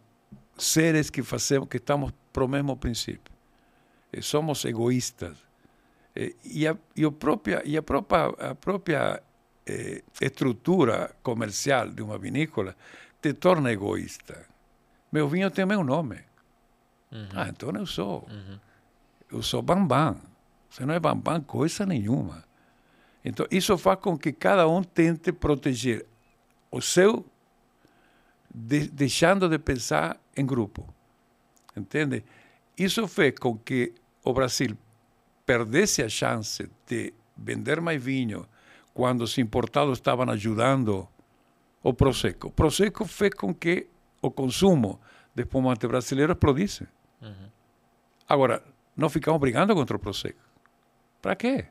seres 0.59 1.09
que 1.09 1.23
fazemos, 1.23 1.67
que 1.69 1.79
estamos 1.79 2.13
para 2.31 2.45
o 2.45 2.49
mesmo 2.49 2.77
princípio. 2.77 3.33
E 4.13 4.21
somos 4.21 4.65
egoístas. 4.67 5.39
E, 6.15 6.37
e, 6.45 6.69
a, 6.69 6.77
e, 6.95 7.03
e 7.65 7.77
a 7.77 7.83
própria, 7.83 8.55
própria 8.61 9.23
eh, 9.69 10.03
estrutura 10.21 11.15
comercial 11.23 11.91
de 11.91 12.03
uma 12.03 12.19
vinícola 12.19 12.75
te 13.21 13.35
torna 13.35 13.71
egoísta. 13.71 14.47
Meu 15.13 15.29
vinho 15.29 15.51
tem 15.51 15.67
meu 15.67 15.85
nome. 15.85 16.19
Uhum. 17.13 17.29
Ah, 17.35 17.49
então 17.49 17.71
eu 17.71 17.87
sou. 17.87 18.27
Uhum. 18.31 18.59
Eu 19.31 19.43
sou 19.43 19.63
Bambam. 19.63 20.17
Você 20.71 20.87
não 20.87 20.95
é 20.95 21.01
Bambam 21.01 21.43
coisa 21.43 21.85
nenhuma. 21.85 22.45
Então, 23.25 23.47
isso 23.51 23.77
faz 23.77 23.99
com 23.99 24.17
que 24.17 24.33
cada 24.33 24.67
um 24.69 24.83
tente 24.83 25.33
proteger 25.33 26.07
o 26.71 26.81
seu, 26.81 27.27
de, 28.55 28.89
deixando 28.89 29.49
de 29.49 29.59
pensar 29.59 30.19
em 30.37 30.47
grupo. 30.47 30.87
Entende? 31.77 32.25
Isso 32.77 33.07
fez 33.09 33.35
com 33.39 33.59
que 33.59 33.93
o 34.25 34.33
Brasil 34.33 34.77
perdesse 35.45 36.03
a 36.03 36.09
chance 36.09 36.71
de 36.87 37.13
vender 37.37 37.81
mais 37.81 38.03
vinho 38.03 38.47
quando 38.99 39.21
os 39.21 39.39
importados 39.39 39.99
estavam 39.99 40.29
ajudando 40.29 41.07
o 41.85 41.95
Prosecco. 41.95 42.49
O 42.49 42.51
Prosecco 42.51 43.05
fez 43.05 43.33
com 43.33 43.55
que 43.55 43.87
o 44.21 44.29
consumo 44.29 45.01
de 45.33 45.45
espumante 45.45 45.87
brasileiro 45.87 46.33
explodisse. 46.33 46.85
Uhum. 47.23 47.49
Agora, 48.29 48.61
não 48.97 49.09
ficamos 49.09 49.41
brigando 49.41 49.73
contra 49.73 49.97
o 49.97 50.01
Prosecco. 50.01 50.41
Para 51.23 51.37
quê? 51.37 51.67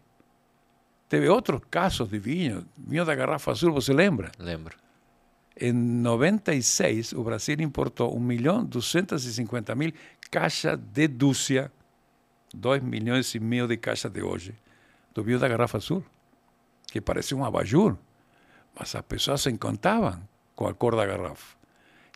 Teve 1.09 1.27
outros 1.27 1.59
casos 1.69 2.07
de 2.07 2.17
vinho, 2.17 2.65
vinho 2.77 3.03
da 3.03 3.13
garrafa 3.13 3.51
azul, 3.51 3.73
você 3.73 3.91
lembra? 3.91 4.31
Lembro. 4.39 4.77
Em 5.59 5.73
96, 5.73 7.11
o 7.11 7.25
Brasil 7.25 7.57
importou 7.59 8.15
1 8.15 8.19
milhão 8.21 8.63
250 8.63 9.75
mil 9.75 9.91
caixas 10.31 10.79
de 10.79 11.09
Dúcia, 11.09 11.69
2 12.53 12.81
milhões 12.81 13.35
e 13.35 13.39
meio 13.41 13.67
de 13.67 13.75
caixas 13.75 14.09
de 14.13 14.21
hoje, 14.21 14.55
do 15.13 15.21
vinho 15.21 15.39
da 15.39 15.49
garrafa 15.49 15.75
azul 15.75 16.01
que 16.91 17.01
parecia 17.01 17.37
um 17.37 17.45
abajur, 17.45 17.97
mas 18.77 18.95
as 18.95 19.01
pessoas 19.03 19.41
se 19.41 19.49
encantavam 19.49 20.21
com 20.55 20.67
a 20.67 20.73
cor 20.73 20.95
da 20.95 21.05
garrafa. 21.05 21.55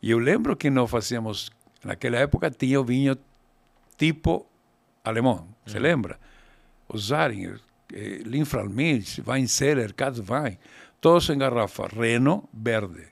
E 0.02 0.12
eu 0.12 0.20
lembro 0.20 0.56
que 0.56 0.70
nós 0.70 0.90
fazíamos, 0.90 1.52
naquela 1.84 2.18
época 2.18 2.50
tinha 2.50 2.80
o 2.80 2.84
vinho 2.84 3.18
tipo 3.98 4.48
alemão, 5.04 5.48
se 5.66 5.78
uhum. 5.78 5.84
lembra? 5.84 6.20
O 6.88 6.98
Zaringer, 6.98 7.60
eh, 7.94 8.22
Linfralmilch, 8.26 9.22
Weinzeller, 9.26 9.94
Katzwein, 9.94 10.58
todos 11.00 11.30
em 11.30 11.38
garrafa, 11.38 11.88
Reno 11.88 12.50
verde. 12.52 13.08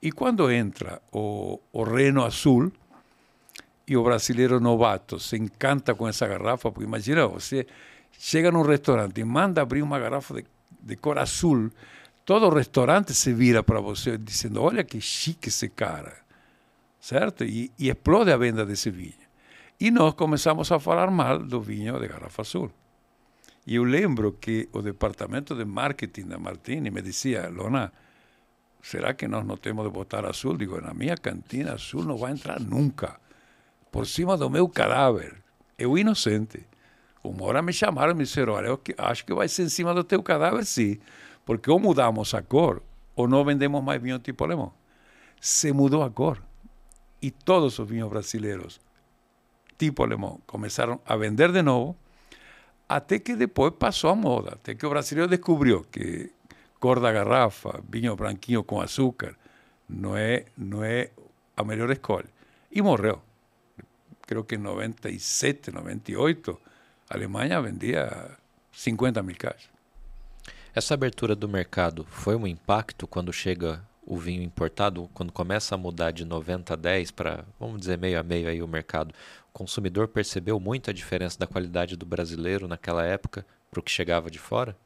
E 0.00 0.12
quando 0.12 0.50
entra 0.50 1.00
o, 1.12 1.60
o 1.72 1.82
Reno 1.82 2.24
azul, 2.24 2.72
e 3.86 3.96
o 3.96 4.02
brasileiro 4.02 4.60
novato 4.60 5.18
se 5.18 5.36
encanta 5.36 5.94
com 5.94 6.08
essa 6.08 6.26
garrafa, 6.26 6.70
porque 6.70 6.84
imagina, 6.84 7.26
você 7.26 7.66
chega 8.12 8.50
num 8.50 8.62
restaurante 8.62 9.20
e 9.20 9.24
manda 9.24 9.60
abrir 9.60 9.82
uma 9.82 9.98
garrafa 9.98 10.34
de 10.34 10.44
de 10.84 10.96
cor 10.96 11.18
azul, 11.18 11.70
todo 12.24 12.48
restaurante 12.50 13.14
se 13.14 13.32
vira 13.32 13.62
para 13.62 13.80
você 13.80 14.18
dizendo: 14.18 14.62
olha 14.62 14.84
que 14.84 15.00
chique 15.00 15.48
esse 15.48 15.68
cara, 15.70 16.16
certo? 17.00 17.44
E, 17.44 17.72
e 17.78 17.88
explode 17.88 18.30
a 18.30 18.36
venda 18.36 18.64
desse 18.64 18.90
vinho. 18.90 19.24
E 19.80 19.90
nós 19.90 20.14
começamos 20.14 20.70
a 20.70 20.78
falar 20.78 21.10
mal 21.10 21.38
do 21.38 21.60
vinho 21.60 21.98
de 21.98 22.08
garrafa 22.08 22.42
azul. 22.42 22.70
E 23.66 23.76
eu 23.76 23.84
lembro 23.84 24.32
que 24.32 24.68
o 24.72 24.82
departamento 24.82 25.54
de 25.54 25.64
marketing 25.64 26.26
da 26.26 26.38
Martini 26.38 26.90
me 26.90 27.00
dizia: 27.00 27.48
Lona, 27.48 27.92
será 28.82 29.14
que 29.14 29.26
nós 29.26 29.44
não 29.44 29.56
temos 29.56 29.84
de 29.84 29.90
botar 29.90 30.26
azul? 30.26 30.56
Digo: 30.56 30.80
na 30.80 30.92
minha 30.92 31.16
cantina 31.16 31.72
azul 31.72 32.04
não 32.04 32.16
vai 32.16 32.32
entrar 32.32 32.60
nunca. 32.60 33.18
Por 33.90 34.06
cima 34.06 34.36
do 34.36 34.50
meu 34.50 34.68
cadáver. 34.68 35.42
Eu 35.78 35.96
inocente. 35.96 36.66
Uma 37.24 37.46
hora 37.46 37.62
me 37.62 37.72
chamaram 37.72 38.12
e 38.12 38.14
me 38.14 38.24
disseram, 38.24 38.52
olha, 38.52 38.66
eu 38.68 38.80
acho 38.98 39.24
que 39.24 39.34
vai 39.34 39.48
ser 39.48 39.64
em 39.64 39.68
cima 39.68 39.92
do 39.94 40.04
teu 40.04 40.22
cadáver, 40.22 40.64
sim. 40.64 40.98
Porque 41.44 41.70
ou 41.70 41.80
mudamos 41.80 42.34
a 42.34 42.42
cor, 42.42 42.82
ou 43.16 43.26
não 43.26 43.44
vendemos 43.44 43.82
mais 43.82 44.00
vinho 44.00 44.18
tipo 44.18 44.44
alemão. 44.44 44.72
Se 45.40 45.72
mudou 45.72 46.02
a 46.02 46.10
cor. 46.10 46.40
y 47.24 47.30
todos 47.30 47.78
los 47.78 47.88
vinos 47.88 48.10
brasileños 48.10 48.82
tipo 49.78 50.04
alemão 50.04 50.42
começaram 50.44 51.00
a 51.06 51.16
vender 51.16 51.52
de 51.52 51.62
novo, 51.62 51.96
até 52.86 53.18
que 53.18 53.34
depois 53.34 53.72
passou 53.78 54.10
a 54.10 54.14
moda, 54.14 54.50
até 54.52 54.74
que 54.74 54.84
o 54.84 54.90
brasileiro 54.90 55.30
descobriu 55.30 55.86
que 55.90 56.32
cor 56.78 57.00
da 57.00 57.10
garrafa, 57.10 57.80
vinho 57.88 58.14
branquinho 58.14 58.62
com 58.62 58.78
açúcar, 58.78 59.34
não 59.88 60.14
é, 60.14 60.44
não 60.54 60.84
é 60.84 61.12
a 61.56 61.64
melhor 61.64 61.90
escolha. 61.90 62.28
E 62.70 62.82
morreu. 62.82 63.22
Creio 64.26 64.44
que 64.44 64.56
em 64.56 64.58
97, 64.58 65.72
98, 65.72 66.60
a 67.14 67.16
Alemanha 67.16 67.62
vendia 67.62 68.36
50 68.72 69.22
mil 69.22 69.36
caixas. 69.36 69.70
Essa 70.74 70.94
abertura 70.94 71.36
do 71.36 71.48
mercado 71.48 72.04
foi 72.10 72.34
um 72.34 72.44
impacto 72.44 73.06
quando 73.06 73.32
chega 73.32 73.80
o 74.04 74.18
vinho 74.18 74.42
importado, 74.42 75.08
quando 75.14 75.32
começa 75.32 75.76
a 75.76 75.78
mudar 75.78 76.10
de 76.10 76.24
90 76.24 76.72
a 76.72 76.76
10 76.76 77.12
para, 77.12 77.44
vamos 77.58 77.78
dizer, 77.78 77.96
meio 77.96 78.18
a 78.18 78.22
meio 78.24 78.48
aí 78.48 78.60
o 78.60 78.66
mercado, 78.66 79.14
o 79.48 79.52
consumidor 79.52 80.08
percebeu 80.08 80.58
muito 80.58 80.90
a 80.90 80.92
diferença 80.92 81.38
da 81.38 81.46
qualidade 81.46 81.96
do 81.96 82.04
brasileiro 82.04 82.66
naquela 82.66 83.04
época 83.04 83.46
para 83.70 83.78
o 83.78 83.82
que 83.82 83.92
chegava 83.92 84.28
de 84.28 84.40
fora? 84.40 84.76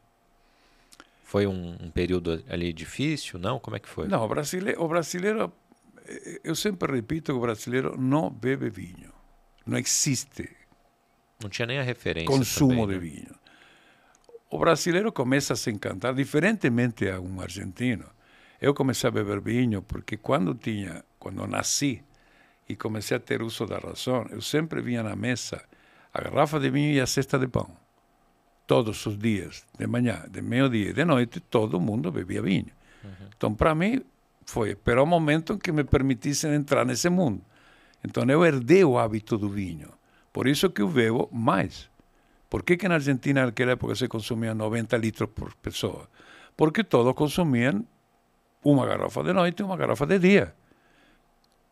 Foi 1.24 1.46
um, 1.46 1.76
um, 1.80 1.90
período 1.90 2.44
ali 2.48 2.74
difícil, 2.74 3.38
não? 3.38 3.58
Como 3.58 3.74
é 3.74 3.80
que 3.80 3.88
foi? 3.88 4.06
Não, 4.06 4.22
o 4.22 4.28
brasileiro, 4.28 4.82
o 4.82 4.88
brasileiro, 4.88 5.52
eu 6.44 6.54
sempre 6.54 6.92
repito 6.92 7.32
que 7.32 7.38
o 7.38 7.40
brasileiro 7.40 7.98
não 7.98 8.30
bebe 8.30 8.68
vinho. 8.68 9.12
Não 9.66 9.78
existe. 9.78 10.57
Não 11.42 11.48
tinha 11.48 11.66
nem 11.66 11.78
a 11.78 11.82
referência. 11.82 12.26
Consumo 12.28 12.86
também, 12.86 12.86
de 12.86 12.92
né? 12.94 12.98
vinho. 12.98 13.34
O 14.50 14.58
brasileiro 14.58 15.12
começa 15.12 15.52
a 15.52 15.56
se 15.56 15.70
encantar, 15.70 16.14
diferentemente 16.14 17.08
a 17.08 17.20
um 17.20 17.40
argentino. 17.40 18.06
Eu 18.60 18.74
comecei 18.74 19.08
a 19.08 19.10
beber 19.10 19.40
vinho 19.40 19.82
porque 19.82 20.16
quando 20.16 20.54
tinha, 20.54 21.04
quando 21.18 21.46
nasci 21.46 22.02
e 22.68 22.74
comecei 22.74 23.16
a 23.16 23.20
ter 23.20 23.42
uso 23.42 23.66
da 23.66 23.78
razão, 23.78 24.26
eu 24.30 24.40
sempre 24.40 24.80
vinha 24.80 25.02
na 25.02 25.14
mesa 25.14 25.62
a 26.12 26.20
garrafa 26.20 26.58
de 26.58 26.70
vinho 26.70 26.92
e 26.92 27.00
a 27.00 27.06
cesta 27.06 27.38
de 27.38 27.46
pão. 27.46 27.70
Todos 28.66 29.06
os 29.06 29.16
dias, 29.16 29.64
de 29.78 29.86
manhã, 29.86 30.24
de 30.28 30.42
meio-dia 30.42 30.90
e 30.90 30.92
de 30.92 31.04
noite, 31.04 31.40
todo 31.40 31.80
mundo 31.80 32.10
bebia 32.10 32.42
vinho. 32.42 32.72
Uhum. 33.04 33.28
Então, 33.36 33.54
para 33.54 33.74
mim, 33.74 34.02
foi 34.44 34.70
esperar 34.70 35.02
o 35.02 35.06
momento 35.06 35.54
em 35.54 35.58
que 35.58 35.70
me 35.70 35.84
permitissem 35.84 36.52
entrar 36.54 36.84
nesse 36.84 37.08
mundo. 37.08 37.42
Então, 38.04 38.24
eu 38.24 38.44
herdei 38.44 38.84
o 38.84 38.98
hábito 38.98 39.38
do 39.38 39.48
vinho. 39.48 39.97
Por 40.32 40.46
isso 40.46 40.70
que 40.70 40.82
eu 40.82 40.88
bebo 40.88 41.28
mais. 41.32 41.90
Por 42.48 42.62
que, 42.62 42.76
que 42.76 42.88
na 42.88 42.94
Argentina, 42.94 43.44
naquela 43.44 43.72
época, 43.72 43.94
se 43.94 44.08
consumia 44.08 44.54
90 44.54 44.96
litros 44.96 45.28
por 45.34 45.54
pessoa? 45.56 46.08
Porque 46.56 46.82
todos 46.82 47.14
consumiam 47.14 47.84
uma 48.64 48.86
garrafa 48.86 49.22
de 49.22 49.32
noite 49.32 49.60
e 49.60 49.62
uma 49.62 49.76
garrafa 49.76 50.06
de 50.06 50.18
dia. 50.18 50.54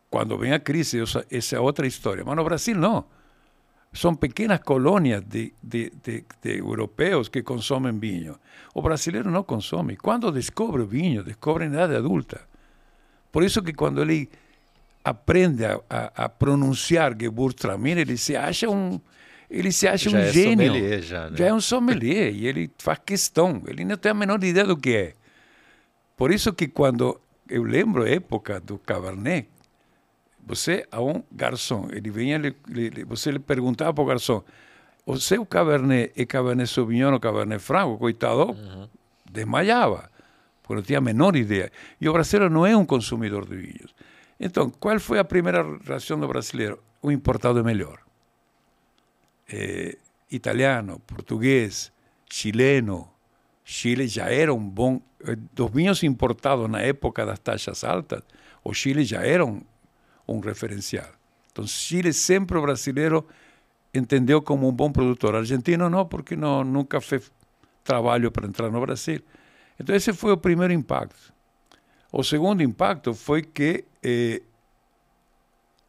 Quando 0.09 0.37
vem 0.37 0.53
a 0.53 0.59
crise, 0.59 1.01
essa 1.29 1.55
é 1.55 1.59
outra 1.59 1.85
história. 1.85 2.23
Mas 2.23 2.35
no 2.35 2.43
Brasil, 2.43 2.75
não. 2.75 3.05
São 3.91 4.13
pequenas 4.15 4.59
colônias 4.59 5.23
de, 5.23 5.53
de, 5.61 5.91
que 7.31 7.41
consomem 7.41 7.97
vinho. 7.97 8.37
O 8.73 8.81
brasileiro 8.81 9.31
não 9.31 9.43
consome. 9.43 9.97
Quando 9.97 10.31
descobre 10.31 10.81
o 10.81 10.87
vinho, 10.87 11.23
descobre 11.23 11.65
em 11.65 11.69
idade 11.69 11.95
adulta. 11.95 12.41
Por 13.31 13.43
isso 13.43 13.61
que 13.61 13.73
quando 13.73 14.01
ele 14.01 14.29
aprende 15.09 15.65
a, 15.65 15.79
a, 15.89 16.25
a 16.25 16.29
pronunciar 16.29 17.15
Gewürztraminer, 17.17 17.99
ele 17.99 18.17
se 18.17 18.35
acha 18.35 18.69
um 18.69 18.99
ele 19.49 19.71
se 19.71 19.87
acha 19.87 20.09
já 20.09 20.17
um 20.17 20.21
é 20.21 20.33
gênio. 20.33 20.67
Sommelier, 20.67 21.01
já, 21.01 21.29
né? 21.29 21.37
já 21.37 21.45
é 21.45 21.53
um 21.53 21.61
sommelier 21.61 22.33
e 22.35 22.45
ele 22.45 22.69
faz 22.77 22.99
questão. 23.05 23.63
Ele 23.65 23.85
não 23.85 23.95
tem 23.95 24.11
a 24.11 24.13
menor 24.13 24.43
ideia 24.43 24.65
do 24.65 24.75
que 24.75 24.93
é. 24.93 25.13
Por 26.17 26.31
isso 26.31 26.51
que 26.51 26.67
quando 26.67 27.19
eu 27.47 27.63
lembro 27.63 28.03
a 28.03 28.09
época 28.09 28.59
do 28.59 28.77
Cabernet, 28.77 29.47
você 30.45 30.85
a 30.91 31.01
um 31.01 31.23
garçom, 31.31 31.87
ele 31.91 32.09
vinha, 32.09 32.35
ele, 32.35 33.05
você 33.05 33.31
lhe 33.31 33.39
perguntava 33.39 33.93
para 33.93 34.03
o 34.03 34.07
garçom, 34.07 34.43
o 35.05 35.17
seu 35.17 35.45
Cabernet 35.45 36.11
é 36.17 36.25
Cabernet 36.25 36.69
Sauvignon 36.69 37.13
ou 37.13 37.19
Cabernet 37.19 37.63
Franco? 37.63 37.97
Coitado, 37.97 38.51
uhum. 38.51 38.89
desmaiava, 39.31 40.09
porque 40.61 40.75
não 40.75 40.81
tinha 40.81 40.97
a 40.97 41.01
menor 41.01 41.37
ideia. 41.37 41.71
E 42.01 42.09
o 42.09 42.11
brasileiro 42.11 42.53
não 42.53 42.65
é 42.65 42.75
um 42.75 42.85
consumidor 42.85 43.47
de 43.47 43.55
vinhos. 43.55 43.95
Então, 44.39 44.69
qual 44.69 44.99
foi 44.99 45.19
a 45.19 45.23
primeira 45.23 45.63
reação 45.83 46.19
do 46.19 46.27
brasileiro? 46.27 46.79
O 47.01 47.11
importado 47.11 47.59
é 47.59 47.63
melhor. 47.63 47.99
É, 49.49 49.97
italiano, 50.29 50.99
português, 50.99 51.91
chileno, 52.29 53.09
Chile 53.69 54.07
já 54.07 54.31
era 54.31 54.53
um 54.53 54.69
bom. 54.69 55.01
Dos 55.51 55.69
vinhos 55.71 56.01
importados 56.01 56.69
na 56.69 56.79
época 56.79 57.25
das 57.25 57.37
taxas 57.39 57.83
altas, 57.83 58.21
o 58.63 58.73
Chile 58.73 59.03
já 59.03 59.21
era 59.21 59.45
um, 59.45 59.61
um 60.25 60.39
referencial. 60.39 61.09
Então, 61.51 61.67
Chile 61.67 62.13
sempre 62.13 62.57
o 62.57 62.61
brasileiro 62.61 63.27
entendeu 63.93 64.41
como 64.41 64.69
um 64.69 64.71
bom 64.71 64.89
produtor. 64.89 65.35
Argentino 65.35 65.89
não, 65.89 66.05
porque 66.05 66.33
não, 66.33 66.63
nunca 66.63 67.01
fez 67.01 67.29
trabalho 67.83 68.31
para 68.31 68.47
entrar 68.47 68.71
no 68.71 68.79
Brasil. 68.79 69.19
Então, 69.77 69.93
esse 69.93 70.13
foi 70.13 70.31
o 70.31 70.37
primeiro 70.37 70.71
impacto. 70.71 71.33
O 72.09 72.23
segundo 72.23 72.63
impacto 72.63 73.13
foi 73.13 73.41
que 73.41 73.83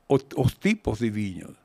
os, 0.09 0.27
os 0.37 0.55
tipos 0.55 0.99
de 0.99 1.11
vinhos, 1.11 1.57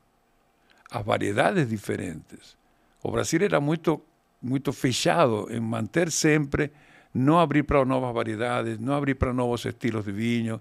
as 0.91 1.05
variedades 1.05 1.69
diferentes. 1.69 2.57
O 3.01 3.11
Brasil 3.11 3.41
era 3.43 3.59
muito 3.59 4.01
muito 4.43 4.73
fechado 4.73 5.47
em 5.49 5.59
manter 5.61 6.11
sempre, 6.11 6.69
não 7.13 7.39
abrir 7.39 7.63
para 7.63 7.85
novas 7.85 8.13
variedades, 8.13 8.77
não 8.77 8.93
abrir 8.93 9.15
para 9.15 9.31
novos 9.31 9.63
estilos 9.63 10.03
de 10.03 10.11
vinho. 10.11 10.59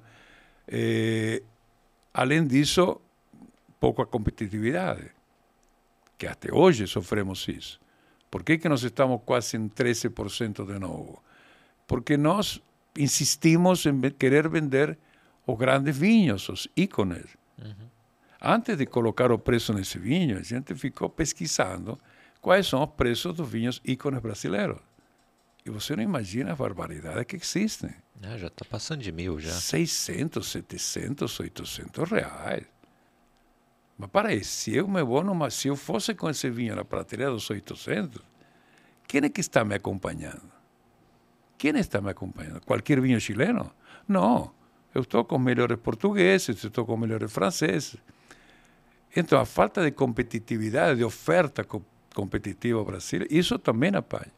Eh, 0.68 1.43
além 2.14 2.47
disso, 2.47 3.01
pouca 3.80 4.07
competitividade, 4.07 5.11
que 6.16 6.28
até 6.28 6.55
hoje 6.55 6.87
sofremos 6.87 7.49
isso. 7.49 7.80
Por 8.30 8.45
que, 8.45 8.57
que 8.57 8.68
nós 8.68 8.85
estamos 8.85 9.20
quase 9.26 9.57
em 9.57 9.68
13% 9.68 10.64
de 10.64 10.78
novo? 10.78 11.20
Porque 11.87 12.16
nós 12.16 12.62
insistimos 12.97 13.85
em 13.85 14.01
querer 14.11 14.49
vender 14.49 14.97
os 15.47 15.59
grandes 15.59 15.97
vinhos, 15.97 16.49
os 16.49 16.68
ícones. 16.76 17.36
Uhum. 17.59 17.88
Antes 18.40 18.76
de 18.76 18.86
colocar 18.86 19.30
o 19.30 19.38
preço 19.38 19.72
nesse 19.72 19.99
vinho, 19.99 20.38
a 20.38 20.43
gente 20.43 20.74
ficou 20.74 21.09
pesquisando 21.09 21.99
quais 22.40 22.66
são 22.66 22.82
os 22.82 22.90
preços 22.90 23.34
dos 23.34 23.49
vinhos 23.49 23.80
ícones 23.84 24.20
brasileiros. 24.20 24.78
E 25.64 25.70
você 25.70 25.95
não 25.95 26.03
imagina 26.03 26.53
a 26.53 26.57
barbaridade 26.57 27.24
que 27.24 27.36
existem. 27.36 27.95
Ah, 28.22 28.36
já 28.36 28.49
está 28.49 28.64
passando 28.64 29.01
de 29.01 29.12
mil 29.12 29.38
já. 29.38 29.53
600, 29.53 30.47
700, 30.47 31.40
800 31.40 32.11
reais. 32.11 32.64
Mas 33.97 34.11
para 34.11 34.30
aí, 34.30 34.43
se 34.43 34.74
eu 34.74 34.88
me 34.88 35.03
vou 35.05 35.22
numa, 35.22 35.51
se 35.51 35.68
eu 35.68 35.76
fosse 35.76 36.14
com 36.14 36.28
esse 36.28 36.51
vinho 36.51 36.74
na 36.74 36.84
prateleira 36.84 37.32
dos 37.32 37.49
800, 37.49 38.20
quem 39.07 39.24
é 39.24 39.28
que 39.28 39.40
está 39.40 39.64
me 39.64 39.74
acompanhando? 39.74 40.51
Quem 41.57 41.76
está 41.78 42.01
me 42.01 42.11
acompanhando? 42.11 42.61
Qualquer 42.62 43.01
vinho 43.01 43.20
chileno? 43.20 43.72
Não. 44.09 44.53
Eu 44.95 45.03
estou 45.03 45.24
com 45.24 45.38
melhores 45.38 45.78
portugueses, 45.78 46.64
estou 46.64 46.84
com 46.84 46.97
melhores 46.97 47.32
franceses. 47.32 47.97
Então, 49.14 49.38
a 49.38 49.45
falta 49.45 49.82
de 49.82 49.90
competitividade, 49.93 50.99
de 50.99 51.05
oferta 51.05 51.66
competitivo 52.14 52.84
Brasil, 52.84 53.26
isso 53.30 53.59
também 53.59 53.95
apanha. 53.95 54.32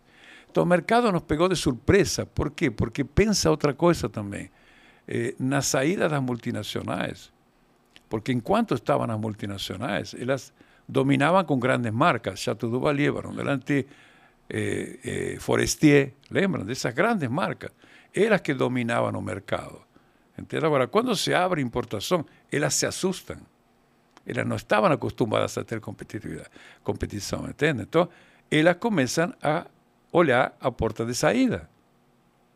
Então 0.55 0.63
o 0.63 0.67
mercado 0.67 1.11
nos 1.11 1.23
pegou 1.23 1.49
de 1.49 1.57
surpresa. 1.57 2.25
Por 2.25 2.53
quê? 2.53 2.71
Porque 2.71 3.03
pensa 3.03 3.51
outra 3.51 3.75
coisa 3.75 4.09
também. 4.09 4.53
Eh, 5.09 5.35
na 5.37 5.61
saída 5.61 6.09
das 6.09 6.23
multinacionais, 6.23 7.33
porque 8.09 8.31
enquanto 8.31 8.75
estavam 8.75 9.11
as 9.11 9.19
multinacionais, 9.19 10.15
elas 10.15 10.53
dominavam 10.89 11.43
com 11.45 11.59
grandes 11.59 11.93
marcas, 11.93 12.39
Chateau 12.39 12.71
Duvalier, 12.71 13.13
Baron 13.13 13.35
Delante, 13.35 13.85
eh, 14.49 15.01
eh, 15.05 15.37
Forestier, 15.41 16.15
lembram 16.31 16.65
dessas 16.65 16.95
grandes 16.95 17.29
marcas? 17.29 17.73
Elas 18.15 18.41
que 18.41 18.55
dominavam 18.55 19.19
o 19.19 19.21
mercado. 19.21 19.83
Entendeu? 20.37 20.67
Agora, 20.67 20.89
quando 20.89 21.15
se 21.15 21.33
abre 21.33 21.63
importação, 21.63 22.25
elas 22.51 22.75
se 22.75 22.87
assustam 22.87 23.39
elas 24.27 24.47
não 24.47 24.57
estavam 24.57 24.91
acostumadas 24.91 25.59
a 25.59 25.65
ter 25.65 25.81
competitividade, 25.81 26.49
competição, 26.83 27.47
entende? 27.47 27.83
Então, 27.83 28.09
elas 28.51 28.77
começam 28.79 29.35
a 29.43 29.67
olhar 30.13 30.57
a 30.61 30.71
porta 30.71 31.05
de 31.05 31.15
saída. 31.15 31.69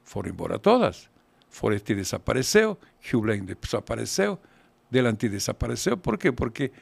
Foram 0.04 0.30
embora 0.30 0.58
todas. 0.58 1.10
Foresti 1.50 1.94
desapareceu, 1.94 2.78
Hewlett 3.02 3.54
desapareceu, 3.54 4.38
Delanti 4.90 5.28
desapareceu. 5.28 5.96
Por 5.96 6.16
quê? 6.16 6.32
Porque 6.32 6.72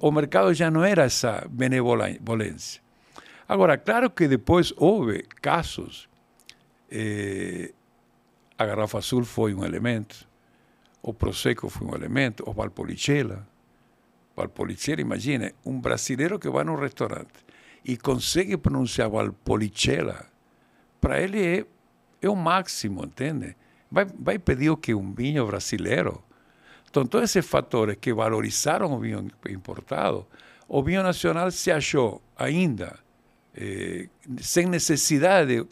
o 0.00 0.10
mercado 0.10 0.52
já 0.54 0.70
não 0.70 0.84
era 0.84 1.04
essa 1.04 1.46
benevolência. 1.50 2.80
Agora, 3.48 3.76
claro 3.76 4.10
que 4.10 4.28
depois 4.28 4.72
houve 4.76 5.24
casos. 5.40 6.08
Eh, 6.90 7.72
a 8.60 8.66
garrafa 8.66 8.98
azul 8.98 9.24
foi 9.24 9.54
um 9.54 9.64
elemento, 9.64 10.28
o 11.02 11.14
Prosecco 11.14 11.70
foi 11.70 11.86
um 11.86 11.94
elemento, 11.94 12.44
o 12.46 12.52
Valpolicella, 12.52 13.48
Valpolicella, 14.36 15.00
imagine, 15.00 15.54
un 15.64 15.80
brasileiro 15.80 16.38
que 16.38 16.50
vai 16.50 16.62
num 16.64 16.76
restaurante 16.76 17.42
e 17.82 17.96
consegue 17.96 18.58
pronunciar 18.58 19.08
Valpolicella, 19.08 20.26
para 21.00 21.22
ele 21.22 21.42
é, 21.42 21.66
é 22.20 22.28
o 22.28 22.36
máximo, 22.36 23.02
entende? 23.02 23.56
Vai, 23.90 24.04
vai 24.04 24.38
pedir 24.38 24.68
o 24.68 24.76
que? 24.76 24.92
Um 24.94 25.14
vinho 25.14 25.46
brasileiro. 25.46 26.22
Então, 26.90 27.06
todos 27.06 27.30
esses 27.30 27.48
fatores 27.48 27.96
que 27.98 28.12
valorizaram 28.12 28.92
o 28.92 29.00
vinho 29.00 29.26
importado, 29.48 30.26
o 30.68 30.82
vinho 30.82 31.02
nacional 31.02 31.50
se 31.50 31.72
achou 31.72 32.20
ainda 32.36 32.98
eh, 33.54 34.10
sem 34.38 34.66
necessidade 34.66 35.62
de, 35.62 35.66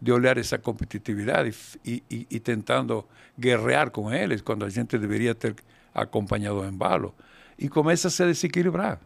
de 0.00 0.12
olhar 0.12 0.38
essa 0.38 0.58
competitividade 0.58 1.54
e, 1.84 2.02
e, 2.10 2.26
e, 2.30 2.40
tentando 2.40 3.04
guerrear 3.38 3.90
com 3.90 4.12
eles, 4.12 4.40
quando 4.40 4.64
a 4.64 4.68
gente 4.68 4.96
deveria 4.98 5.34
ter 5.34 5.56
acompanhado 5.94 6.60
o 6.60 6.64
embalo, 6.66 7.14
e 7.58 7.68
começa 7.68 8.08
a 8.08 8.10
se 8.10 8.24
desequilibrar. 8.24 9.00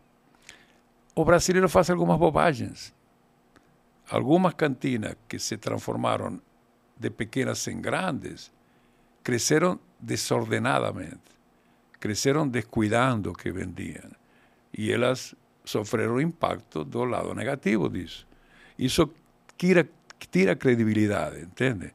O 1.14 1.24
brasileiro 1.24 1.68
faz 1.68 1.88
algumas 1.90 2.18
bobagens. 2.18 2.94
Algumas 4.10 4.54
cantinas 4.54 5.16
que 5.26 5.38
se 5.38 5.56
transformaram 5.56 6.40
de 6.98 7.10
pequenas 7.10 7.66
em 7.68 7.80
grandes 7.80 8.52
cresceram 9.22 9.78
desordenadamente 9.98 11.32
cresceram 12.02 12.48
descuidando 12.48 13.30
o 13.30 13.32
que 13.32 13.52
vendiam. 13.52 14.10
E 14.76 14.90
elas 14.90 15.36
sofreram 15.64 16.20
impacto 16.20 16.82
do 16.82 17.04
lado 17.04 17.32
negativo 17.32 17.88
disso. 17.88 18.26
Isso 18.76 19.08
tira 20.28 20.56
credibilidade, 20.56 21.40
entende? 21.42 21.92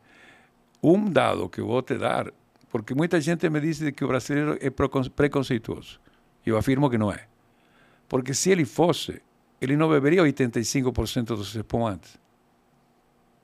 Um 0.82 1.10
dado 1.10 1.50
que 1.50 1.62
eu 1.62 1.68
vou 1.68 1.82
te 1.82 1.98
dar, 1.98 2.32
porque 2.70 2.94
muita 2.94 3.20
gente 3.20 3.50
me 3.50 3.60
diz 3.60 3.80
que 3.92 4.04
o 4.04 4.08
brasileiro 4.08 4.58
é 4.62 4.70
preconceituoso. 4.70 6.00
Eu 6.46 6.58
afirmo 6.58 6.90
que 6.90 6.98
não 6.98 7.12
é. 7.12 7.28
Porque 8.08 8.34
se 8.34 8.50
ele 8.50 8.66
fosse, 8.66 9.22
ele 9.60 9.76
não 9.76 9.90
beberia 9.90 10.22
85% 10.24 11.26
dos 11.26 11.56
espumantes. 11.56 12.18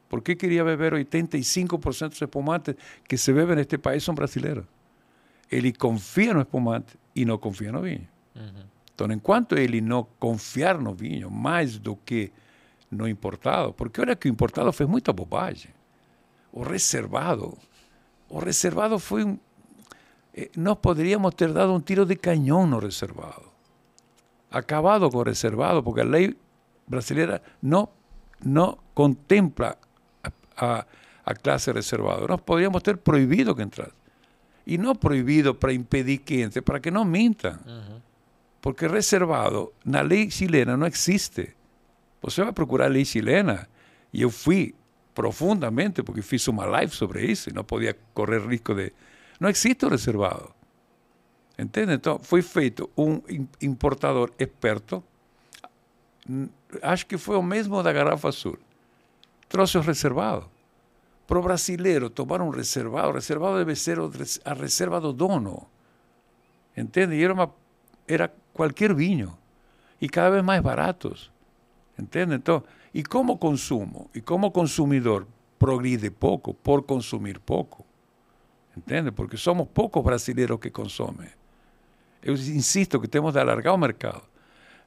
Por 0.07 0.21
que 0.21 0.35
queria 0.35 0.63
beber 0.63 0.93
85% 0.93 2.09
dos 2.09 2.21
espumantes 2.21 2.75
que 3.07 3.17
se 3.17 3.33
bebem 3.33 3.55
neste 3.55 3.77
país 3.77 4.03
são 4.03 4.13
brasileiros? 4.13 4.65
ele 5.55 5.71
confia 5.71 6.33
no 6.33 6.41
espumante 6.41 6.97
e 7.15 7.25
não 7.25 7.37
confia 7.37 7.71
no 7.71 7.81
vinho. 7.81 8.07
Uhum. 8.35 8.63
Então, 8.93 9.11
enquanto 9.11 9.55
ele 9.55 9.81
não 9.81 10.05
confiar 10.19 10.79
no 10.79 10.93
vinho 10.93 11.29
mais 11.29 11.77
do 11.77 11.95
que 11.95 12.31
no 12.93 13.07
importado, 13.07 13.73
porque 13.73 14.01
olha 14.01 14.15
que 14.15 14.27
o 14.27 14.31
importado 14.31 14.71
fez 14.71 14.89
muita 14.89 15.11
bobagem. 15.11 15.71
O 16.51 16.63
reservado, 16.63 17.57
o 18.29 18.39
reservado 18.39 18.99
foi 18.99 19.23
um. 19.23 19.37
Eh, 20.33 20.49
nós 20.55 20.77
poderíamos 20.77 21.33
ter 21.35 21.51
dado 21.51 21.73
um 21.73 21.79
tiro 21.79 22.05
de 22.05 22.15
canhão 22.15 22.67
no 22.67 22.79
reservado. 22.79 23.51
Acabado 24.51 25.09
com 25.09 25.17
o 25.17 25.23
reservado, 25.23 25.81
porque 25.81 26.01
a 26.01 26.05
lei 26.05 26.37
brasileira 26.87 27.41
não, 27.61 27.89
não 28.43 28.77
contempla 28.93 29.77
a, 30.23 30.31
a, 30.57 30.85
a 31.25 31.33
classe 31.33 31.71
reservada. 31.71 32.27
Nós 32.27 32.41
poderíamos 32.41 32.83
ter 32.83 32.97
proibido 32.97 33.55
que 33.55 33.63
entrasse. 33.63 34.03
Y 34.65 34.77
no 34.77 34.95
prohibido 34.95 35.59
para 35.59 35.73
impedir 35.73 36.21
que 36.21 36.41
entre, 36.41 36.61
para 36.61 36.79
que 36.79 36.91
no 36.91 37.03
mintan. 37.03 37.59
Porque 38.61 38.87
reservado, 38.87 39.73
la 39.83 40.03
ley 40.03 40.29
chilena 40.29 40.77
no 40.77 40.85
existe. 40.85 41.55
Você 42.23 42.41
vai 42.41 42.53
procurar 42.53 42.85
a 42.85 42.89
lei 42.89 43.03
chilena. 43.03 43.67
E 44.13 44.21
eu 44.21 44.31
fui 44.31 44.73
profundamente, 45.13 46.01
porque 46.01 46.21
fiz 46.21 46.47
uma 46.47 46.65
live 46.65 46.95
sobre 46.95 47.25
isso 47.25 47.49
e 47.49 47.53
não 47.53 47.63
podia 47.63 47.95
correr 48.13 48.39
risco 48.47 48.73
de. 48.73 48.93
Não 49.39 49.49
existe 49.49 49.85
o 49.85 49.89
reservado. 49.89 50.49
Entende? 51.59 51.93
Então, 51.93 52.17
foi 52.17 52.41
feito 52.41 52.89
um 52.97 53.21
importador 53.61 54.31
experto, 54.39 55.03
acho 56.81 57.05
que 57.05 57.17
foi 57.17 57.35
o 57.35 57.43
mesmo 57.43 57.83
da 57.83 57.91
garrafa 57.91 58.29
azul. 58.29 58.57
Trouxe 59.49 59.77
o 59.77 59.81
reservado. 59.81 60.49
Para 61.27 61.39
o 61.39 61.43
brasileiro 61.43 62.09
tomar 62.09 62.41
um 62.41 62.49
reservado, 62.49 63.09
o 63.09 63.13
reservado 63.13 63.57
deve 63.57 63.75
ser 63.75 63.97
a 64.45 64.53
reserva 64.53 64.99
do 64.99 65.13
dono. 65.13 65.67
Entende? 66.75 67.15
E 67.15 67.23
era, 67.23 67.33
uma, 67.33 67.53
era 68.07 68.33
qualquer 68.51 68.93
vinho. 68.95 69.37
E 70.01 70.09
cada 70.09 70.31
vez 70.31 70.43
mais 70.43 70.61
baratos. 70.61 71.32
Entende? 71.97 72.35
Então, 72.35 72.63
e 72.93 73.03
como 73.03 73.37
consumo, 73.37 74.09
e 74.13 74.21
como 74.21 74.51
consumidor, 74.51 75.27
progride 75.59 76.09
pouco 76.09 76.53
por 76.53 76.83
consumir 76.83 77.39
pouco. 77.39 77.85
Entende? 78.75 79.11
Porque 79.11 79.37
somos 79.37 79.67
poucos 79.67 80.03
brasileiros 80.03 80.59
que 80.59 80.71
consomem. 80.71 81.29
Eu 82.21 82.33
insisto 82.33 82.99
que 82.99 83.07
temos 83.07 83.33
de 83.33 83.39
alargar 83.39 83.73
o 83.73 83.77
mercado. 83.77 84.23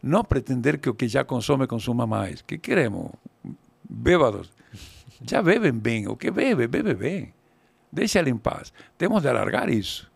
Não 0.02 0.24
pretender 0.24 0.78
que 0.78 0.90
o 0.90 0.94
que 0.94 1.08
já 1.08 1.24
consome 1.24 1.66
consuma 1.66 2.06
mais. 2.06 2.42
que 2.42 2.58
queremos? 2.58 3.12
Bêbados 3.88 4.50
já 5.22 5.42
bebem 5.42 5.72
bem. 5.72 6.08
O 6.08 6.16
que 6.16 6.30
bebe, 6.30 6.66
bebe 6.66 6.94
bem. 6.94 7.34
Deixa 7.90 8.18
ela 8.18 8.28
em 8.28 8.36
paz. 8.36 8.72
Temos 8.98 9.22
de 9.22 9.28
alargar 9.28 9.68
isso. 9.68 10.10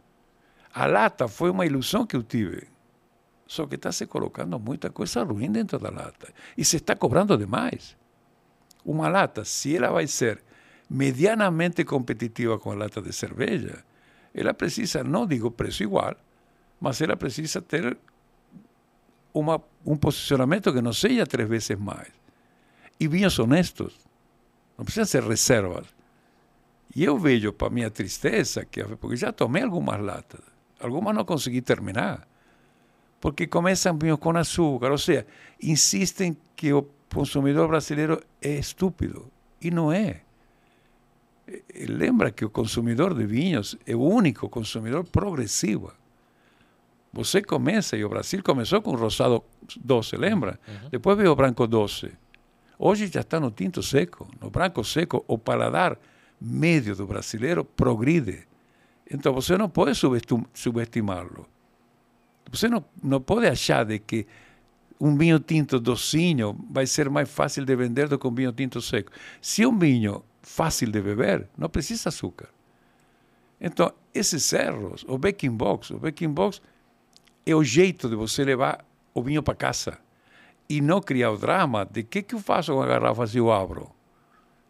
A 0.72 0.86
lata 0.86 1.28
foi 1.28 1.50
uma 1.50 1.66
ilusão 1.66 2.06
que 2.06 2.16
eu 2.16 2.22
tive. 2.22 2.68
Só 3.50 3.66
que 3.66 3.74
está 3.74 3.90
se 3.90 4.06
colocando 4.06 4.60
muita 4.60 4.90
coisa 4.90 5.24
ruim 5.24 5.50
dentro 5.50 5.76
da 5.76 5.90
lata. 5.90 6.32
E 6.56 6.64
se 6.64 6.76
está 6.76 6.94
cobrando 6.94 7.36
demais. 7.36 7.96
Uma 8.84 9.08
lata, 9.08 9.44
se 9.44 9.76
ela 9.76 9.90
vai 9.90 10.06
ser 10.06 10.40
medianamente 10.88 11.84
competitiva 11.84 12.60
com 12.60 12.70
a 12.70 12.76
lata 12.76 13.02
de 13.02 13.12
cerveja, 13.12 13.84
ela 14.32 14.54
precisa, 14.54 15.02
não 15.02 15.26
digo 15.26 15.50
preço 15.50 15.82
igual, 15.82 16.14
mas 16.80 17.00
ela 17.00 17.16
precisa 17.16 17.60
ter 17.60 17.98
uma, 19.34 19.60
um 19.84 19.96
posicionamento 19.96 20.72
que 20.72 20.80
não 20.80 20.92
seja 20.92 21.26
três 21.26 21.48
vezes 21.48 21.76
mais. 21.76 22.12
E 23.00 23.08
vinhos 23.08 23.36
honestos. 23.36 23.98
Não 24.78 24.84
precisa 24.84 25.06
ser 25.06 25.24
reservas. 25.24 25.88
E 26.94 27.02
eu 27.02 27.18
vejo, 27.18 27.52
para 27.52 27.68
minha 27.68 27.90
tristeza, 27.90 28.64
que 28.64 28.84
porque 28.84 29.16
já 29.16 29.32
tomei 29.32 29.64
algumas 29.64 30.00
latas, 30.00 30.40
algumas 30.78 31.16
não 31.16 31.24
consegui 31.24 31.60
terminar, 31.60 32.29
porque 33.20 33.46
começam 33.46 33.98
com 34.18 34.36
açúcar, 34.36 34.90
ou 34.90 34.98
seja, 34.98 35.26
insistem 35.62 36.36
que 36.56 36.72
o 36.72 36.86
consumidor 37.12 37.68
brasileiro 37.68 38.22
é 38.40 38.54
estúpido, 38.54 39.30
e 39.60 39.70
não 39.70 39.92
é. 39.92 40.22
Lembra 41.88 42.30
que 42.30 42.44
o 42.44 42.50
consumidor 42.50 43.14
de 43.14 43.26
vinhos 43.26 43.76
é 43.86 43.94
o 43.94 44.00
único 44.00 44.48
consumidor 44.48 45.04
progressivo. 45.04 45.92
Você 47.12 47.42
começa, 47.42 47.96
e 47.96 48.04
o 48.04 48.08
Brasil 48.08 48.40
começou 48.42 48.80
com 48.80 48.92
o 48.92 48.96
rosado 48.96 49.42
12, 49.82 50.16
lembra? 50.16 50.58
Uhum. 50.66 50.88
Depois 50.90 51.18
veio 51.18 51.32
o 51.32 51.36
branco 51.36 51.66
12. 51.66 52.12
Hoje 52.78 53.08
já 53.08 53.20
está 53.20 53.40
no 53.40 53.50
tinto 53.50 53.82
seco, 53.82 54.28
no 54.40 54.48
branco 54.48 54.82
seco, 54.84 55.24
o 55.26 55.36
paladar 55.36 55.98
médio 56.40 56.94
do 56.94 57.06
brasileiro 57.06 57.64
progride. 57.64 58.46
Então 59.10 59.34
você 59.34 59.58
não 59.58 59.68
pode 59.68 59.92
subestimá-lo. 60.54 61.46
Você 62.50 62.68
não, 62.68 62.84
não 63.02 63.20
pode 63.20 63.46
achar 63.46 63.84
de 63.84 63.98
que 63.98 64.26
um 65.00 65.16
vinho 65.16 65.38
tinto 65.40 65.80
docinho 65.80 66.58
vai 66.70 66.86
ser 66.86 67.08
mais 67.08 67.30
fácil 67.30 67.64
de 67.64 67.74
vender 67.74 68.08
do 68.08 68.18
que 68.18 68.26
um 68.26 68.34
vinho 68.34 68.52
tinto 68.52 68.80
seco. 68.82 69.12
Se 69.40 69.62
é 69.62 69.68
um 69.68 69.78
vinho 69.78 70.22
fácil 70.42 70.90
de 70.90 71.00
beber, 71.00 71.48
não 71.56 71.68
precisa 71.68 72.10
açúcar. 72.10 72.48
Então, 73.60 73.92
esses 74.12 74.52
erros, 74.52 75.04
o 75.08 75.16
baking 75.16 75.50
box, 75.50 75.90
o 75.90 75.98
baking 75.98 76.30
box 76.30 76.60
é 77.46 77.54
o 77.54 77.62
jeito 77.62 78.08
de 78.08 78.16
você 78.16 78.44
levar 78.44 78.84
o 79.14 79.22
vinho 79.22 79.42
para 79.42 79.54
casa 79.54 79.98
e 80.68 80.80
não 80.80 81.00
criar 81.00 81.30
o 81.30 81.36
drama 81.36 81.84
de 81.84 82.02
que 82.02 82.22
que 82.22 82.34
eu 82.34 82.38
faço 82.38 82.72
com 82.72 82.82
a 82.82 82.86
garrafa 82.86 83.26
se 83.26 83.38
eu 83.38 83.50
abro. 83.50 83.90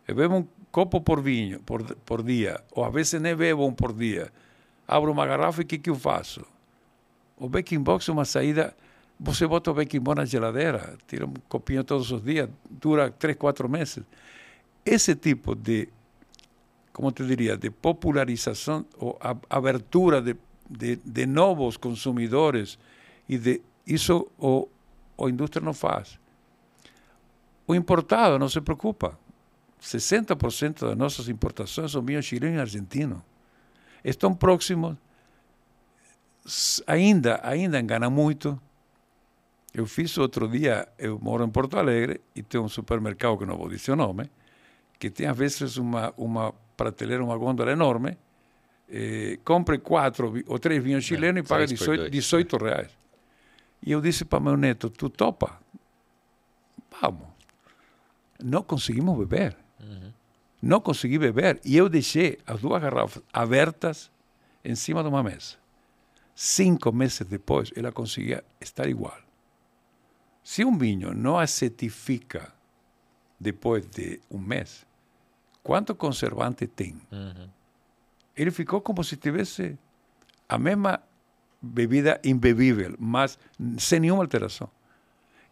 Eu 0.07 0.15
bebo 0.15 0.37
um 0.37 0.47
copo 0.71 1.01
por 1.01 1.21
vinho 1.21 1.61
por, 1.61 1.83
por 1.97 2.23
dia, 2.23 2.61
ou 2.73 2.85
às 2.85 2.93
vezes 2.93 3.21
nem 3.21 3.35
bebo 3.35 3.67
um 3.67 3.73
por 3.73 3.93
dia. 3.93 4.33
Abro 4.87 5.13
uma 5.13 5.27
garrafa 5.27 5.61
e 5.61 5.65
o 5.65 5.67
que 5.67 5.79
que 5.79 5.91
eu 5.91 5.95
faço? 5.95 6.45
O 7.41 7.49
baking 7.49 7.81
box 7.83 8.07
é 8.07 8.13
uma 8.13 8.27
saída, 8.27 8.77
você 9.19 9.47
bota 9.47 9.71
o 9.71 9.75
baking 9.75 9.99
box 9.99 10.17
na 10.19 10.25
geladeira, 10.27 10.99
tira 11.09 11.25
um 11.25 11.33
copinho 11.49 11.83
todos 11.83 12.13
os 12.13 12.23
dias, 12.23 12.51
dura 12.71 13.11
três, 13.11 13.37
quatro 13.37 13.67
meses. 13.67 14.05
Esse 14.85 15.17
tipo 15.17 15.55
de, 15.55 15.89
como 16.93 17.11
te 17.11 17.27
diria, 17.27 17.57
de 17.57 17.71
popularização 17.71 18.85
ou 18.99 19.19
abertura 19.49 20.21
de, 20.21 20.37
de, 20.69 20.97
de 20.97 21.27
novos 21.27 21.79
consumidores 21.79 22.79
e 23.27 23.39
de 23.39 23.63
isso 23.87 24.31
o 24.39 24.69
a 25.19 25.29
indústria 25.29 25.65
não 25.65 25.75
faz. 25.75 26.19
O 27.67 27.75
importado 27.75 28.39
não 28.39 28.49
se 28.49 28.61
preocupa. 28.61 29.19
60% 29.81 30.81
das 30.81 30.97
nossas 30.97 31.29
importações 31.29 31.93
são 31.93 32.03
vinhos 32.03 32.25
chileno 32.25 32.57
e 32.57 32.61
argentino. 32.61 33.25
Estão 34.05 34.35
próximos, 34.35 34.97
ainda, 36.87 37.41
ainda 37.43 37.79
engana 37.79 38.09
muito. 38.11 38.61
Eu 39.73 39.87
fiz 39.87 40.17
outro 40.19 40.49
dia, 40.49 40.89
eu 40.99 41.19
moro 41.21 41.45
em 41.45 41.51
Porto 41.51 41.79
Alegre 41.79 42.21
e 42.35 42.43
tem 42.43 42.61
um 42.61 42.69
supermercado 42.69 43.39
que 43.39 43.47
não 43.47 43.57
vou 43.57 43.69
dizer 43.69 43.93
o 43.93 43.97
nome, 43.97 44.29
que 44.99 45.11
tem 45.11 45.27
às 45.27 45.37
vezes 45.37 45.77
uma, 45.77 46.13
uma 46.17 46.53
prateleira, 46.77 47.23
uma 47.23 47.37
gôndola 47.37 47.71
enorme, 47.71 48.19
eh, 48.89 49.39
compre 49.45 49.79
quatro 49.79 50.43
ou 50.47 50.59
três 50.59 50.83
vinhos 50.83 51.05
chilenos 51.05 51.43
é, 51.43 51.45
e 51.45 51.49
paga 51.49 51.67
18, 51.67 52.11
18 52.11 52.57
reais. 52.57 52.91
E 53.83 53.93
eu 53.93 54.01
disse 54.01 54.25
para 54.25 54.41
meu 54.41 54.57
neto: 54.57 54.91
Tu 54.91 55.09
topa? 55.09 55.61
Vamos. 57.01 57.29
Não 58.43 58.63
conseguimos 58.63 59.17
beber. 59.17 59.57
Uhum. 59.81 60.13
Não 60.61 60.81
consegui 60.81 61.19
beber. 61.19 61.61
E 61.65 61.77
eu 61.77 61.89
deixei 61.89 62.39
as 62.47 62.61
duas 62.61 62.83
garrafas 62.83 63.23
abertas 63.33 64.11
em 64.65 64.75
cima 64.75 65.03
de 65.03 65.09
uma 65.09 65.23
mesa. 65.23 65.60
Cinco 66.41 66.91
meses 66.91 67.27
depois, 67.27 67.71
ela 67.77 67.93
conseguia 67.93 68.43
estar 68.59 68.89
igual. 68.89 69.19
Se 70.43 70.65
um 70.65 70.79
vinho 70.79 71.13
não 71.13 71.39
acetifica 71.39 72.51
depois 73.39 73.85
de 73.85 74.19
um 74.31 74.39
mês, 74.39 74.87
quanto 75.63 75.95
conservante 75.95 76.67
tem? 76.67 76.99
Uhum. 77.13 77.47
Ele 78.35 78.51
ficou 78.51 78.81
como 78.81 79.05
se 79.05 79.19
tivesse 79.19 79.79
a 80.49 80.57
mesma 80.57 81.03
bebida 81.61 82.19
imbebível, 82.25 82.97
mas 82.99 83.39
sem 83.77 84.01
nenhuma 84.01 84.23
alteração. 84.23 84.71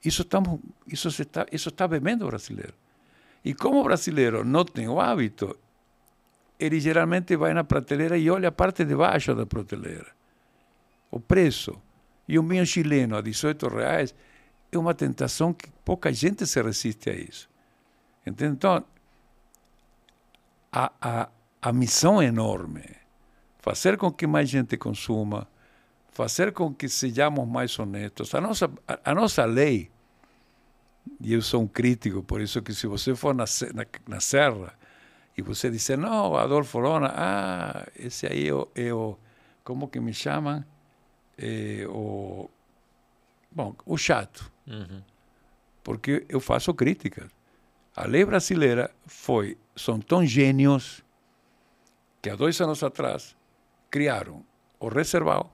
Isso, 0.02 0.22
estamos, 0.22 0.58
isso, 0.86 1.10
se 1.10 1.20
está, 1.20 1.46
isso 1.52 1.68
está 1.68 1.86
bebendo 1.86 2.24
o 2.24 2.28
brasileiro. 2.28 2.72
E 3.44 3.52
como 3.52 3.80
o 3.80 3.84
brasileiro 3.84 4.42
não 4.42 4.64
tem 4.64 4.88
o 4.88 4.98
hábito, 4.98 5.54
ele 6.58 6.80
geralmente 6.80 7.36
vai 7.36 7.52
na 7.52 7.62
prateleira 7.62 8.16
e 8.16 8.30
olha 8.30 8.48
a 8.48 8.52
parte 8.52 8.86
de 8.86 8.96
baixo 8.96 9.34
da 9.34 9.44
prateleira. 9.44 10.16
O 11.10 11.18
preço. 11.20 11.80
E 12.26 12.38
um 12.38 12.46
vinho 12.46 12.66
chileno 12.66 13.16
a 13.16 13.20
18 13.20 13.68
reais 13.68 14.14
é 14.70 14.78
uma 14.78 14.94
tentação 14.94 15.52
que 15.52 15.70
pouca 15.84 16.12
gente 16.12 16.46
se 16.46 16.60
resiste 16.62 17.08
a 17.08 17.14
isso. 17.14 17.48
Entende? 18.26 18.52
Então, 18.52 18.84
a, 20.70 20.92
a, 21.00 21.28
a 21.62 21.72
missão 21.72 22.20
é 22.20 22.26
enorme. 22.26 22.84
Fazer 23.58 23.96
com 23.96 24.12
que 24.12 24.26
mais 24.26 24.48
gente 24.48 24.76
consuma, 24.76 25.48
fazer 26.10 26.52
com 26.52 26.72
que 26.72 26.88
sejamos 26.88 27.48
mais 27.48 27.78
honestos. 27.78 28.34
A 28.34 28.40
nossa, 28.40 28.70
a, 28.86 29.10
a 29.10 29.14
nossa 29.14 29.44
lei, 29.44 29.90
e 31.20 31.32
eu 31.32 31.40
sou 31.40 31.62
um 31.62 31.66
crítico, 31.66 32.22
por 32.22 32.40
isso 32.40 32.60
que 32.62 32.74
se 32.74 32.86
você 32.86 33.14
for 33.14 33.34
na, 33.34 33.44
na, 33.74 33.86
na 34.06 34.20
Serra 34.20 34.74
e 35.36 35.42
você 35.42 35.70
disser, 35.70 35.96
não, 35.96 36.36
Adolfo 36.36 36.78
Lona, 36.78 37.12
ah, 37.14 37.86
esse 37.96 38.26
aí 38.26 38.48
é 38.48 38.54
o, 38.54 38.68
é 38.74 38.92
o 38.92 39.16
como 39.64 39.88
que 39.88 40.00
me 40.00 40.12
chamam? 40.12 40.64
É 41.38 41.86
o, 41.88 42.50
bom, 43.50 43.74
o 43.86 43.96
chato. 43.96 44.50
Uhum. 44.66 45.02
Porque 45.84 46.26
eu 46.28 46.40
faço 46.40 46.74
críticas. 46.74 47.30
A 47.94 48.06
lei 48.06 48.24
brasileira 48.24 48.90
foi, 49.06 49.56
são 49.74 50.00
tão 50.00 50.24
gênios 50.26 51.04
que 52.20 52.28
há 52.28 52.36
dois 52.36 52.60
anos 52.60 52.82
atrás 52.82 53.36
criaram 53.90 54.44
o 54.78 54.88
reservado, 54.88 55.50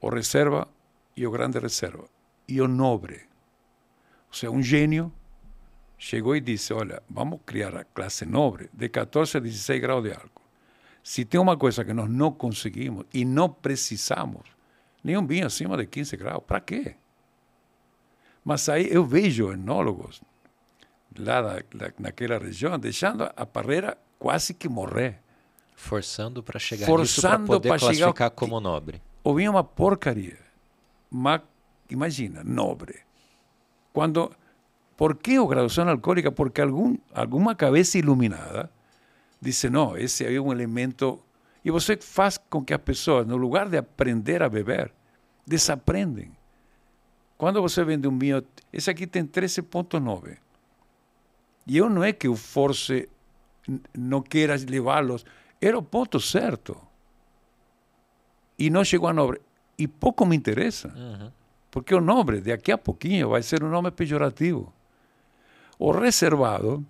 o 0.00 0.08
reserva 0.08 0.66
e 1.16 1.26
o 1.26 1.30
grande 1.30 1.58
reserva, 1.58 2.08
e 2.46 2.60
o 2.60 2.68
nobre. 2.68 3.26
Ou 4.28 4.34
seja, 4.34 4.50
um 4.50 4.62
gênio 4.62 5.12
chegou 5.96 6.36
e 6.36 6.40
disse, 6.40 6.72
olha, 6.72 7.02
vamos 7.08 7.40
criar 7.44 7.74
a 7.76 7.84
classe 7.84 8.24
nobre 8.26 8.68
de 8.72 8.88
14 8.88 9.36
a 9.36 9.40
16 9.40 9.80
graus 9.80 10.02
de 10.02 10.12
álcool. 10.12 10.37
Se 11.08 11.24
tem 11.24 11.40
uma 11.40 11.56
coisa 11.56 11.82
que 11.86 11.94
nós 11.94 12.06
não 12.10 12.30
conseguimos 12.30 13.06
e 13.14 13.24
não 13.24 13.48
precisamos, 13.48 14.42
nenhum 15.02 15.26
vinho 15.26 15.46
acima 15.46 15.74
de 15.74 15.86
15 15.86 16.14
graus, 16.18 16.42
para 16.46 16.60
quê? 16.60 16.96
Mas 18.44 18.68
aí 18.68 18.88
eu 18.90 19.06
vejo 19.06 19.50
enólogos 19.50 20.20
lá 21.18 21.40
da, 21.40 21.54
da, 21.74 21.92
naquela 21.98 22.36
região 22.36 22.78
deixando 22.78 23.22
a 23.34 23.46
parreira 23.46 23.96
quase 24.18 24.52
que 24.52 24.68
morrer. 24.68 25.18
Forçando 25.74 26.42
para 26.42 26.58
chegar 26.58 26.84
Forçando 26.84 27.46
para 27.46 27.54
poder 27.56 27.68
pra 27.70 27.78
chegar 27.78 27.94
classificar 27.94 28.26
ao- 28.26 28.32
como 28.36 28.60
nobre. 28.60 29.00
O 29.24 29.32
vinho 29.34 29.46
é 29.46 29.50
uma 29.52 29.64
porcaria. 29.64 30.36
Mas, 31.10 31.40
imagina, 31.88 32.44
nobre. 32.44 33.00
Quando, 33.94 34.30
¿Por 34.94 35.16
que 35.16 35.38
o 35.38 35.46
graduação 35.46 35.88
alcoólica? 35.88 36.30
Porque 36.30 36.60
algum, 36.60 36.98
alguma 37.14 37.54
cabeça 37.54 37.96
iluminada 37.96 38.70
disse, 39.40 39.68
não, 39.70 39.96
esse 39.96 40.24
é 40.24 40.40
um 40.40 40.52
elemento... 40.52 41.20
E 41.64 41.70
você 41.70 41.96
faz 41.96 42.38
com 42.38 42.64
que 42.64 42.72
as 42.72 42.80
pessoas, 42.80 43.26
no 43.26 43.36
lugar 43.36 43.68
de 43.68 43.76
aprender 43.76 44.42
a 44.42 44.48
beber, 44.48 44.92
desaprendem. 45.46 46.32
Quando 47.36 47.60
você 47.60 47.84
vende 47.84 48.08
um 48.08 48.18
vinho, 48.18 48.42
esse 48.72 48.90
aqui 48.90 49.06
tem 49.06 49.24
13.9. 49.26 50.38
E 51.66 51.76
eu 51.76 51.90
não 51.90 52.02
é 52.02 52.12
que 52.12 52.26
eu 52.26 52.34
force, 52.36 53.08
não 53.96 54.22
queira 54.22 54.56
levá-los, 54.68 55.24
era 55.60 55.76
o 55.76 55.82
ponto 55.82 56.18
certo. 56.20 56.80
E 58.58 58.70
não 58.70 58.84
chegou 58.84 59.08
a 59.08 59.12
nobre. 59.12 59.40
E 59.76 59.86
pouco 59.86 60.24
me 60.24 60.34
interessa, 60.36 60.88
Uhum. 60.96 61.30
porque 61.70 61.94
o 61.94 62.00
nobre, 62.00 62.40
daqui 62.40 62.72
a 62.72 62.78
pouquinho, 62.78 63.28
vai 63.28 63.42
ser 63.42 63.62
um 63.62 63.68
nome 63.68 63.90
pejorativo. 63.90 64.72
O 65.78 65.90
reservado, 65.92 66.84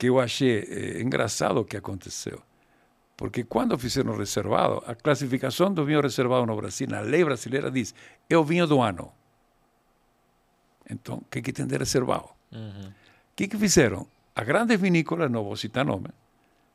que 0.00 0.06
eu 0.06 0.18
achei 0.18 0.60
eh, 0.60 1.02
engraçado 1.02 1.60
o 1.60 1.64
que 1.64 1.76
aconteceu. 1.76 2.40
Porque 3.18 3.44
quando 3.44 3.78
fizeram 3.78 4.14
o 4.14 4.16
reservado, 4.16 4.82
a 4.86 4.94
classificação 4.94 5.70
do 5.70 5.84
vinho 5.84 6.00
reservado 6.00 6.46
no 6.46 6.56
Brasil, 6.56 6.88
na 6.88 7.00
lei 7.00 7.22
brasileira, 7.22 7.70
diz: 7.70 7.94
é 8.26 8.34
o 8.34 8.42
vinho 8.42 8.66
do 8.66 8.80
ano. 8.80 9.12
Então, 10.88 11.16
o 11.18 11.24
que, 11.30 11.42
que 11.42 11.52
tem 11.52 11.66
de 11.66 11.76
reservado? 11.76 12.30
Uhum. 12.50 12.88
O 12.88 13.36
que, 13.36 13.46
que 13.46 13.58
fizeram? 13.58 14.06
As 14.34 14.46
grandes 14.46 14.80
vinícolas, 14.80 15.30
não 15.30 15.44
vou 15.44 15.54
citar 15.54 15.84
nome, 15.84 16.08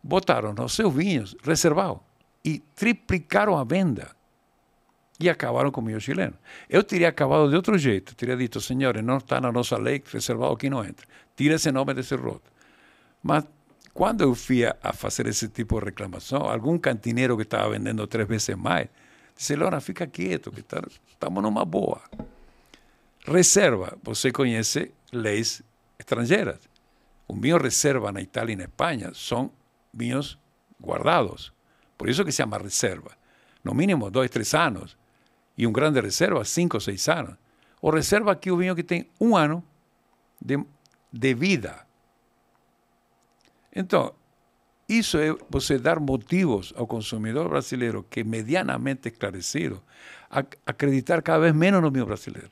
botaram 0.04 0.54
nos 0.54 0.74
seus 0.74 0.94
vinhos 0.94 1.36
reservados 1.44 2.02
e 2.44 2.60
triplicaram 2.76 3.58
a 3.58 3.64
venda. 3.64 4.16
E 5.20 5.28
acabaram 5.30 5.72
com 5.72 5.82
o 5.82 5.86
vinho 5.86 6.00
chileno. 6.00 6.36
Eu 6.70 6.84
teria 6.84 7.10
acabado 7.10 7.50
de 7.50 7.56
outro 7.56 7.76
jeito. 7.76 8.14
Teria 8.16 8.38
dito, 8.38 8.62
senhores, 8.62 9.04
não 9.04 9.18
está 9.18 9.42
na 9.42 9.52
nossa 9.52 9.78
lei, 9.78 10.04
reservado 10.14 10.54
aqui 10.54 10.70
não 10.70 10.86
entra. 10.86 11.08
Tira 11.36 11.56
esse 11.56 11.72
nome 11.72 11.94
desse 11.96 12.14
rótulo. 12.16 12.55
Mas 13.26 13.44
quando 13.92 14.22
eu 14.22 14.36
fui 14.36 14.64
a, 14.64 14.76
a 14.84 14.94
fazer 14.94 15.26
esse 15.26 15.48
tipo 15.50 15.80
de 15.80 15.86
reclamação, 15.86 16.44
algum 16.44 16.78
cantineiro 16.78 17.36
que 17.36 17.42
estava 17.42 17.72
vendendo 17.72 18.06
três 18.06 18.28
vezes 18.28 18.56
mais, 18.56 18.88
disse, 19.36 19.56
Lona, 19.56 19.82
fica 19.82 20.06
quieto, 20.06 20.52
que 20.52 20.62
tá, 20.62 20.80
estamos 21.08 21.42
numa 21.42 21.66
boa. 21.66 22.00
Reserva, 23.26 23.98
você 24.04 24.32
conhece 24.32 24.92
leis 25.12 25.64
estrangeiras. 25.98 26.60
Um 27.28 27.42
vinho 27.42 27.58
reserva 27.58 28.12
na 28.12 28.22
Itália 28.22 28.54
e 28.54 28.56
na 28.56 28.66
Espanha 28.66 29.12
são 29.16 29.50
vinhos 29.92 30.38
guardados. 30.80 31.52
Por 31.98 32.08
isso 32.08 32.24
que 32.24 32.32
se 32.32 32.38
chama 32.38 32.60
reserva. 32.60 33.10
No 33.64 33.74
mínimo 33.74 34.12
dois, 34.12 34.30
três 34.30 34.54
anos. 34.54 34.96
E 35.58 35.66
um 35.66 35.72
grande 35.72 36.00
reserva, 36.00 36.46
cinco, 36.46 36.80
seis 36.80 37.10
anos. 37.10 37.36
O 37.82 37.90
reserva 37.90 38.34
aqui 38.34 38.50
é 38.50 38.52
o 38.52 38.58
vinho 38.58 38.76
que 38.76 39.08
um 39.20 39.36
ano 39.36 39.64
de, 40.40 40.64
de 41.12 41.34
vida. 41.34 41.85
Então, 43.76 44.14
isso 44.88 45.18
é 45.18 45.36
você 45.50 45.78
dar 45.78 46.00
motivos 46.00 46.74
ao 46.78 46.88
consumidor 46.88 47.50
brasileiro 47.50 48.06
que 48.10 48.24
medianamente 48.24 49.10
esclarecido 49.10 49.84
a 50.30 50.40
acreditar 50.66 51.22
cada 51.22 51.40
vez 51.40 51.54
menos 51.54 51.82
no 51.82 51.92
vinho 51.92 52.06
brasileiro. 52.06 52.52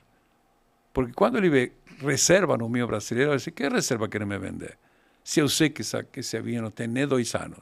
Porque 0.92 1.12
quando 1.12 1.38
ele 1.38 1.48
vê 1.48 1.72
reserva 1.98 2.56
no 2.56 2.68
vinho 2.68 2.86
brasileiro, 2.86 3.30
ele 3.30 3.38
diz, 3.38 3.52
que 3.54 3.68
reserva 3.68 4.08
quer 4.08 4.26
me 4.26 4.38
vender? 4.38 4.76
Se 5.22 5.40
eu 5.40 5.48
sei 5.48 5.70
que, 5.70 5.82
essa, 5.82 6.02
que 6.04 6.20
esse 6.20 6.40
vinho 6.42 6.70
tem 6.70 6.86
nem 6.86 7.06
dois 7.06 7.34
anos. 7.34 7.60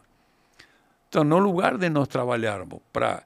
Então, 1.08 1.22
no 1.22 1.38
lugar 1.38 1.76
de 1.76 1.88
nós 1.88 2.08
trabalharmos 2.08 2.80
para 2.92 3.22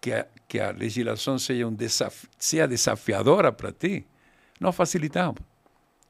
que 0.00 0.12
a, 0.12 0.26
que 0.46 0.60
a 0.60 0.70
legislação 0.70 1.38
seja, 1.38 1.66
um 1.66 1.72
desaf, 1.72 2.28
seja 2.38 2.68
desafiadora 2.68 3.50
para 3.50 3.72
ti, 3.72 4.06
nós 4.60 4.76
facilitamos. 4.76 5.40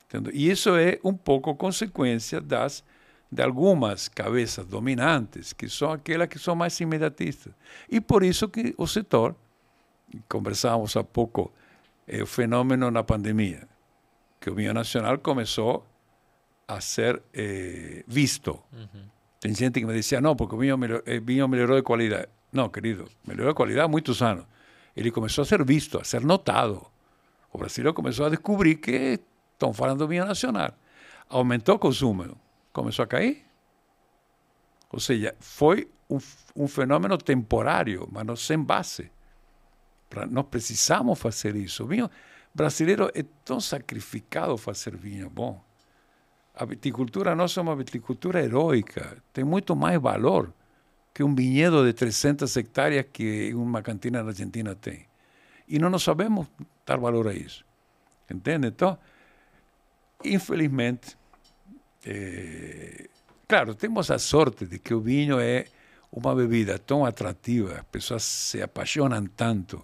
Entendeu? 0.07 0.33
E 0.35 0.51
isso 0.51 0.77
é 0.77 0.99
um 1.05 1.15
pouco 1.15 1.55
consequência 1.55 2.41
das 2.41 2.85
de 3.33 3.43
algumas 3.43 4.09
cabeças 4.09 4.67
dominantes, 4.67 5.55
que 5.55 5.67
são 5.67 5.91
aquelas 5.91 6.29
que 6.29 6.39
são 6.39 6.55
mais 6.55 6.79
imediatistas. 6.79 7.55
E 7.91 7.99
por 7.99 8.23
isso 8.23 8.51
que 8.51 8.75
o 8.77 8.87
setor, 8.87 9.35
conversávamos 10.29 10.95
há 10.99 11.03
pouco, 11.03 11.51
é 12.07 12.23
o 12.23 12.27
fenômeno 12.27 12.91
na 12.91 13.03
pandemia, 13.03 13.67
que 14.39 14.51
o 14.51 14.55
vinho 14.55 14.75
nacional 14.75 15.17
começou 15.19 15.87
a 16.69 16.79
ser 16.83 17.23
eh, 17.33 18.05
visto. 18.07 18.63
Tem 19.41 19.55
gente 19.55 19.81
que 19.81 19.87
me 19.87 19.95
dizia, 19.95 20.21
não, 20.21 20.37
porque 20.37 20.55
o 20.55 20.59
vinho, 20.59 20.77
melhor, 20.77 21.03
eh, 21.07 21.19
vinho 21.19 21.49
melhorou 21.49 21.77
de 21.77 21.83
qualidade. 21.83 22.29
Não, 22.53 22.69
querido, 22.69 23.09
melhorou 23.27 23.55
de 23.55 23.57
qualidade 23.57 23.87
há 23.87 23.89
muitos 23.89 24.21
anos. 24.21 24.45
Ele 24.95 25.11
começou 25.11 25.41
a 25.41 25.47
ser 25.47 25.65
visto, 25.65 25.99
a 25.99 26.05
ser 26.05 26.21
notado. 26.21 26.87
O 27.51 27.57
brasileiro 27.57 27.95
começou 27.95 28.27
a 28.27 28.29
descobrir 28.29 28.75
que 28.77 29.21
estão 29.55 29.73
falando 29.73 30.01
do 30.01 30.09
vinho 30.09 30.27
nacional. 30.27 30.73
Aumentou 31.31 31.77
o 31.77 31.79
consumo, 31.79 32.37
começou 32.73 33.03
a 33.03 33.07
cair. 33.07 33.45
Ou 34.91 35.01
seja, 35.01 35.35
foi 35.41 35.89
um, 36.09 36.19
um 36.55 36.69
fenômeno 36.69 37.17
temporário, 37.17 38.09
mas 38.11 38.27
não 38.27 38.37
sem 38.37 38.59
base. 38.59 39.11
Nós 40.31 40.47
precisamos 40.47 41.19
fazer 41.19 41.57
isso. 41.57 41.85
O 41.85 41.87
vinho 41.87 42.11
brasileiro 42.55 43.11
é 43.15 43.25
tão 43.45 43.61
sacrificado 43.61 44.57
fazer 44.59 44.97
vinho 44.97 45.31
bom. 45.31 45.63
A 46.55 46.67
viticultura 46.67 47.35
nossa 47.35 47.61
é 47.61 47.63
uma 47.63 47.75
viticultura 47.75 48.43
heróica, 48.43 49.17
tem 49.33 49.43
muito 49.43 49.75
mais 49.75 49.99
valor 49.99 50.53
que 51.15 51.23
um 51.23 51.35
vinhedo 51.35 51.85
de 51.85 51.93
300 51.95 52.55
hectares 52.57 53.07
que 53.11 53.55
uma 53.55 53.83
cantina 53.83 54.23
na 54.23 54.29
Argentina 54.29 54.75
tem. 54.75 55.07
E 55.67 55.79
não 55.79 55.99
sabemos 55.99 56.47
dar 56.85 56.99
valor 56.99 57.29
a 57.29 57.33
isso. 57.33 57.65
Entende? 58.31 58.69
Então, 58.69 58.99
infelizmente, 60.23 61.17
eh, 62.05 63.09
claro, 63.47 63.75
temos 63.75 64.11
a 64.11 64.19
sorte 64.19 64.67
de 64.67 64.79
que 64.79 64.95
o 64.95 65.01
vinho 65.01 65.39
é 65.39 65.67
uma 66.11 66.35
bebida 66.35 66.79
tão 66.79 67.05
atrativa, 67.05 67.75
as 67.75 67.85
pessoas 67.85 68.23
se 68.23 68.63
apaixonam 68.63 69.27
tanto. 69.27 69.83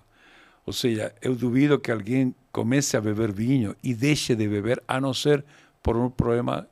Ou 0.66 0.72
seja, 0.72 1.14
eu 1.22 1.34
duvido 1.34 1.78
que 1.78 1.90
alguém 1.90 2.34
comece 2.52 2.96
a 2.96 3.00
beber 3.00 3.32
vinho 3.32 3.74
e 3.82 3.94
deixe 3.94 4.34
de 4.34 4.46
beber, 4.46 4.82
a 4.86 5.00
não 5.00 5.14
ser 5.14 5.44
por 5.82 5.96
um 5.96 6.10
problema 6.10 6.68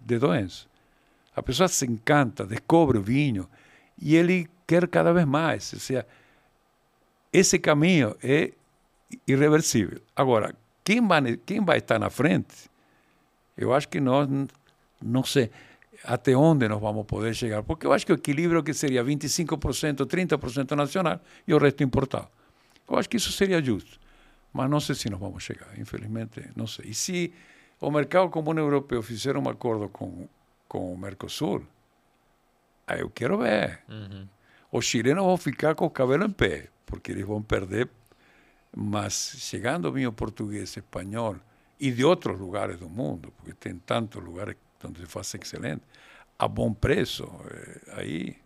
de 0.00 0.18
doença. 0.18 0.66
A 1.34 1.42
pessoa 1.42 1.68
se 1.68 1.86
encanta, 1.86 2.44
descobre 2.44 2.98
o 2.98 3.02
vinho 3.02 3.48
e 4.00 4.16
ele 4.16 4.48
quer 4.66 4.88
cada 4.88 5.12
vez 5.12 5.26
mais. 5.26 5.72
Ou 5.72 5.78
seja, 5.78 6.06
esse 7.32 7.58
caminho 7.58 8.16
é 8.22 8.52
irreversível. 9.26 10.00
Agora, 10.16 10.54
quem 10.82 11.06
vai, 11.06 11.36
quem 11.36 11.64
vai 11.64 11.78
estar 11.78 11.98
na 11.98 12.10
frente, 12.10 12.70
eu 13.56 13.72
acho 13.74 13.88
que 13.88 14.00
nós, 14.00 14.28
não 15.02 15.24
sei 15.24 15.50
até 16.04 16.36
onde 16.36 16.68
nós 16.68 16.80
vamos 16.80 17.06
poder 17.06 17.34
chegar, 17.34 17.62
porque 17.62 17.86
eu 17.86 17.92
acho 17.92 18.06
que 18.06 18.12
o 18.12 18.16
equilíbrio 18.16 18.62
que 18.62 18.72
seria 18.74 19.02
25%, 19.04 20.06
30% 20.06 20.76
nacional 20.76 21.20
e 21.46 21.54
o 21.54 21.58
resto 21.58 21.82
importado. 21.82 22.28
Eu 22.88 22.96
acho 22.96 23.08
que 23.08 23.16
isso 23.16 23.32
seria 23.32 23.62
justo, 23.62 23.98
mas 24.52 24.70
não 24.70 24.80
sei 24.80 24.94
se 24.94 25.10
nós 25.10 25.18
vamos 25.18 25.42
chegar, 25.42 25.78
infelizmente, 25.78 26.48
não 26.54 26.66
sei. 26.66 26.90
E 26.90 26.94
se 26.94 27.32
o 27.80 27.90
mercado 27.90 28.30
comum 28.30 28.56
europeu 28.56 29.02
fizer 29.02 29.36
um 29.36 29.48
acordo 29.48 29.88
com, 29.88 30.28
com 30.68 30.92
o 30.92 30.98
Mercosul, 30.98 31.66
aí 32.86 33.00
eu 33.00 33.10
quero 33.10 33.38
ver. 33.38 33.80
Uhum. 33.88 34.28
Os 34.70 34.84
chilenos 34.84 35.24
vão 35.24 35.36
ficar 35.36 35.74
com 35.74 35.86
o 35.86 35.90
cabelo 35.90 36.24
em 36.24 36.30
pé, 36.30 36.68
porque 36.84 37.10
eles 37.10 37.24
vão 37.24 37.42
perder, 37.42 37.88
mas 38.74 39.36
chegando 39.38 39.90
vinho 39.90 40.12
português, 40.12 40.76
espanhol 40.76 41.36
e 41.80 41.90
de 41.90 42.04
outros 42.04 42.38
lugares 42.38 42.78
do 42.78 42.88
mundo, 42.88 43.32
porque 43.36 43.52
tem 43.52 43.76
tantos 43.78 44.22
lugares 44.22 44.56
onde 44.84 45.00
se 45.00 45.06
faz 45.06 45.34
excelente, 45.34 45.82
a 46.38 46.46
bom 46.48 46.72
preço, 46.72 47.24
eh, 47.50 47.80
aí... 47.92 48.36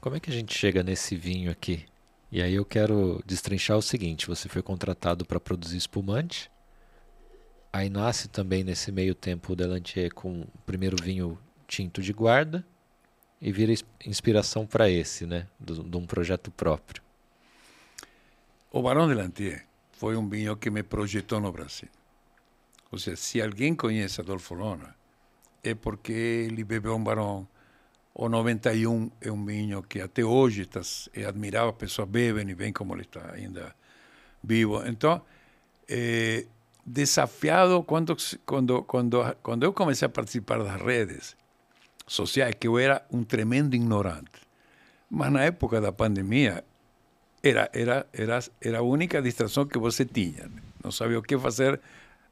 Como 0.00 0.14
é 0.14 0.20
que 0.20 0.30
a 0.30 0.32
gente 0.32 0.56
chega 0.56 0.82
nesse 0.82 1.16
vinho 1.16 1.50
aqui? 1.50 1.84
E 2.30 2.42
aí 2.42 2.54
eu 2.54 2.64
quero 2.64 3.22
destrinchar 3.26 3.76
o 3.76 3.82
seguinte: 3.82 4.26
você 4.26 4.48
foi 4.48 4.62
contratado 4.62 5.24
para 5.24 5.40
produzir 5.40 5.76
espumante, 5.76 6.50
aí 7.72 7.88
nasce 7.88 8.28
também 8.28 8.62
nesse 8.62 8.92
meio 8.92 9.14
tempo 9.14 9.52
o 9.52 9.56
Delantier 9.56 10.12
com 10.12 10.42
o 10.42 10.58
primeiro 10.64 10.96
vinho 11.02 11.38
tinto 11.66 12.00
de 12.00 12.12
guarda 12.12 12.64
e 13.40 13.50
vira 13.52 13.72
inspiração 14.04 14.66
para 14.66 14.90
esse, 14.90 15.26
né, 15.26 15.46
de 15.58 15.96
um 15.96 16.06
projeto 16.06 16.50
próprio. 16.50 17.02
O 18.70 18.82
Barão 18.82 19.08
Delantier 19.08 19.66
foi 19.92 20.16
um 20.16 20.28
vinho 20.28 20.56
que 20.56 20.70
me 20.70 20.82
projetou 20.82 21.40
no 21.40 21.50
Brasil. 21.50 21.88
Ou 22.90 22.98
seja, 22.98 23.16
se 23.16 23.42
alguém 23.42 23.74
conhece 23.74 24.20
Adolfo 24.20 24.54
Lona, 24.54 24.94
é 25.62 25.74
porque 25.74 26.12
ele 26.12 26.64
bebeu 26.64 26.94
um 26.94 27.02
Barão. 27.02 27.46
O 28.14 28.28
91 28.28 29.10
é 29.20 29.30
um 29.30 29.44
vinho 29.44 29.82
que 29.82 30.00
até 30.00 30.24
hoje 30.24 30.62
está, 30.62 30.80
é 31.14 31.24
admirável, 31.24 31.70
as 31.70 31.76
pessoas 31.76 32.08
bebem 32.08 32.48
e 32.48 32.54
veem 32.54 32.72
como 32.72 32.94
ele 32.94 33.02
está 33.02 33.32
ainda 33.32 33.74
vivo. 34.42 34.82
Então, 34.86 35.22
é, 35.88 36.46
desafiado 36.84 37.82
quando, 37.82 38.16
quando, 38.44 38.82
quando, 38.84 39.36
quando 39.42 39.62
eu 39.62 39.72
comecei 39.72 40.06
a 40.06 40.08
participar 40.08 40.58
das 40.62 40.80
redes 40.80 41.36
sociais, 42.06 42.54
que 42.58 42.66
eu 42.66 42.78
era 42.78 43.06
um 43.12 43.22
tremendo 43.22 43.74
ignorante. 43.76 44.48
Mas 45.10 45.30
na 45.32 45.44
época 45.44 45.80
da 45.80 45.92
pandemia, 45.92 46.64
era, 47.42 47.70
era, 47.72 48.06
era, 48.12 48.40
era 48.60 48.78
a 48.78 48.82
única 48.82 49.22
distração 49.22 49.66
que 49.66 49.78
você 49.78 50.04
tinha. 50.04 50.50
Não 50.82 50.90
sabia 50.90 51.18
o 51.18 51.22
que 51.22 51.38
fazer 51.38 51.80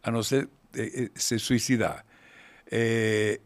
a 0.06 0.10
não 0.10 0.22
ser 0.22 0.48
eh, 0.74 1.02
eh, 1.02 1.10
se 1.16 1.36
suicidar. 1.38 2.06
Eh, 2.70 3.40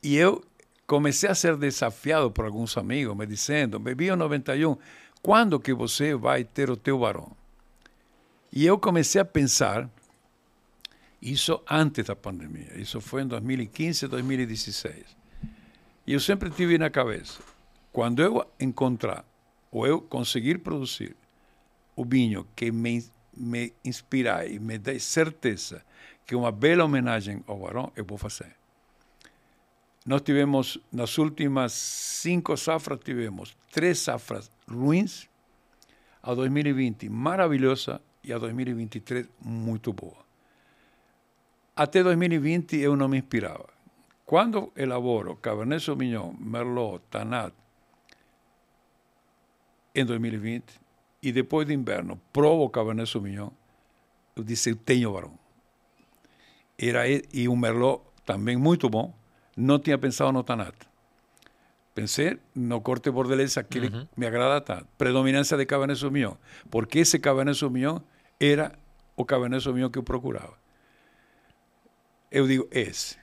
e 0.00 0.16
eu 0.16 0.44
comecei 0.86 1.28
a 1.28 1.34
ser 1.34 1.56
desafiado 1.56 2.30
por 2.30 2.44
alguns 2.44 2.76
amigos, 2.78 3.16
me 3.16 3.26
dizendo, 3.26 3.80
bebi 3.80 4.08
o 4.10 4.16
91, 4.16 4.76
quando 5.20 5.58
que 5.58 5.74
você 5.74 6.14
vai 6.14 6.44
ter 6.44 6.70
o 6.70 6.76
teu 6.76 7.00
varão? 7.00 7.36
E 8.52 8.64
eu 8.64 8.78
comecei 8.78 9.20
a 9.20 9.24
pensar, 9.24 9.90
isso 11.20 11.60
antes 11.68 12.06
da 12.06 12.14
pandemia, 12.14 12.72
isso 12.76 13.00
foi 13.00 13.22
em 13.22 13.26
2015, 13.26 14.06
2016. 14.06 15.04
E 16.06 16.12
eu 16.12 16.20
sempre 16.20 16.48
tive 16.48 16.78
na 16.78 16.90
cabeça, 16.90 17.40
quando 17.92 18.22
eu 18.22 18.46
encontrar, 18.60 19.24
ou 19.72 19.84
eu 19.84 20.00
conseguir 20.00 20.58
produzir 20.58 21.16
o 21.96 22.04
vinho 22.04 22.46
que 22.54 22.70
me, 22.70 23.04
me 23.38 23.72
inspirar 23.84 24.46
e 24.50 24.58
me 24.58 24.78
dê 24.78 24.98
certeza 24.98 25.84
que 26.26 26.34
uma 26.34 26.52
bela 26.52 26.84
homenagem 26.84 27.42
ao 27.46 27.58
Barão 27.58 27.92
eu 27.96 28.04
vou 28.04 28.18
fazer. 28.18 28.54
Nós 30.04 30.22
tivemos, 30.22 30.78
nas 30.90 31.18
últimas 31.18 31.72
cinco 31.72 32.56
safras, 32.56 32.98
tivemos 33.04 33.56
três 33.70 33.98
safras 33.98 34.50
ruins, 34.68 35.28
a 36.22 36.34
2020 36.34 37.08
maravilhosa 37.08 38.00
e 38.24 38.32
a 38.32 38.38
2023 38.38 39.28
muito 39.40 39.92
boa. 39.92 40.26
Até 41.76 42.02
2020 42.02 42.76
eu 42.76 42.96
não 42.96 43.08
me 43.08 43.18
inspirava. 43.18 43.68
Quando 44.26 44.72
elaboro 44.76 45.36
Cabernet 45.36 45.82
Sauvignon, 45.82 46.34
Merlot, 46.38 47.02
Tanat, 47.10 47.54
em 49.94 50.04
2020, 50.04 50.64
e 51.22 51.32
depois 51.32 51.66
de 51.66 51.74
inverno 51.74 52.20
provo 52.32 52.68
Cabernet 52.68 53.10
Sauvignon, 53.10 53.50
eu 54.36 54.44
disse, 54.44 54.70
eu 54.70 54.76
tenho 54.76 55.12
varão 55.12 55.38
era 56.78 57.02
e 57.08 57.48
um 57.48 57.56
merlot 57.56 58.02
também 58.24 58.56
muito 58.56 58.88
bom. 58.88 59.12
Não 59.56 59.80
tinha 59.80 59.98
pensado 59.98 60.32
no 60.32 60.44
Tanat. 60.44 60.76
Pensei 61.92 62.38
no 62.54 62.80
corte 62.80 63.10
bordelês, 63.10 63.58
aquele 63.58 63.88
uhum. 63.88 64.06
me 64.16 64.24
agrada 64.24 64.60
tanto. 64.60 64.86
Predominância 64.96 65.56
de 65.56 65.66
Cabernet 65.66 65.98
Sauvignon. 65.98 66.34
Porque 66.70 67.00
esse 67.00 67.18
Cabernet 67.18 67.58
Sauvignon 67.58 67.98
era 68.38 68.78
o 69.16 69.24
Cabernet 69.24 69.64
Sauvignon 69.64 69.90
que 69.90 69.98
eu 69.98 70.04
procurava. 70.04 70.56
Eu 72.30 72.46
digo, 72.46 72.68
esse. 72.70 73.16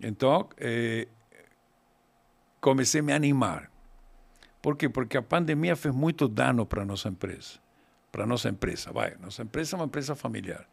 Então, 0.00 0.48
eh, 0.56 1.08
comecei 2.62 3.00
a 3.00 3.04
me 3.04 3.12
animar. 3.12 3.70
Por 4.60 4.76
quê? 4.76 4.88
Porque 4.88 5.16
a 5.16 5.22
pandemia 5.22 5.76
fez 5.76 5.94
muito 5.94 6.26
dano 6.28 6.66
para 6.66 6.82
a 6.82 6.84
nossa 6.84 7.08
empresa. 7.08 7.58
Para 8.10 8.24
a 8.24 8.26
nossa 8.26 8.48
empresa, 8.48 8.92
vai. 8.92 9.14
Nossa 9.20 9.42
empresa 9.42 9.74
é 9.74 9.78
uma 9.78 9.84
empresa 9.86 10.14
familiar. 10.14 10.66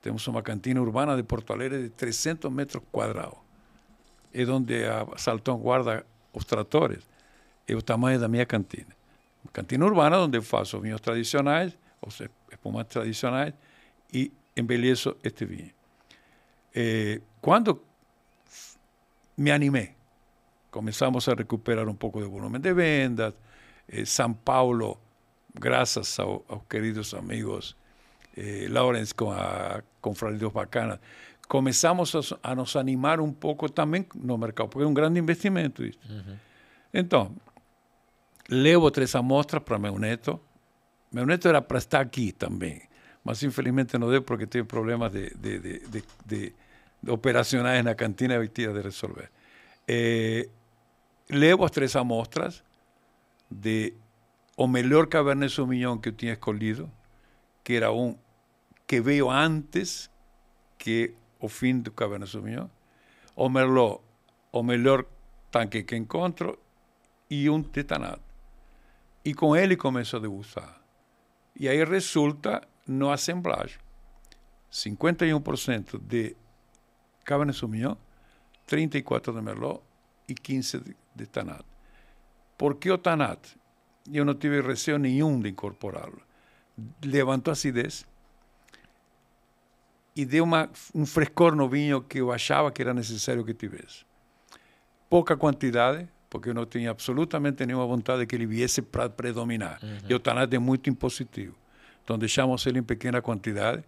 Temos 0.00 0.26
uma 0.28 0.42
cantina 0.42 0.80
urbana 0.80 1.16
de 1.16 1.22
Porto 1.22 1.52
Alegre 1.52 1.82
de 1.82 1.90
300 1.90 2.50
metros 2.52 2.82
quadrados. 2.90 3.38
É 4.32 4.44
onde 4.44 4.84
a 4.84 5.06
Saltão 5.16 5.58
guarda 5.58 6.06
os 6.32 6.44
tratores. 6.44 7.08
É 7.66 7.74
o 7.74 7.82
tamanho 7.82 8.18
da 8.18 8.28
minha 8.28 8.46
cantina. 8.46 8.96
Uma 9.44 9.52
cantina 9.52 9.84
urbana 9.84 10.18
onde 10.18 10.38
eu 10.38 10.42
faço 10.42 10.80
vinhos 10.80 11.00
tradicionais, 11.00 11.76
os 12.00 12.20
espumantes 12.50 12.92
tradicionais, 12.92 13.52
e 14.12 14.32
embeleço 14.56 15.16
este 15.22 15.44
vinho. 15.44 15.72
Eh, 16.74 17.20
quando 17.40 17.82
me 19.36 19.50
animei, 19.50 19.97
começamos 20.78 21.28
a 21.28 21.34
recuperar 21.34 21.88
um 21.88 21.94
pouco 21.96 22.20
de 22.20 22.28
volume 22.28 22.60
de 22.60 22.72
vendas. 22.72 23.34
Eh, 23.88 24.04
São 24.04 24.32
Paulo, 24.32 24.96
graças 25.52 26.20
ao, 26.20 26.44
aos 26.48 26.62
queridos 26.68 27.12
amigos 27.14 27.76
eh, 28.36 28.68
Lawrence 28.70 29.12
com 29.12 29.32
a 29.32 29.82
dos 30.38 30.52
Bacanas, 30.52 31.00
começamos 31.48 32.14
a, 32.14 32.20
a, 32.52 32.54
nos 32.54 32.76
animar 32.76 33.18
um 33.20 33.32
pouco 33.32 33.68
também 33.68 34.06
no 34.14 34.38
mercado, 34.38 34.68
porque 34.68 34.84
é 34.84 34.86
um 34.86 34.94
grande 34.94 35.18
investimento 35.18 35.84
isso. 35.84 35.98
Uhum. 36.08 36.36
Então, 36.94 37.34
levo 38.48 38.88
três 38.92 39.16
amostras 39.16 39.64
para 39.64 39.80
meu 39.80 39.98
neto. 39.98 40.40
Meu 41.10 41.26
neto 41.26 41.48
era 41.48 41.60
para 41.60 41.78
estar 41.78 42.02
aqui 42.02 42.30
também, 42.30 42.82
mas 43.24 43.42
infelizmente 43.42 43.98
não 43.98 44.08
deu 44.08 44.22
porque 44.22 44.46
teve 44.46 44.68
problemas 44.68 45.10
de, 45.10 45.34
de, 45.34 45.58
de, 45.58 46.04
de 46.24 46.54
operacionais 47.08 47.84
na 47.84 47.96
cantina 47.96 48.36
e 48.44 48.48
tinha 48.48 48.72
de 48.72 48.80
resolver. 48.80 49.28
Eh, 49.88 50.48
levo 51.30 51.64
as 51.64 51.70
três 51.70 51.94
amostras 51.96 52.64
de 53.50 53.94
o 54.56 54.66
melhor 54.66 55.06
Cabernet 55.06 55.52
Sauvignon 55.52 55.98
que 55.98 56.08
eu 56.08 56.12
tinha 56.12 56.32
escolhido, 56.32 56.90
que 57.62 57.74
era 57.74 57.92
um 57.92 58.18
que 58.86 59.00
veio 59.00 59.30
antes 59.30 60.10
que 60.78 61.14
o 61.38 61.48
fim 61.48 61.78
do 61.78 61.92
Cabernet 61.92 62.30
Sauvignon. 62.30 62.68
O 63.36 63.48
Merlot, 63.48 64.00
o 64.50 64.62
melhor 64.62 65.04
tanque 65.50 65.82
que 65.82 65.94
encontro, 65.94 66.58
e 67.30 67.48
um 67.48 67.62
tetanado. 67.62 68.22
E 69.24 69.34
com 69.34 69.54
ele 69.54 69.76
começo 69.76 70.16
a 70.16 70.20
degustar. 70.20 70.80
E 71.54 71.68
aí 71.68 71.84
resulta 71.84 72.66
no 72.86 73.10
assemblagem. 73.10 73.78
51% 74.72 76.00
de 76.00 76.36
Cabernet 77.24 77.58
Sauvignon, 77.58 77.96
34% 78.66 79.34
de 79.34 79.42
Merlot 79.42 79.82
e 80.28 80.34
15% 80.34 80.82
de, 80.82 80.96
de 81.18 81.26
Tanat. 81.26 81.64
Por 82.56 82.78
o 82.90 82.98
Tanat? 82.98 83.40
Eu 84.10 84.24
não 84.24 84.34
tive 84.34 84.60
receio 84.60 84.98
nenhum 84.98 85.38
de 85.40 85.50
incorporá-lo. 85.50 86.22
Levantou 87.04 87.52
acidez, 87.52 88.06
e 90.18 90.24
deu 90.24 90.42
uma, 90.42 90.68
um 90.92 91.06
frescor 91.06 91.54
no 91.54 91.68
vinho 91.68 92.02
que 92.02 92.18
eu 92.18 92.32
achava 92.32 92.72
que 92.72 92.82
era 92.82 92.92
necessário 92.92 93.44
que 93.44 93.54
tivesse. 93.54 94.04
Pouca 95.08 95.36
quantidade, 95.36 96.08
porque 96.28 96.48
eu 96.48 96.54
não 96.54 96.66
tinha 96.66 96.90
absolutamente 96.90 97.64
nenhuma 97.64 97.86
vontade 97.86 98.20
de 98.20 98.26
que 98.26 98.34
ele 98.34 98.44
viesse 98.44 98.82
para 98.82 99.08
predominar. 99.08 99.78
Uhum. 99.80 99.98
E 100.08 100.14
o 100.14 100.18
Tanat 100.18 100.52
é 100.52 100.58
muito 100.58 100.90
impositivo. 100.90 101.54
Então 102.02 102.18
deixamos 102.18 102.66
ele 102.66 102.80
em 102.80 102.82
pequena 102.82 103.22
quantidade, 103.22 103.84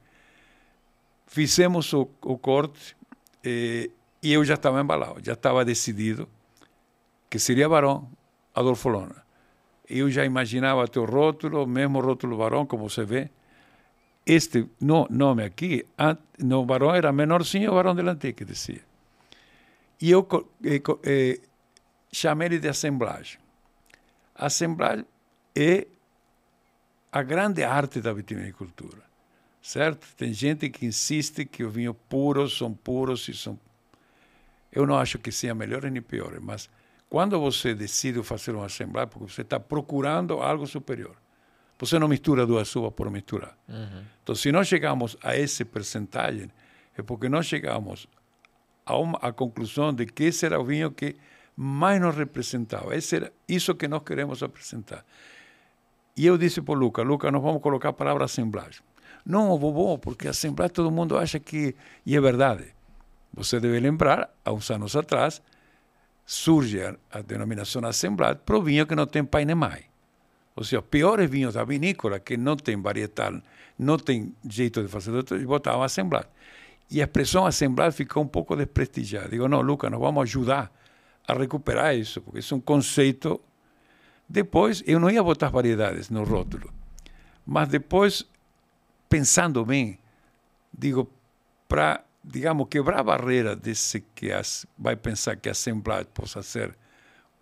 fizemos 1.26 1.92
o, 1.92 2.08
o 2.22 2.38
corte 2.38 2.96
eh, 3.42 3.90
e 4.22 4.32
eu 4.32 4.44
já 4.44 4.54
estava 4.54 4.80
embalado, 4.80 5.20
já 5.24 5.32
estava 5.32 5.64
decidido 5.64 6.28
que 7.30 7.38
seria 7.38 7.68
varão 7.68 8.10
Adolfo 8.54 8.88
Lona. 8.88 9.24
Eu 9.88 10.10
já 10.10 10.24
imaginava 10.24 10.84
o 10.84 11.04
rótulo, 11.04 11.66
mesmo 11.66 12.00
rótulo 12.00 12.36
varão, 12.36 12.66
como 12.66 12.88
você 12.88 13.04
vê. 13.04 13.30
Este 14.26 14.68
no, 14.80 15.06
nome 15.08 15.44
aqui, 15.44 15.86
no 16.38 16.66
varão 16.66 16.94
era 16.94 17.12
menorzinho, 17.12 17.70
o 17.70 17.74
varão 17.74 17.94
delante 17.94 18.32
que 18.32 18.44
dizia. 18.44 18.82
E 20.00 20.10
eu 20.10 20.26
eh, 20.64 20.80
eh, 21.04 21.40
chamei 22.12 22.46
ele 22.48 22.58
de 22.58 22.68
assemblagem. 22.68 23.38
Assemblagem 24.34 25.04
é 25.54 25.86
a 27.12 27.22
grande 27.22 27.64
arte 27.64 28.00
da 28.00 28.12
vitivinicultura, 28.12 29.02
certo? 29.60 30.06
Tem 30.16 30.32
gente 30.32 30.70
que 30.70 30.86
insiste 30.86 31.44
que 31.44 31.64
os 31.64 31.72
vinhos 31.72 31.96
puros 32.08 32.56
são 32.56 32.72
puros 32.72 33.26
e 33.28 33.34
são... 33.34 33.58
Eu 34.70 34.86
não 34.86 34.96
acho 34.96 35.18
que 35.18 35.32
sejam 35.32 35.56
melhores 35.56 35.90
nem 35.90 36.00
piores, 36.00 36.40
mas 36.40 36.70
quando 37.10 37.38
você 37.40 37.74
decide 37.74 38.22
fazer 38.22 38.54
uma 38.54 38.66
assembleia, 38.66 39.04
porque 39.04 39.32
você 39.32 39.42
está 39.42 39.58
procurando 39.58 40.34
algo 40.40 40.64
superior. 40.64 41.16
Você 41.76 41.98
não 41.98 42.06
mistura 42.06 42.46
duas 42.46 42.74
uvas 42.76 42.92
por 42.92 43.10
misturar. 43.10 43.58
Uhum. 43.68 44.04
Então, 44.22 44.34
se 44.34 44.52
nós 44.52 44.68
chegamos 44.68 45.16
a 45.20 45.36
esse 45.36 45.64
percentagem, 45.64 46.48
é 46.96 47.02
porque 47.02 47.28
nós 47.28 47.46
chegamos 47.46 48.06
a 48.86 48.96
uma 48.96 49.18
a 49.20 49.32
conclusão 49.32 49.92
de 49.92 50.06
que 50.06 50.24
esse 50.24 50.46
era 50.46 50.60
o 50.60 50.64
vinho 50.64 50.92
que 50.92 51.16
mais 51.56 52.00
nos 52.00 52.14
representava. 52.14 52.94
Esse 52.94 53.16
era 53.16 53.32
isso 53.48 53.74
que 53.74 53.88
nós 53.88 54.02
queremos 54.04 54.40
apresentar. 54.42 55.04
E 56.16 56.26
eu 56.26 56.38
disse 56.38 56.62
para 56.62 56.74
o 56.74 56.76
Luca, 56.76 57.02
Luca, 57.02 57.28
nós 57.30 57.42
vamos 57.42 57.60
colocar 57.60 57.88
a 57.88 57.92
palavra 57.92 58.24
assemblagem. 58.24 58.82
Não, 59.26 59.58
vovô, 59.58 59.98
porque 59.98 60.28
assemblagem 60.28 60.74
todo 60.74 60.90
mundo 60.92 61.18
acha 61.18 61.40
que... 61.40 61.74
E 62.06 62.16
é 62.16 62.20
verdade. 62.20 62.72
Você 63.32 63.58
deve 63.58 63.80
lembrar, 63.80 64.30
há 64.44 64.52
uns 64.52 64.70
anos 64.70 64.94
atrás, 64.94 65.42
surge 66.30 66.80
a, 66.80 66.94
a 67.10 67.22
denominação 67.22 67.84
assemblagem 67.84 68.40
para 68.46 68.56
o 68.56 68.62
vinho 68.62 68.86
que 68.86 68.94
não 68.94 69.04
tem 69.04 69.24
pai 69.24 69.44
nem 69.44 69.56
mãe. 69.56 69.82
Ou 70.54 70.62
seja, 70.62 70.78
os 70.78 70.86
piores 70.86 71.28
vinhos 71.28 71.54
da 71.54 71.64
vinícola, 71.64 72.20
que 72.20 72.36
não 72.36 72.54
tem 72.54 72.80
varietal, 72.80 73.42
não 73.76 73.98
tem 73.98 74.32
jeito 74.48 74.80
de 74.80 74.86
fazer, 74.86 75.10
botavam 75.44 75.82
assemblagem. 75.82 76.30
E 76.88 77.00
a 77.00 77.04
expressão 77.04 77.46
assemblar 77.46 77.90
ficou 77.92 78.22
um 78.22 78.28
pouco 78.28 78.54
desprestigiada. 78.54 79.28
Digo, 79.28 79.48
não, 79.48 79.60
Lucas, 79.60 79.90
nós 79.90 80.00
vamos 80.00 80.22
ajudar 80.22 80.72
a 81.26 81.34
recuperar 81.34 81.96
isso, 81.96 82.20
porque 82.20 82.38
isso 82.38 82.54
é 82.54 82.56
um 82.58 82.60
conceito. 82.60 83.40
Depois, 84.28 84.84
eu 84.86 85.00
não 85.00 85.10
ia 85.10 85.24
botar 85.24 85.48
variedades 85.48 86.10
no 86.10 86.22
rótulo, 86.22 86.72
mas 87.44 87.66
depois, 87.66 88.24
pensando 89.08 89.64
bem, 89.64 89.98
digo, 90.72 91.10
para, 91.66 92.04
digamos, 92.30 92.68
quebrar 92.68 93.00
a 93.00 93.02
barreira 93.02 93.56
desse 93.56 94.00
que 94.14 94.30
as, 94.32 94.66
vai 94.78 94.96
pensar 94.96 95.36
que 95.36 95.48
a 95.48 95.52
Assembleia 95.52 96.04
possa 96.04 96.42
ser 96.42 96.76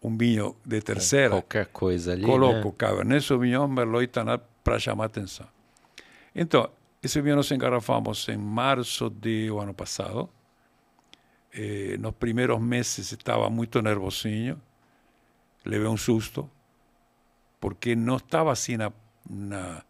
um 0.02 0.16
vinho 0.16 0.56
de 0.64 0.80
terceira. 0.80 1.30
Qualquer 1.30 1.66
coisa 1.66 2.12
ali. 2.12 2.22
Coloco 2.22 2.68
né? 2.68 2.74
Cabernet 2.76 3.24
Sauvignon, 3.24 3.68
Merlot 3.68 4.04
e 4.04 4.06
Tanat 4.06 4.42
para 4.64 4.78
chamar 4.78 5.06
atenção. 5.06 5.46
Então, 6.34 6.70
esse 7.02 7.20
vinho 7.20 7.36
nós 7.36 7.50
engarrafamos 7.50 8.28
em 8.28 8.36
março 8.36 9.10
do 9.10 9.58
ano 9.58 9.74
passado. 9.74 10.28
Eh, 11.52 11.96
nos 11.98 12.14
primeiros 12.14 12.60
meses 12.60 13.12
estava 13.12 13.48
muito 13.50 13.80
nervosinho, 13.80 14.60
levei 15.64 15.88
um 15.88 15.96
susto, 15.96 16.48
porque 17.58 17.96
não 17.96 18.16
estava 18.16 18.52
assim 18.52 18.76
na, 18.76 18.92
na, 19.28 19.82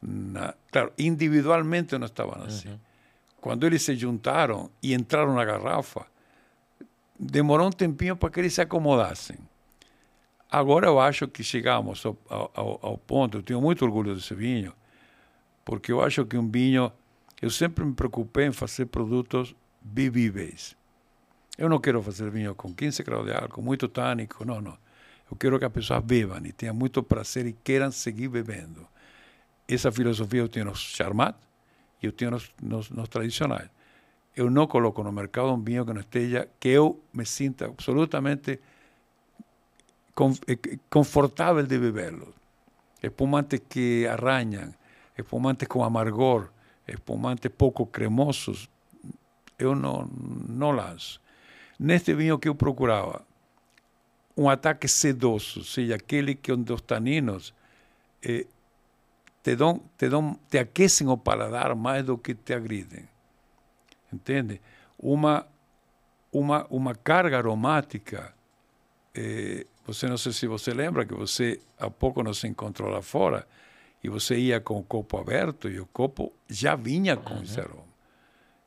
na 0.00 0.54
claro, 0.70 0.92
individualmente 0.96 1.98
não 1.98 2.06
estavam 2.06 2.44
assim. 2.44 2.68
Uhum. 2.68 2.78
Quando 3.46 3.64
eles 3.64 3.82
se 3.82 3.94
juntaram 3.94 4.68
e 4.82 4.92
entraram 4.92 5.32
na 5.32 5.44
garrafa, 5.44 6.04
demorou 7.16 7.68
um 7.68 7.70
tempinho 7.70 8.16
para 8.16 8.28
que 8.28 8.40
eles 8.40 8.52
se 8.52 8.60
acomodassem. 8.60 9.38
Agora 10.50 10.88
eu 10.88 10.98
acho 10.98 11.28
que 11.28 11.44
chegamos 11.44 12.04
ao, 12.04 12.18
ao, 12.28 12.80
ao 12.82 12.98
ponto, 12.98 13.38
eu 13.38 13.42
tenho 13.44 13.60
muito 13.60 13.84
orgulho 13.84 14.16
desse 14.16 14.34
vinho, 14.34 14.72
porque 15.64 15.92
eu 15.92 16.02
acho 16.02 16.26
que 16.26 16.36
um 16.36 16.50
vinho, 16.50 16.90
eu 17.40 17.48
sempre 17.48 17.84
me 17.84 17.94
preocupei 17.94 18.48
em 18.48 18.52
fazer 18.52 18.86
produtos 18.86 19.54
bebíveis. 19.80 20.76
Eu 21.56 21.68
não 21.68 21.78
quero 21.78 22.02
fazer 22.02 22.28
vinho 22.32 22.52
com 22.52 22.74
15 22.74 23.00
graus 23.04 23.26
de 23.26 23.32
álcool, 23.32 23.62
muito 23.62 23.86
tânico, 23.86 24.44
não, 24.44 24.60
não. 24.60 24.76
Eu 25.30 25.36
quero 25.36 25.56
que 25.56 25.64
as 25.64 25.72
pessoas 25.72 26.02
bebam 26.02 26.44
e 26.44 26.50
tenham 26.50 26.74
muito 26.74 27.00
prazer 27.00 27.46
e 27.46 27.52
queiram 27.52 27.92
seguir 27.92 28.26
bebendo. 28.26 28.84
Essa 29.68 29.92
filosofia 29.92 30.40
eu 30.40 30.48
tenho 30.48 30.66
nos 30.66 30.80
charmat 30.80 31.45
e 32.02 32.06
eu 32.06 32.30
nos, 32.30 32.52
nos, 32.62 32.90
nos 32.90 33.08
tradicionais. 33.08 33.68
Eu 34.34 34.50
não 34.50 34.66
coloco 34.66 35.02
no 35.02 35.12
mercado 35.12 35.52
um 35.52 35.62
vinho 35.62 35.84
que 35.84 35.92
não 35.92 36.00
esteja, 36.00 36.48
que 36.60 36.68
eu 36.68 37.00
me 37.12 37.24
sinta 37.24 37.66
absolutamente 37.66 38.60
eh, 40.46 40.78
confortável 40.90 41.66
de 41.66 41.78
bebê-lo. 41.78 42.34
Espumantes 43.02 43.60
que 43.68 44.06
arranham, 44.06 44.74
espumantes 45.16 45.66
com 45.68 45.82
amargor, 45.82 46.50
espumantes 46.86 47.50
pouco 47.56 47.86
cremosos, 47.86 48.68
eu 49.58 49.74
não, 49.74 50.08
não 50.48 50.70
lanço. 50.70 51.20
Neste 51.78 52.14
vinho 52.14 52.38
que 52.38 52.48
eu 52.48 52.54
procurava, 52.54 53.24
um 54.36 54.50
ataque 54.50 54.86
sedoso, 54.86 55.60
ou 55.60 55.64
seja, 55.64 55.94
aquele 55.94 56.34
que 56.34 56.52
onde 56.52 56.72
os 56.72 56.82
taninos 56.82 57.54
eh, 58.22 58.46
te, 59.46 59.54
dão, 59.54 59.80
te, 59.96 60.08
dão, 60.08 60.36
te 60.50 60.58
aquecem 60.58 61.06
o 61.06 61.16
paladar 61.16 61.76
mais 61.76 62.04
do 62.04 62.18
que 62.18 62.34
te 62.34 62.52
agridem. 62.52 63.08
Entende? 64.12 64.60
Uma, 64.98 65.46
uma, 66.32 66.66
uma 66.68 66.96
carga 66.96 67.38
aromática. 67.38 68.34
Eh, 69.14 69.64
você 69.86 70.08
não 70.08 70.16
sei 70.16 70.32
se 70.32 70.48
você 70.48 70.74
lembra 70.74 71.06
que 71.06 71.14
você 71.14 71.60
há 71.78 71.88
pouco 71.88 72.24
nos 72.24 72.42
encontrou 72.42 72.90
lá 72.90 73.00
fora 73.00 73.46
e 74.02 74.08
você 74.08 74.36
ia 74.36 74.60
com 74.60 74.80
o 74.80 74.82
copo 74.82 75.16
aberto 75.16 75.68
e 75.68 75.78
o 75.78 75.86
copo 75.86 76.32
já 76.50 76.74
vinha 76.74 77.16
com 77.16 77.34
uhum. 77.34 77.42
esse 77.44 77.60
aroma. 77.60 77.86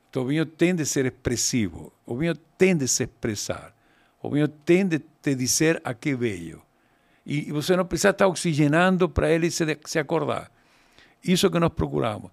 Então 0.08 0.22
o 0.22 0.26
vinho 0.28 0.46
tem 0.46 0.74
de 0.74 0.86
ser 0.86 1.04
expressivo, 1.04 1.92
o 2.06 2.16
vinho 2.16 2.34
tem 2.56 2.74
de 2.74 2.88
se 2.88 3.02
expressar, 3.02 3.76
o 4.22 4.30
vinho 4.30 4.48
tem 4.48 4.88
de 4.88 4.98
te 4.98 5.34
dizer 5.34 5.78
a 5.84 5.92
que 5.92 6.14
veio. 6.14 6.62
E 7.26 7.52
você 7.52 7.76
não 7.76 7.84
precisa 7.84 8.10
estar 8.10 8.26
oxigenando 8.26 9.10
para 9.10 9.30
ele 9.30 9.50
se, 9.50 9.78
se 9.84 9.98
acordar. 9.98 10.50
Isso 11.22 11.50
que 11.50 11.58
nós 11.58 11.72
procuramos. 11.72 12.30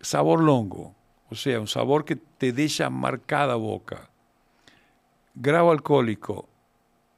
Sabor 0.00 0.40
longo, 0.40 0.94
ou 1.30 1.36
seja, 1.36 1.60
um 1.60 1.66
sabor 1.66 2.02
que 2.02 2.16
te 2.16 2.52
deixa 2.52 2.90
marcada 2.90 3.54
a 3.54 3.58
boca. 3.58 4.08
Grau 5.34 5.70
alcoólico 5.70 6.48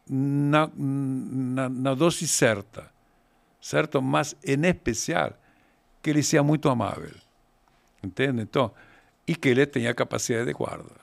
na, 0.08 0.70
na, 0.76 1.68
na 1.68 1.94
dose 1.94 2.28
certa 2.28 2.94
certo? 3.64 4.02
Mas 4.02 4.36
em 4.44 4.66
especial 4.66 5.32
que 6.02 6.10
ele 6.10 6.22
seja 6.22 6.42
muito 6.42 6.68
amável, 6.68 7.14
entende? 8.02 8.42
Então, 8.42 8.70
e 9.26 9.34
que 9.34 9.48
ele 9.48 9.64
tenha 9.64 9.94
capacidade 9.94 10.44
de 10.44 10.52
guarda, 10.52 11.00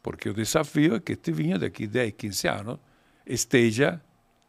porque 0.00 0.28
o 0.28 0.34
desafio 0.34 0.94
é 0.94 1.00
que 1.00 1.12
este 1.14 1.32
vinho 1.32 1.58
daqui 1.58 1.88
10, 1.88 2.12
15 2.12 2.48
anos 2.48 2.78
esteja 3.26 4.00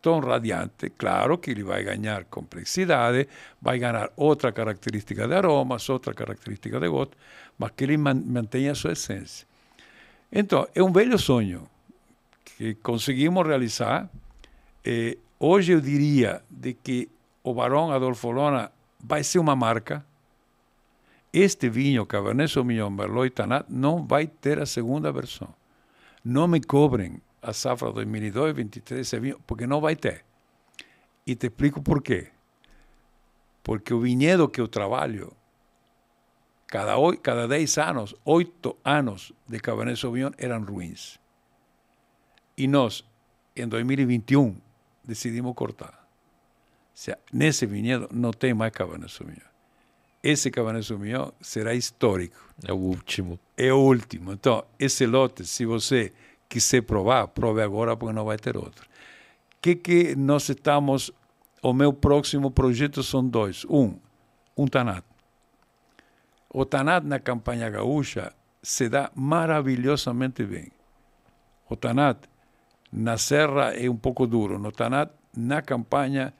tão 0.05 0.19
radiante, 0.19 0.91
claro 0.91 1.39
que 1.39 1.49
ele 1.49 1.63
vai 1.63 1.83
ganhar 1.83 2.25
complexidade, 2.25 3.27
vai 3.59 3.79
ganhar 3.79 4.11
outra 4.15 4.51
característica 4.51 5.27
de 5.27 5.33
aromas, 5.33 5.89
outra 5.89 6.13
característica 6.13 6.79
de 6.79 6.87
gosto, 6.87 7.17
mas 7.57 7.71
que 7.71 7.85
ele 7.85 7.97
mantenha 7.97 8.73
a 8.73 8.75
sua 8.75 8.91
essência. 8.91 9.47
Então, 10.31 10.67
é 10.75 10.83
um 10.83 10.91
velho 10.91 11.17
sonho 11.17 11.67
que 12.43 12.75
conseguimos 12.75 13.47
realizar. 13.47 14.07
Eh, 14.85 15.17
hoje 15.39 15.71
eu 15.71 15.81
diria 15.81 16.43
de 16.51 16.75
que 16.75 17.09
o 17.43 17.55
Barão 17.55 17.89
Adolfo 17.89 18.29
Lona 18.29 18.71
vai 19.03 19.23
ser 19.23 19.39
uma 19.39 19.55
marca. 19.55 20.05
Este 21.33 21.67
vinho 21.67 22.05
Cabernet 22.05 22.53
Sauvignon 22.53 22.91
Merlot 22.91 23.25
e 23.25 23.31
Tanat 23.31 23.65
não 23.69 24.05
vai 24.05 24.27
ter 24.27 24.59
a 24.59 24.67
segunda 24.67 25.11
versão. 25.11 25.49
Não 26.23 26.47
me 26.47 26.61
cobrem 26.61 27.19
a 27.45 27.53
safra 27.53 27.91
2022, 27.91 28.53
2023 28.53 29.01
esse 29.01 29.19
vinho, 29.19 29.39
porque 29.45 29.67
não 29.67 29.79
vai 29.79 29.95
ter. 29.95 30.25
E 31.25 31.35
te 31.35 31.47
explico 31.47 31.81
por 31.81 32.01
quê. 32.01 32.29
Porque 33.63 33.93
o 33.93 33.99
vinhedo 33.99 34.47
que 34.47 34.61
eu 34.61 34.67
trabalho, 34.67 35.35
cada, 36.67 36.95
cada 37.21 37.47
10 37.47 37.77
anos, 37.77 38.15
8 38.23 38.77
anos 38.83 39.33
de 39.47 39.59
Cabernet 39.59 39.99
Sauvignon 39.99 40.31
eram 40.37 40.63
ruins. 40.63 41.19
E 42.57 42.67
nós, 42.67 43.03
em 43.55 43.67
2021, 43.67 44.55
decidimos 45.03 45.53
cortar 45.55 46.05
sea, 46.95 47.19
nesse 47.31 47.65
vinhedo 47.65 48.07
não 48.11 48.31
tem 48.31 48.53
mais 48.53 48.71
Cabernet 48.71 49.11
Sauvignon. 49.11 49.45
Esse 50.23 50.49
Cabernet 50.49 50.87
Sauvignon 50.87 51.29
será 51.41 51.75
histórico. 51.75 52.37
É 52.65 52.73
o 52.73 52.77
último. 52.77 53.37
É 53.55 53.71
o 53.71 53.77
último. 53.77 54.31
Então, 54.31 54.65
esse 54.79 55.05
lote, 55.05 55.45
se 55.45 55.65
você 55.65 56.13
quiser 56.49 56.81
provar, 56.81 57.27
prove 57.27 57.61
agora 57.61 57.95
porque 57.97 58.13
não 58.13 58.25
vai 58.25 58.37
ter 58.37 58.55
outro. 58.57 58.87
que 59.61 59.75
que 59.75 60.15
nós 60.15 60.47
estamos... 60.49 61.11
O 61.63 61.73
meu 61.73 61.91
próximo 61.91 62.51
projeto 62.51 63.01
são 63.01 63.27
dois. 63.27 63.65
Um, 63.67 63.97
um 64.55 64.67
Tanat. 64.67 65.03
O 66.47 66.63
Tanat 66.63 67.03
na 67.03 67.17
campanha 67.19 67.67
gaúcha 67.71 68.31
se 68.61 68.87
dá 68.87 69.11
maravilhosamente 69.15 70.45
bem. 70.45 70.71
O 71.67 71.75
Tanat 71.75 72.29
na 72.91 73.17
serra 73.17 73.73
é 73.73 73.89
um 73.89 73.97
pouco 73.97 74.27
duro. 74.27 74.59
No 74.59 74.71
Tanat, 74.71 75.11
na 75.35 75.63
campanha, 75.63 76.31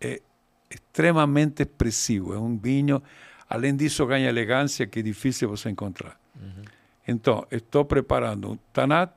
é 0.00 0.22
extremamente 0.70 1.64
expressivo. 1.64 2.32
É 2.32 2.38
um 2.38 2.56
vinho, 2.56 3.02
além 3.50 3.74
disso, 3.74 4.06
ganha 4.06 4.28
elegância 4.28 4.86
que 4.86 5.00
é 5.00 5.02
difícil 5.02 5.48
você 5.48 5.70
encontrar. 5.70 6.16
Uhum. 6.40 6.62
Então, 7.08 7.44
estou 7.50 7.84
preparando 7.84 8.52
um 8.52 8.58
Tanat 8.72 9.12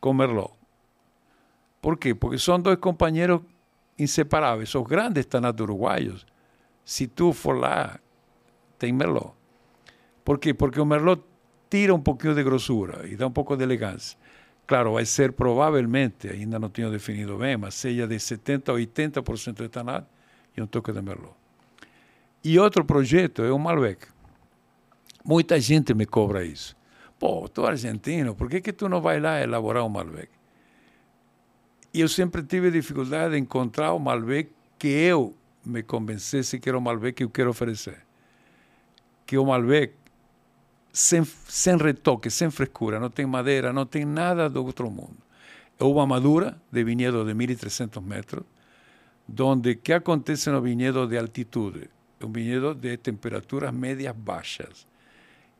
com 0.00 0.12
Merlot. 0.12 0.52
Por 1.80 1.96
quê? 1.96 2.14
Porque 2.14 2.38
são 2.38 2.60
dois 2.60 2.78
companheiros 2.78 3.40
inseparáveis. 3.98 4.74
Os 4.74 4.86
grandes 4.86 5.26
Tanat 5.26 5.60
uruguaios, 5.60 6.26
se 6.84 7.06
tu 7.06 7.32
for 7.32 7.56
lá, 7.56 7.98
tem 8.78 8.92
Merlot. 8.92 9.32
Por 10.24 10.38
quê? 10.38 10.54
Porque 10.54 10.80
o 10.80 10.86
Merlot 10.86 11.22
tira 11.68 11.94
um 11.94 12.00
pouquinho 12.00 12.34
de 12.34 12.42
grossura 12.42 13.06
e 13.06 13.16
dá 13.16 13.26
um 13.26 13.30
pouco 13.30 13.56
de 13.56 13.62
elegância. 13.62 14.18
Claro, 14.66 14.92
vai 14.92 15.04
ser 15.04 15.32
provavelmente, 15.32 16.28
ainda 16.28 16.58
não 16.58 16.68
tenho 16.68 16.90
definido 16.90 17.36
bem, 17.38 17.56
mas 17.56 17.74
seja 17.74 18.06
de 18.06 18.16
70% 18.16 18.68
a 18.68 19.22
80% 19.22 19.54
de 19.54 19.68
Tanat 19.68 20.06
e 20.56 20.62
um 20.62 20.66
toque 20.66 20.92
de 20.92 21.02
Merlot. 21.02 21.34
E 22.42 22.58
outro 22.58 22.84
projeto 22.84 23.42
é 23.42 23.50
o 23.50 23.58
Malbec. 23.58 24.06
Muita 25.24 25.60
gente 25.60 25.92
me 25.92 26.06
cobra 26.06 26.44
isso. 26.44 26.76
Pô, 27.20 27.46
tu 27.50 27.66
argentino, 27.66 28.34
por 28.34 28.48
que, 28.48 28.62
que 28.62 28.72
tu 28.72 28.88
não 28.88 29.02
vai 29.02 29.20
lá 29.20 29.38
elaborar 29.42 29.84
um 29.84 29.90
Malbec? 29.90 30.30
E 31.92 32.00
eu 32.00 32.08
sempre 32.08 32.42
tive 32.42 32.70
dificuldade 32.70 33.34
de 33.34 33.38
encontrar 33.38 33.92
o 33.92 33.98
Malbec 33.98 34.50
que 34.78 34.88
eu 34.88 35.36
me 35.62 35.82
convencesse 35.82 36.58
que 36.58 36.66
era 36.66 36.78
o 36.78 36.80
Malbec 36.80 37.18
que 37.18 37.24
eu 37.24 37.28
quero 37.28 37.50
oferecer. 37.50 37.98
Que 39.26 39.36
o 39.36 39.44
Malbec 39.44 39.92
sem, 40.90 41.22
sem 41.24 41.76
retoque, 41.76 42.30
sem 42.30 42.50
frescura, 42.50 42.98
não 42.98 43.10
tem 43.10 43.26
madeira, 43.26 43.70
não 43.70 43.84
tem 43.84 44.06
nada 44.06 44.48
do 44.48 44.64
outro 44.64 44.90
mundo. 44.90 45.18
É 45.78 45.84
uma 45.84 46.06
madura 46.06 46.58
de 46.72 46.82
vinhedo 46.82 47.22
de 47.22 47.34
1.300 47.34 48.02
metros, 48.02 48.44
onde 49.38 49.74
que 49.74 49.92
acontece 49.92 50.48
no 50.48 50.62
vinhedo 50.62 51.06
de 51.06 51.18
altitude? 51.18 51.90
É 52.18 52.24
um 52.24 52.32
vinhedo 52.32 52.74
de 52.74 52.96
temperaturas 52.96 53.74
médias 53.74 54.16
baixas. 54.16 54.86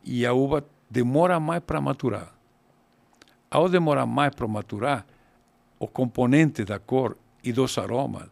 E 0.03 0.25
a 0.25 0.33
uva 0.33 0.65
demora 0.91 1.39
mais 1.39 1.63
para 1.63 1.79
maturar. 1.79 2.35
Ao 3.49 3.69
demorar 3.69 4.05
mais 4.05 4.35
para 4.35 4.47
maturar, 4.47 5.05
os 5.79 5.89
componentes 5.89 6.65
da 6.65 6.79
cor 6.79 7.17
e 7.41 7.53
dos 7.53 7.77
aromas 7.77 8.29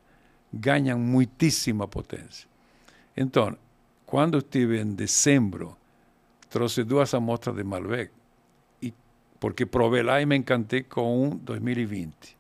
ganham 0.52 1.00
muitíssima 1.00 1.88
potência. 1.88 2.48
Então, 3.16 3.58
quando 4.06 4.40
estive 4.40 4.82
em 4.82 4.94
dezembro 4.94 5.78
trouxe 6.50 6.84
duas 6.84 7.14
amostras 7.14 7.56
de 7.56 7.64
Malbec, 7.64 8.12
e, 8.82 8.94
porque 9.40 9.66
provei 9.66 10.04
lá 10.04 10.22
e 10.22 10.26
me 10.26 10.36
encantei 10.36 10.84
com 10.84 11.28
um 11.28 11.38
2020. 11.38 12.38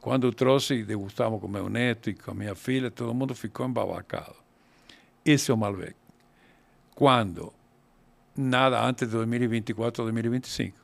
Quando 0.00 0.32
trouxe 0.32 0.74
e 0.74 0.84
degustamos 0.84 1.40
com 1.40 1.48
meu 1.48 1.68
neto 1.68 2.08
e 2.08 2.14
com 2.14 2.34
minha 2.34 2.54
filha, 2.54 2.90
todo 2.90 3.12
mundo 3.14 3.34
ficou 3.34 3.66
embabacado. 3.66 4.36
Esse 5.24 5.50
é 5.50 5.54
o 5.54 5.56
Malbec. 5.56 5.94
Quando? 6.94 7.52
Nada 8.36 8.82
antes 8.82 9.08
de 9.08 9.14
2024 9.14 10.02
ou 10.02 10.06
2025. 10.06 10.78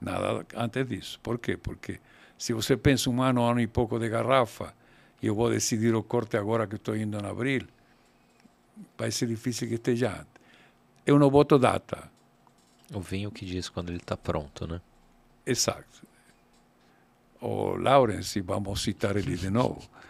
Nada 0.00 0.44
antes 0.56 0.86
disso. 0.86 1.20
Por 1.20 1.38
quê? 1.38 1.56
Porque 1.56 2.00
se 2.36 2.52
você 2.52 2.76
pensa 2.76 3.08
um 3.08 3.22
ano, 3.22 3.40
um 3.40 3.44
ano 3.44 3.60
e 3.60 3.66
pouco 3.66 3.98
de 3.98 4.08
garrafa, 4.08 4.74
e 5.22 5.26
eu 5.26 5.34
vou 5.34 5.50
decidir 5.50 5.94
o 5.94 6.02
corte 6.02 6.36
agora 6.36 6.66
que 6.66 6.76
estou 6.76 6.96
indo 6.96 7.18
em 7.18 7.26
abril, 7.26 7.66
vai 8.98 9.10
ser 9.10 9.26
difícil 9.28 9.68
que 9.68 9.74
esteja 9.74 10.10
antes 10.10 10.32
eu 11.04 11.18
não 11.18 11.30
boto 11.30 11.58
data. 11.58 12.10
O 12.92 13.00
vinho 13.00 13.30
que 13.30 13.44
diz 13.44 13.68
quando 13.68 13.90
ele 13.90 13.98
está 13.98 14.16
pronto, 14.16 14.66
né? 14.66 14.80
Exato. 15.44 16.06
O 17.40 17.76
Lawrence, 17.76 18.40
vamos 18.40 18.82
citar 18.82 19.16
ele 19.16 19.36
de 19.36 19.50
novo, 19.50 19.82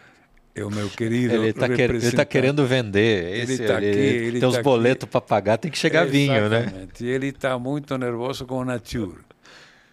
é 0.55 0.65
o 0.65 0.71
meu 0.71 0.89
querido 0.91 1.35
Ele 1.35 1.49
está 1.49 1.69
quer, 1.69 2.13
tá 2.13 2.25
querendo 2.25 2.67
vender. 2.67 3.39
Esse, 3.39 3.53
ele 3.53 3.63
está 3.63 3.79
aqui. 3.79 3.87
Ele 3.87 4.41
tem 4.41 4.49
os 4.49 4.57
tá 4.57 4.63
boletos 4.63 5.09
para 5.09 5.21
pagar, 5.21 5.59
tem 5.59 5.71
que 5.71 5.79
chegar 5.79 6.05
vinho, 6.07 6.49
né? 6.49 6.89
Ele 7.01 7.29
está 7.29 7.59
muito 7.59 7.97
nervoso 7.97 8.45
com 8.45 8.59
o 8.59 8.65
Nature. 8.65 9.21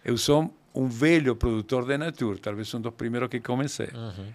Eu 0.04 0.18
sou 0.18 0.54
um 0.76 0.88
velho 0.88 1.36
produtor 1.36 1.86
de 1.86 1.98
Nature, 1.98 2.40
talvez 2.40 2.74
um 2.74 2.82
dos 2.82 2.94
primeiros 2.94 3.30
que 3.30 3.40
comecei. 3.40 3.90
Uhum. 3.94 4.26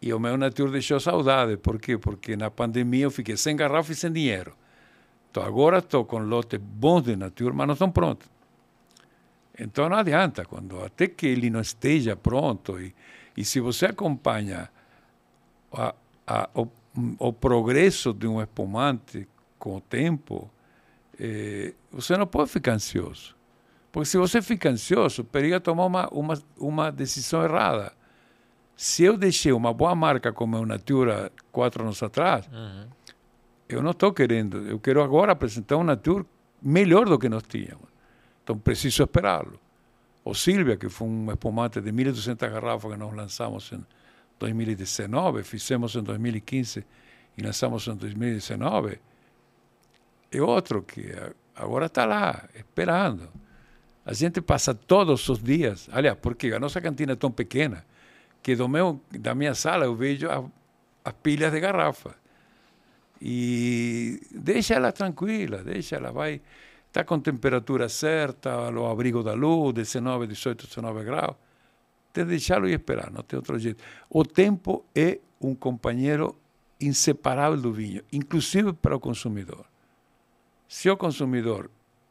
E 0.00 0.12
o 0.12 0.18
meu 0.18 0.36
Nature 0.36 0.70
deixou 0.70 1.00
saudade. 1.00 1.56
Por 1.56 1.78
quê? 1.78 1.96
Porque 1.96 2.36
na 2.36 2.50
pandemia 2.50 3.04
eu 3.04 3.10
fiquei 3.10 3.36
sem 3.36 3.56
garrafa 3.56 3.92
e 3.92 3.94
sem 3.94 4.12
dinheiro. 4.12 4.52
Então, 5.30 5.42
agora 5.42 5.78
estou 5.78 6.04
com 6.04 6.18
lotes 6.18 6.60
bons 6.60 7.04
de 7.04 7.16
natura, 7.16 7.54
mas 7.54 7.66
não 7.66 7.72
estão 7.72 7.90
prontos. 7.90 8.28
Então 9.58 9.88
não 9.88 9.96
adianta, 9.96 10.44
quando 10.44 10.82
até 10.82 11.06
que 11.06 11.26
ele 11.26 11.48
não 11.48 11.60
esteja 11.60 12.16
pronto, 12.16 12.78
e, 12.80 12.94
e 13.36 13.44
se 13.44 13.60
você 13.60 13.86
acompanha 13.86 14.68
a, 15.72 15.94
a, 16.26 16.50
o, 16.54 16.68
o, 17.18 17.32
progresso 17.32 18.12
de 18.12 18.26
um 18.26 18.40
espumante 18.40 19.28
com 19.58 19.76
o 19.76 19.80
tempo, 19.80 20.50
eh, 21.18 21.74
você 21.90 22.16
não 22.16 22.26
pode 22.26 22.50
ficar 22.50 22.72
ansioso. 22.72 23.34
Porque 23.90 24.06
se 24.06 24.16
você 24.16 24.40
fica 24.40 24.70
ansioso, 24.70 25.24
periga 25.24 25.60
tomar 25.60 25.86
uma, 25.86 26.08
uma, 26.08 26.34
uma 26.58 26.90
decisão 26.90 27.44
errada. 27.44 27.92
Se 28.76 29.04
eu 29.04 29.16
deixei 29.16 29.52
uma 29.52 29.72
boa 29.72 29.94
marca 29.94 30.32
como 30.32 30.56
a 30.56 30.66
Natura 30.66 31.30
quatro 31.52 31.82
anos 31.84 32.02
atrás, 32.02 32.46
uhum 32.46 32.88
eu 33.72 33.82
não 33.82 33.92
estou 33.92 34.12
querendo, 34.12 34.58
eu 34.68 34.78
quero 34.78 35.02
agora 35.02 35.32
apresentar 35.32 35.76
um 35.76 35.84
Natur 35.84 36.26
melhor 36.60 37.06
do 37.06 37.18
que 37.18 37.28
nós 37.28 37.42
tínhamos. 37.44 37.88
Então 38.42 38.58
preciso 38.58 39.02
esperá-lo. 39.02 39.58
O 40.24 40.34
Silvia, 40.34 40.76
que 40.76 40.88
foi 40.88 41.08
um 41.08 41.30
espumante 41.30 41.80
de 41.80 41.90
1.200 41.90 42.50
garrafas 42.50 42.92
que 42.92 42.98
nós 42.98 43.14
lançamos 43.14 43.72
em 43.72 43.84
2019, 44.42 45.44
fizemos 45.44 45.94
em 45.94 46.02
2015 46.02 46.84
e 47.38 47.42
lançamos 47.42 47.86
em 47.86 47.94
2019, 47.94 48.98
é 50.32 50.42
outro 50.42 50.82
que 50.82 51.12
agora 51.54 51.86
está 51.86 52.04
lá, 52.04 52.48
esperando. 52.54 53.28
A 54.04 54.12
gente 54.12 54.40
passa 54.40 54.74
todos 54.74 55.28
os 55.28 55.40
dias, 55.40 55.88
aliás, 55.92 56.18
porque 56.20 56.52
a 56.52 56.58
nossa 56.58 56.80
cantina 56.80 57.12
é 57.12 57.16
tão 57.16 57.30
pequena 57.30 57.84
que 58.42 58.56
do 58.56 58.68
meu, 58.68 59.00
da 59.12 59.32
minha 59.34 59.54
sala 59.54 59.84
eu 59.84 59.94
vejo 59.94 60.26
as 61.04 61.12
pilhas 61.22 61.52
de 61.52 61.60
garrafas. 61.60 62.14
E 63.20 64.20
deixa 64.32 64.74
ela 64.74 64.90
tranquila, 64.90 65.62
deixa 65.62 65.94
ela, 65.96 66.10
vai. 66.10 66.40
Está 66.88 67.04
com 67.04 67.20
temperatura 67.20 67.88
certa, 67.88 68.70
o 68.70 68.86
abrigo 68.86 69.22
da 69.22 69.34
luz, 69.34 69.72
19, 69.72 70.26
18, 70.26 70.66
19 70.66 71.04
graus. 71.04 71.36
Tem 72.12 72.24
que 72.24 72.30
deixá-lo 72.30 72.68
e 72.68 72.72
esperar, 72.72 73.10
não 73.10 73.22
tem 73.22 73.36
outro 73.36 73.58
jeito. 73.58 73.82
O 74.10 74.24
tempo 74.24 74.84
é 74.94 75.18
um 75.40 75.54
companheiro 75.54 76.36
inseparável 76.80 77.60
do 77.60 77.72
vinho, 77.72 78.02
inclusive 78.12 78.72
para 78.72 78.94
o 78.96 79.00
consumidor. 79.00 79.64
Se 80.68 80.90
o 80.90 80.96
consumidor 80.96 81.70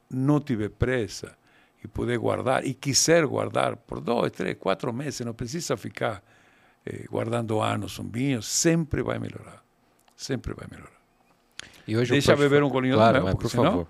não 0.10 0.40
tiver 0.40 0.70
pressa 0.70 1.38
e 1.84 1.88
puder 1.88 2.18
guardar, 2.18 2.66
e 2.66 2.74
quiser 2.74 3.26
guardar 3.26 3.76
por 3.76 4.00
dois, 4.00 4.32
três, 4.32 4.58
quatro 4.58 4.94
meses, 4.94 5.22
não 5.22 5.34
precisa 5.34 5.76
ficar 5.76 6.24
eh, 6.86 7.06
guardando 7.10 7.60
anos 7.62 7.98
um 8.00 8.10
vinho, 8.10 8.42
sempre 8.42 9.02
vai 9.02 9.20
melhorar. 9.20 9.64
Sempre 10.16 10.54
vai 10.54 10.68
melhorar. 10.70 11.02
E 11.88 11.98
hoje 11.98 12.12
Deixa 12.12 12.36
beber 12.36 12.64
um 12.64 12.70
golinho 12.70 12.96
claro, 12.96 13.26
do 13.26 13.38
por 13.38 13.50
senão... 13.50 13.64
favor. 13.64 13.88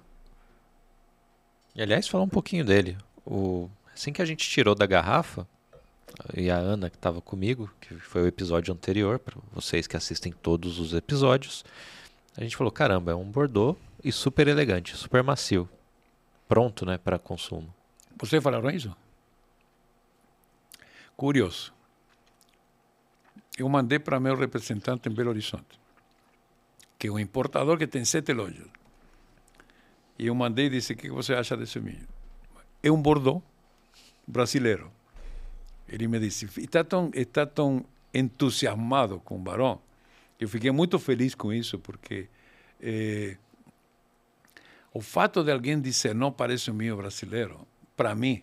E 1.76 1.82
aliás, 1.82 2.08
falar 2.08 2.24
um 2.24 2.30
pouquinho 2.30 2.66
dele. 2.66 2.98
O... 3.26 3.70
Assim 3.94 4.14
que 4.14 4.22
a 4.22 4.26
gente 4.26 4.50
tirou 4.50 4.74
da 4.74 4.86
garrafa, 4.86 5.48
e 6.36 6.50
a 6.50 6.58
Ana 6.58 6.90
que 6.90 6.96
estava 6.96 7.22
comigo, 7.22 7.70
que 7.80 7.96
foi 7.96 8.24
o 8.24 8.28
episódio 8.28 8.74
anterior, 8.74 9.20
para 9.20 9.38
vocês 9.54 9.88
que 9.88 9.98
assistem 9.98 10.32
todos 10.32 10.80
os 10.80 10.94
episódios, 10.94 11.64
a 12.38 12.42
gente 12.44 12.56
falou: 12.56 12.72
caramba, 12.72 13.12
é 13.12 13.16
um 13.16 13.26
Bordeaux 13.26 13.78
e 14.04 14.12
super 14.12 14.48
elegante, 14.48 14.96
super 14.96 15.24
macio. 15.24 15.70
Pronto, 16.48 16.86
né, 16.86 16.98
para 16.98 17.18
consumo. 17.18 17.74
Vocês 18.20 18.44
falaram 18.44 18.70
isso? 18.70 18.96
Curioso. 21.16 21.74
Eu 23.58 23.70
mandei 23.70 24.00
para 24.00 24.20
meu 24.20 24.36
representante 24.36 25.08
em 25.08 25.12
Belo 25.14 25.30
Horizonte 25.30 25.82
que 27.02 27.08
é 27.08 27.12
um 27.12 27.18
importador 27.18 27.80
que 27.80 27.88
tem 27.88 28.06
sete 28.06 28.32
lojas. 28.32 28.68
E 30.20 30.28
eu 30.28 30.36
mandei 30.36 30.68
e 30.68 30.70
disse: 30.70 30.94
O 30.94 30.96
que 30.96 31.10
você 31.10 31.34
acha 31.34 31.58
desse 31.58 31.80
vinho? 31.80 32.08
É 32.84 32.92
um 32.92 33.02
Bordeaux 33.02 33.44
brasileiro. 34.28 34.92
Ele 35.92 36.08
me 36.08 36.20
disse: 36.20 36.46
Está 36.58 36.84
tão, 36.84 37.12
está 37.14 37.46
tão 37.46 37.86
entusiasmado 38.14 39.20
com 39.20 39.36
o 39.36 39.40
Barão. 39.40 39.80
Eu 40.40 40.48
fiquei 40.50 40.72
muito 40.72 40.98
feliz 40.98 41.36
com 41.36 41.54
isso, 41.54 41.78
porque 41.78 42.28
eh, 42.82 43.38
o 44.94 45.02
fato 45.02 45.44
de 45.44 45.52
alguém 45.52 45.80
dizer 45.80 46.16
não 46.16 46.32
parece 46.32 46.72
um 46.72 46.78
vinho 46.78 46.98
brasileiro, 46.98 47.68
para 47.96 48.16
mim, 48.16 48.42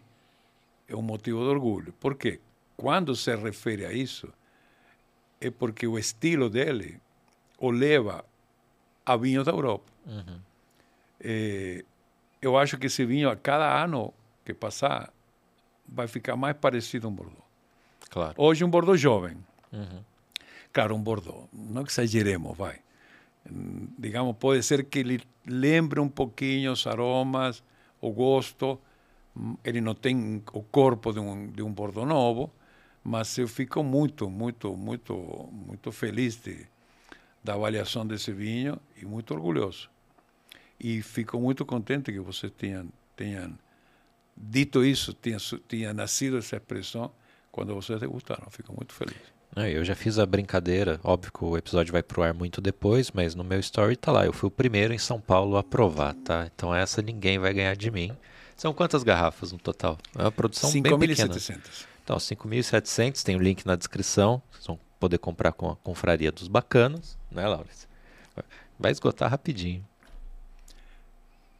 é 0.86 0.94
um 0.94 1.02
motivo 1.02 1.40
de 1.40 1.48
orgulho. 1.48 1.92
Por 1.94 2.14
quê? 2.14 2.38
quando 2.78 3.16
se 3.16 3.34
refere 3.34 3.84
a 3.84 3.92
isso, 3.92 4.32
é 5.40 5.50
porque 5.50 5.84
o 5.86 5.98
estilo 5.98 6.48
dele 6.48 7.00
o 7.58 7.72
leva 7.72 8.24
a 9.04 9.16
vinhos 9.16 9.44
da 9.44 9.50
Europa. 9.50 9.92
Uhum. 10.06 10.40
É, 11.20 11.84
eu 12.40 12.56
acho 12.56 12.78
que 12.78 12.86
esse 12.86 13.04
vinho, 13.04 13.28
a 13.28 13.34
cada 13.34 13.82
ano 13.82 14.14
que 14.44 14.54
passar, 14.54 15.12
vai 15.88 16.06
ficar 16.06 16.36
mais 16.36 16.56
parecido 16.56 17.08
um 17.08 17.12
Bordeaux. 17.12 17.44
Claro. 18.10 18.34
Hoje, 18.36 18.64
um 18.64 18.70
Bordeaux 18.70 19.00
jovem. 19.00 19.36
Uhum. 19.72 20.02
Claro, 20.72 20.94
um 20.94 21.02
Bordeaux. 21.02 21.48
Não 21.52 21.82
exageremos, 21.82 22.56
vai. 22.56 22.80
Digamos, 23.98 24.36
pode 24.36 24.62
ser 24.62 24.84
que 24.84 24.98
ele 24.98 25.20
lembre 25.46 26.00
um 26.00 26.08
pouquinho 26.08 26.72
os 26.72 26.86
aromas, 26.86 27.62
o 28.00 28.10
gosto. 28.10 28.78
Ele 29.64 29.80
não 29.80 29.94
tem 29.94 30.42
o 30.52 30.62
corpo 30.62 31.12
de 31.12 31.20
um, 31.20 31.46
de 31.50 31.62
um 31.62 31.72
Bordeaux 31.72 32.08
novo, 32.08 32.52
mas 33.02 33.36
eu 33.38 33.48
fico 33.48 33.82
muito, 33.82 34.28
muito, 34.28 34.76
muito, 34.76 35.48
muito 35.52 35.92
feliz 35.92 36.36
de, 36.36 36.66
da 37.42 37.54
avaliação 37.54 38.06
desse 38.06 38.32
vinho 38.32 38.78
e 39.00 39.04
muito 39.04 39.32
orgulhoso. 39.32 39.88
E 40.78 41.02
fico 41.02 41.40
muito 41.40 41.64
contente 41.64 42.12
que 42.12 42.20
vocês 42.20 42.52
tenham, 42.52 42.88
tenham 43.16 43.56
dito 44.40 44.84
isso, 44.84 45.12
tenha, 45.12 45.38
su- 45.38 45.58
tenha 45.58 45.92
nascido 45.92 46.38
essa 46.38 46.56
expressão 46.56 47.10
quando 47.50 47.74
vocês 47.74 47.98
degustaram. 48.00 48.46
Fico 48.50 48.72
muito 48.74 48.92
feliz. 48.92 49.16
É, 49.56 49.70
Eu 49.70 49.84
já 49.84 49.94
fiz 49.94 50.18
a 50.18 50.26
brincadeira, 50.26 51.00
óbvio 51.02 51.32
que 51.32 51.42
o 51.44 51.56
episódio 51.56 51.90
vai 51.92 52.02
pro 52.02 52.22
ar 52.22 52.34
muito 52.34 52.60
depois, 52.60 53.10
mas 53.10 53.34
no 53.34 53.42
meu 53.42 53.58
story 53.60 53.96
tá 53.96 54.12
lá. 54.12 54.24
Eu 54.26 54.32
fui 54.32 54.48
o 54.48 54.50
primeiro 54.50 54.92
em 54.94 54.98
São 54.98 55.20
Paulo 55.20 55.56
a 55.56 55.62
provar, 55.64 56.14
tá? 56.14 56.48
Então 56.54 56.74
essa 56.74 57.00
ninguém 57.02 57.38
vai 57.38 57.52
ganhar 57.52 57.74
de 57.74 57.90
mim. 57.90 58.14
São 58.56 58.74
quantas 58.74 59.02
garrafas 59.02 59.52
no 59.52 59.58
total? 59.58 59.96
É 60.16 60.22
uma 60.22 60.32
produção 60.32 60.70
bem 60.70 60.82
pequena. 60.98 61.34
5.700. 61.34 61.86
Então, 62.04 62.16
5.700, 62.16 63.22
tem 63.22 63.36
o 63.36 63.38
link 63.38 63.64
na 63.66 63.76
descrição. 63.76 64.42
Vocês 64.50 64.66
vão 64.66 64.78
poder 64.98 65.18
comprar 65.18 65.52
com 65.52 65.70
a 65.70 65.76
confraria 65.76 66.32
dos 66.32 66.48
bacanas, 66.48 67.16
né, 67.30 67.46
Laurence? 67.46 67.86
Vai 68.78 68.90
esgotar 68.92 69.30
rapidinho. 69.30 69.84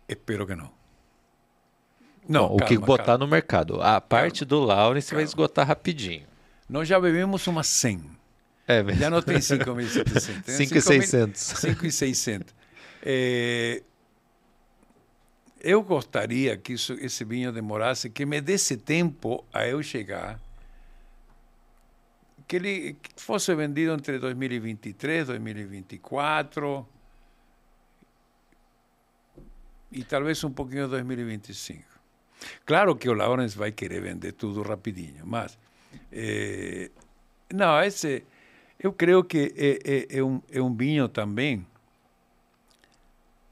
Espero 0.08 0.46
que 0.46 0.54
não. 0.54 0.70
Não, 2.28 2.44
o 2.44 2.58
que 2.58 2.74
calma, 2.74 2.86
botar 2.86 3.04
calma. 3.04 3.24
no 3.24 3.26
mercado. 3.26 3.80
A 3.80 4.00
parte 4.00 4.44
do 4.44 4.60
Laurence 4.60 5.14
vai 5.14 5.24
esgotar 5.24 5.66
rapidinho. 5.66 6.26
Nós 6.68 6.86
já 6.86 7.00
bebemos 7.00 7.46
umas 7.46 7.66
100. 7.66 8.02
É 8.66 8.82
mesmo. 8.82 9.00
Já 9.00 9.08
não 9.08 9.22
tem 9.22 9.38
5.700. 9.38 10.42
tem 10.44 10.66
5.600. 10.68 11.32
5.600. 11.34 12.46
É, 13.02 13.82
eu 15.60 15.82
gostaria 15.82 16.56
que 16.56 16.74
isso, 16.74 16.92
esse 16.94 17.24
vinho 17.24 17.50
demorasse, 17.50 18.10
que 18.10 18.26
me 18.26 18.40
desse 18.40 18.76
tempo 18.76 19.44
a 19.52 19.66
eu 19.66 19.82
chegar, 19.82 20.38
que 22.46 22.56
ele 22.56 22.96
fosse 23.16 23.54
vendido 23.54 23.92
entre 23.92 24.18
2023 24.18 25.22
e 25.22 25.26
2024 25.26 26.86
e 29.90 30.04
talvez 30.04 30.42
um 30.44 30.50
pouquinho 30.50 30.84
em 30.84 30.88
2025. 30.88 31.97
Claro 32.64 32.96
que 32.96 33.08
o 33.08 33.14
Lawrence 33.14 33.56
vai 33.56 33.72
querer 33.72 34.00
vender 34.00 34.32
tudo 34.32 34.62
rapidinho, 34.62 35.26
mas 35.26 35.58
eh, 36.12 36.90
não, 37.52 37.82
esse 37.82 38.24
eu 38.78 38.92
creio 38.92 39.24
que 39.24 39.52
é, 39.56 40.16
é, 40.16 40.18
é, 40.18 40.22
um, 40.22 40.40
é 40.50 40.60
um 40.62 40.74
vinho 40.74 41.08
também 41.08 41.66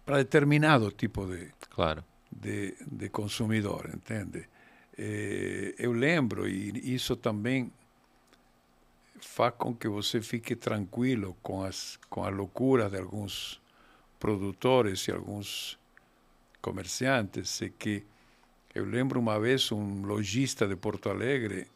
para 0.04 0.18
determinado 0.18 0.92
tipo 0.92 1.26
de, 1.26 1.52
Claro. 1.70 2.04
de, 2.30 2.76
de 2.86 3.08
consumidor, 3.08 3.90
entende? 3.92 4.48
Eh, 4.96 5.74
eu 5.78 5.92
lembro, 5.92 6.48
e 6.48 6.94
isso 6.94 7.16
também 7.16 7.72
faz 9.20 9.54
com 9.58 9.74
que 9.74 9.88
você 9.88 10.20
fique 10.20 10.54
tranquilo 10.54 11.36
com 11.42 11.62
as, 11.62 11.98
com 12.08 12.22
a 12.22 12.28
loucura 12.28 12.88
de 12.88 12.98
alguns 12.98 13.60
produtores 14.18 15.08
e 15.08 15.12
alguns 15.12 15.78
comerciantes, 16.62 17.60
é 17.62 17.68
que 17.68 18.04
eu 18.76 18.84
lembro 18.84 19.18
uma 19.18 19.40
vez 19.40 19.72
um 19.72 20.02
lojista 20.02 20.68
de 20.68 20.76
Porto 20.76 21.08
Alegre, 21.08 21.66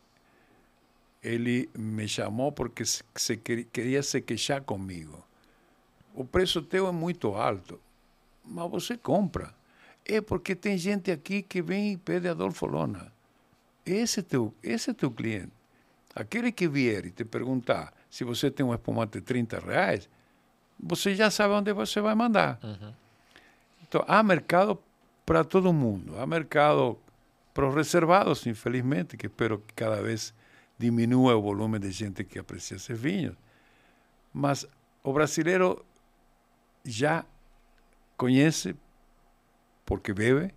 ele 1.22 1.70
me 1.74 2.06
chamou 2.06 2.52
porque 2.52 2.84
se, 2.84 3.02
se 3.16 3.38
queria, 3.38 4.02
se 4.02 4.20
queixar 4.20 4.60
comigo. 4.60 5.24
O 6.14 6.26
preço 6.26 6.60
teu 6.60 6.86
é 6.86 6.92
muito 6.92 7.34
alto, 7.34 7.80
mas 8.44 8.70
você 8.70 8.98
compra. 8.98 9.54
É 10.04 10.20
porque 10.20 10.54
tem 10.54 10.76
gente 10.76 11.10
aqui 11.10 11.40
que 11.40 11.62
vem 11.62 11.92
e 11.92 11.96
pede 11.96 12.28
Adolfo 12.28 12.66
Lona. 12.66 13.10
Esse 13.86 14.20
é 14.20 14.22
teu, 14.22 14.54
esse 14.62 14.90
é 14.90 14.92
teu 14.92 15.10
cliente. 15.10 15.52
Aquele 16.14 16.52
que 16.52 16.68
vier 16.68 17.06
e 17.06 17.10
te 17.10 17.24
perguntar 17.24 17.94
se 18.10 18.24
você 18.24 18.50
tem 18.50 18.66
um 18.66 18.74
espumante 18.74 19.12
de 19.12 19.22
30 19.22 19.58
reais, 19.58 20.06
você 20.78 21.14
já 21.14 21.30
sabe 21.30 21.54
onde 21.54 21.72
você 21.72 21.98
vai 22.02 22.14
mandar. 22.14 22.58
Então, 23.88 24.04
há 24.06 24.22
mercado 24.22 24.78
para 25.30 25.44
todo 25.44 25.72
mundo. 25.72 26.18
Há 26.18 26.26
mercado 26.26 26.98
para 27.54 27.68
os 27.68 27.72
reservados, 27.72 28.44
infelizmente, 28.48 29.16
que 29.16 29.26
espero 29.26 29.60
que 29.60 29.72
cada 29.74 30.02
vez 30.02 30.34
diminua 30.76 31.36
o 31.36 31.40
volume 31.40 31.78
de 31.78 31.92
gente 31.92 32.24
que 32.24 32.36
aprecia 32.36 32.76
esses 32.76 32.98
vinhos. 32.98 33.36
Mas 34.34 34.66
o 35.04 35.12
brasileiro 35.12 35.86
já 36.84 37.24
conhece 38.16 38.74
porque 39.86 40.12
bebe, 40.12 40.52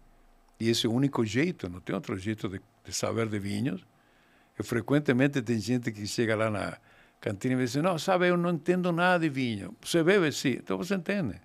e 0.60 0.72
esse 0.72 0.88
é 0.88 0.90
o 0.90 0.94
único 0.94 1.24
jeito, 1.24 1.70
não 1.70 1.80
tem 1.80 1.94
outro 1.94 2.18
jeito 2.18 2.50
de, 2.50 2.60
de 2.84 2.94
saber 2.94 3.30
de 3.30 3.38
vinhos. 3.38 3.86
Eu 4.58 4.66
frequentemente 4.66 5.40
tem 5.44 5.60
gente 5.60 5.92
que 5.92 6.08
chega 6.08 6.36
lá 6.36 6.50
na 6.50 6.80
cantina 7.22 7.62
e 7.62 7.64
diz, 7.64 7.76
não, 7.76 8.00
sabe, 8.00 8.28
eu 8.28 8.38
não 8.38 8.50
entendo 8.50 8.92
nada 8.92 9.20
de 9.20 9.30
vinho. 9.30 9.76
Você 9.84 10.04
bebe? 10.04 10.32
Sim. 10.32 10.54
Então 10.54 10.80
você 10.80 10.96
entende. 10.96 11.40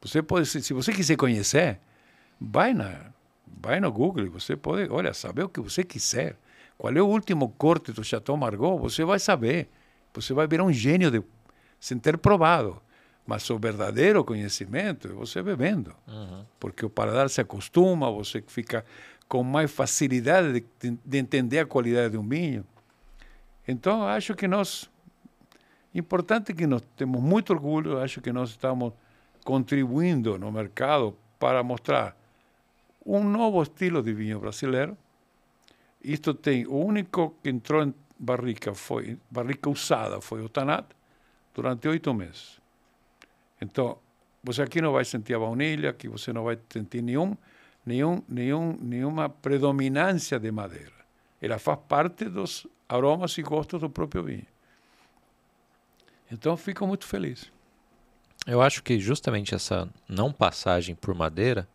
Você 0.00 0.24
pode, 0.24 0.46
se 0.46 0.74
você 0.74 0.92
quiser 0.92 1.16
conhecer, 1.16 1.78
vai, 2.40 2.74
na, 2.74 3.12
vai 3.46 3.80
no 3.80 3.90
Google, 3.90 4.30
você 4.30 4.56
pode, 4.56 4.90
olha, 4.90 5.12
saber 5.14 5.44
o 5.44 5.48
que 5.48 5.60
você 5.60 5.82
quiser. 5.82 6.36
Qual 6.78 6.92
é 6.92 7.00
o 7.00 7.06
último 7.06 7.48
corte 7.50 7.92
do 7.92 8.04
Chateau 8.04 8.36
Margaux, 8.36 8.80
você 8.80 9.04
vai 9.04 9.18
saber. 9.18 9.68
Você 10.12 10.32
vai 10.34 10.46
virar 10.46 10.64
um 10.64 10.72
gênio 10.72 11.10
de, 11.10 11.22
sem 11.80 11.98
ter 11.98 12.18
provado. 12.18 12.80
Mas 13.26 13.48
o 13.50 13.58
verdadeiro 13.58 14.24
conhecimento 14.24 15.08
é 15.08 15.12
você 15.12 15.42
bebendo. 15.42 15.94
Porque 16.60 16.86
o 16.86 16.90
paladar 16.90 17.28
se 17.28 17.40
acostuma, 17.40 18.10
você 18.10 18.42
fica 18.46 18.84
com 19.28 19.42
mais 19.42 19.70
facilidade 19.70 20.64
de, 20.80 20.98
de 21.04 21.18
entender 21.18 21.58
a 21.58 21.66
qualidade 21.66 22.10
de 22.10 22.18
um 22.18 22.28
vinho. 22.28 22.64
Então, 23.66 24.06
acho 24.06 24.34
que 24.34 24.46
nós. 24.46 24.88
Importante 25.94 26.52
que 26.52 26.66
nós 26.66 26.82
temos 26.94 27.20
muito 27.22 27.52
orgulho, 27.52 27.98
acho 27.98 28.20
que 28.20 28.30
nós 28.30 28.50
estamos 28.50 28.92
contribuindo 29.44 30.38
no 30.38 30.52
mercado 30.52 31.16
para 31.38 31.62
mostrar 31.62 32.14
um 33.06 33.22
novo 33.22 33.62
estilo 33.62 34.02
de 34.02 34.12
vinho 34.12 34.40
brasileiro. 34.40 34.98
Isto 36.02 36.34
tem, 36.34 36.66
o 36.66 36.76
único 36.76 37.36
que 37.42 37.48
entrou 37.48 37.82
em 37.82 37.94
barrica 38.18 38.74
foi, 38.74 39.18
barrica 39.30 39.70
usada 39.70 40.20
foi 40.20 40.42
o 40.42 40.48
Tanat, 40.48 40.86
durante 41.54 41.88
oito 41.88 42.12
meses. 42.12 42.60
Então, 43.60 43.98
você 44.42 44.62
aqui 44.62 44.80
não 44.80 44.92
vai 44.92 45.04
sentir 45.04 45.34
a 45.34 45.38
baunilha, 45.38 45.90
aqui 45.90 46.08
você 46.08 46.32
não 46.32 46.44
vai 46.44 46.58
sentir 46.68 47.02
nenhum, 47.02 47.36
nenhum, 47.84 48.22
nenhum, 48.28 48.76
nenhuma 48.80 49.28
predominância 49.28 50.38
de 50.38 50.50
madeira. 50.50 50.92
Ela 51.40 51.58
faz 51.58 51.78
parte 51.88 52.26
dos 52.26 52.66
aromas 52.88 53.36
e 53.38 53.42
gostos 53.42 53.80
do 53.80 53.88
próprio 53.88 54.24
vinho. 54.24 54.46
Então, 56.30 56.56
fico 56.56 56.86
muito 56.86 57.06
feliz. 57.06 57.50
Eu 58.46 58.60
acho 58.60 58.82
que 58.82 58.98
justamente 58.98 59.54
essa 59.54 59.88
não 60.08 60.32
passagem 60.32 60.94
por 60.94 61.14
madeira, 61.14 61.68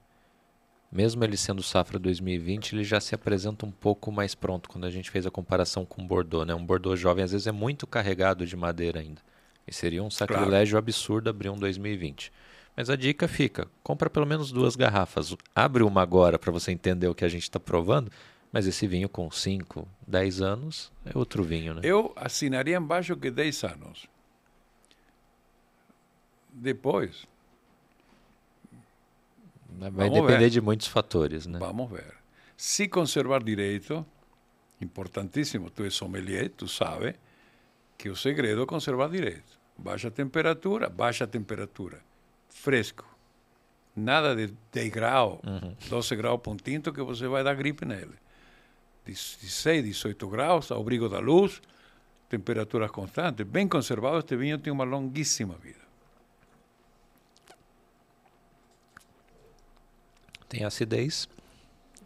mesmo 0.91 1.23
ele 1.23 1.37
sendo 1.37 1.63
safra 1.63 1.97
2020, 1.97 2.73
ele 2.73 2.83
já 2.83 2.99
se 2.99 3.15
apresenta 3.15 3.65
um 3.65 3.71
pouco 3.71 4.11
mais 4.11 4.35
pronto 4.35 4.69
quando 4.69 4.85
a 4.85 4.89
gente 4.89 5.09
fez 5.09 5.25
a 5.25 5.31
comparação 5.31 5.85
com 5.85 6.01
o 6.01 6.05
Bordeaux, 6.05 6.45
né? 6.45 6.53
Um 6.53 6.65
Bordeaux 6.65 6.99
jovem 6.99 7.23
às 7.23 7.31
vezes 7.31 7.47
é 7.47 7.51
muito 7.51 7.87
carregado 7.87 8.45
de 8.45 8.57
madeira 8.57 8.99
ainda. 8.99 9.21
E 9.65 9.73
seria 9.73 10.03
um 10.03 10.09
sacrilégio 10.09 10.77
absurdo 10.77 11.29
abrir 11.29 11.49
um 11.49 11.57
2020. 11.57 12.31
Mas 12.75 12.89
a 12.89 12.95
dica 12.95 13.27
fica: 13.27 13.67
compra 13.83 14.09
pelo 14.09 14.25
menos 14.25 14.51
duas 14.51 14.75
garrafas. 14.75 15.35
Abre 15.55 15.83
uma 15.83 16.01
agora 16.01 16.37
para 16.37 16.51
você 16.51 16.71
entender 16.71 17.07
o 17.07 17.15
que 17.15 17.23
a 17.23 17.29
gente 17.29 17.43
está 17.43 17.59
provando. 17.59 18.11
Mas 18.51 18.67
esse 18.67 18.85
vinho 18.85 19.07
com 19.07 19.31
5, 19.31 19.87
10 20.05 20.41
anos 20.41 20.91
é 21.05 21.17
outro 21.17 21.41
vinho, 21.41 21.75
né? 21.75 21.81
Eu 21.85 22.11
assinaria 22.17 22.75
embaixo 22.75 23.15
que 23.15 23.31
10 23.31 23.63
anos. 23.63 24.07
Depois, 26.51 27.25
Vai 29.79 29.91
Vamos 29.91 30.13
depender 30.13 30.45
ver. 30.45 30.49
de 30.49 30.61
muitos 30.61 30.87
fatores, 30.87 31.47
né? 31.47 31.59
vamos 31.59 31.89
ver. 31.89 32.15
Se 32.57 32.87
conservar 32.87 33.43
direito, 33.43 34.05
importantíssimo, 34.79 35.69
tu 35.69 35.83
és 35.83 35.93
sommelier, 35.93 36.49
tu 36.49 36.67
sabe 36.67 37.15
que 37.97 38.09
o 38.09 38.15
segredo 38.15 38.63
é 38.63 38.65
conservar 38.65 39.09
direito. 39.09 39.59
Baixa 39.77 40.11
temperatura, 40.11 40.89
baixa 40.89 41.25
temperatura, 41.25 42.01
fresco. 42.49 43.05
Nada 43.95 44.35
de 44.35 44.53
10 44.71 44.89
graus, 44.89 45.39
12 45.89 46.15
graus 46.15 46.39
tinto 46.63 46.93
que 46.93 47.01
você 47.01 47.27
vai 47.27 47.43
dar 47.43 47.55
gripe 47.55 47.85
nele. 47.85 48.13
16, 49.05 49.83
18 49.83 50.27
graus, 50.27 50.71
ao 50.71 50.79
abrigo 50.79 51.09
da 51.09 51.19
luz, 51.19 51.61
temperaturas 52.29 52.91
constantes. 52.91 53.45
Bem 53.45 53.67
conservado, 53.67 54.19
este 54.19 54.35
vinho 54.35 54.57
tem 54.57 54.71
uma 54.71 54.83
longuíssima 54.83 55.55
vida. 55.55 55.80
Tem 60.51 60.65
acidez 60.65 61.29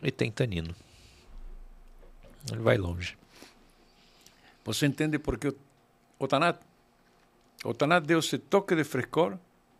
e 0.04 0.12
tem 0.12 0.32
tanino. 0.32 0.76
Ele 2.52 2.62
vai 2.62 2.78
longe. 2.78 3.18
Você 4.64 4.86
entende 4.86 5.18
por 5.18 5.40
que 5.40 5.48
o, 5.48 5.58
o 6.20 6.28
Tanat, 6.28 6.60
o 7.64 7.74
Tanat 7.74 8.06
deu 8.06 8.20
esse 8.20 8.38
toque 8.38 8.76
de 8.76 8.84
frescor 8.84 9.36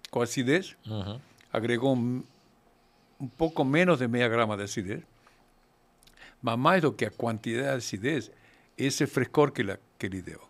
com 0.10 0.20
acidez, 0.20 0.76
Uhum. 0.88 1.22
agregou 1.54 1.96
um, 1.96 2.24
um 3.20 3.28
pouco 3.28 3.64
menos 3.64 4.00
de 4.00 4.08
meia 4.08 4.28
grama 4.28 4.58
de 4.58 4.64
acidez, 4.64 5.04
mas 6.42 6.58
mais 6.58 6.82
do 6.82 6.92
que 6.92 7.06
a 7.06 7.12
quantidade 7.12 7.68
de 7.70 7.78
acidez, 7.78 8.32
esse 8.76 9.06
frescor 9.06 9.52
que, 9.52 9.62
la, 9.62 9.78
que 10.00 10.08
lhe 10.08 10.24
deu. 10.24 10.42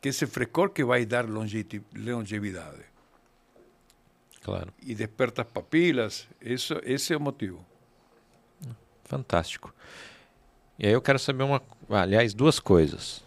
Que 0.00 0.08
esse 0.08 0.26
frescor 0.26 0.70
que 0.70 0.82
vai 0.82 1.04
dar 1.04 1.26
longevidade. 1.28 2.84
Claro. 4.44 4.74
E 4.82 4.94
desperta 4.94 5.40
as 5.40 5.48
papilas, 5.48 6.28
isso, 6.38 6.78
esse 6.84 7.14
é 7.14 7.16
o 7.16 7.20
motivo. 7.20 7.64
Fantástico. 9.02 9.74
E 10.78 10.86
aí 10.86 10.92
eu 10.92 11.00
quero 11.00 11.18
saber 11.18 11.44
uma, 11.44 11.62
aliás, 11.88 12.34
duas 12.34 12.60
coisas. 12.60 13.24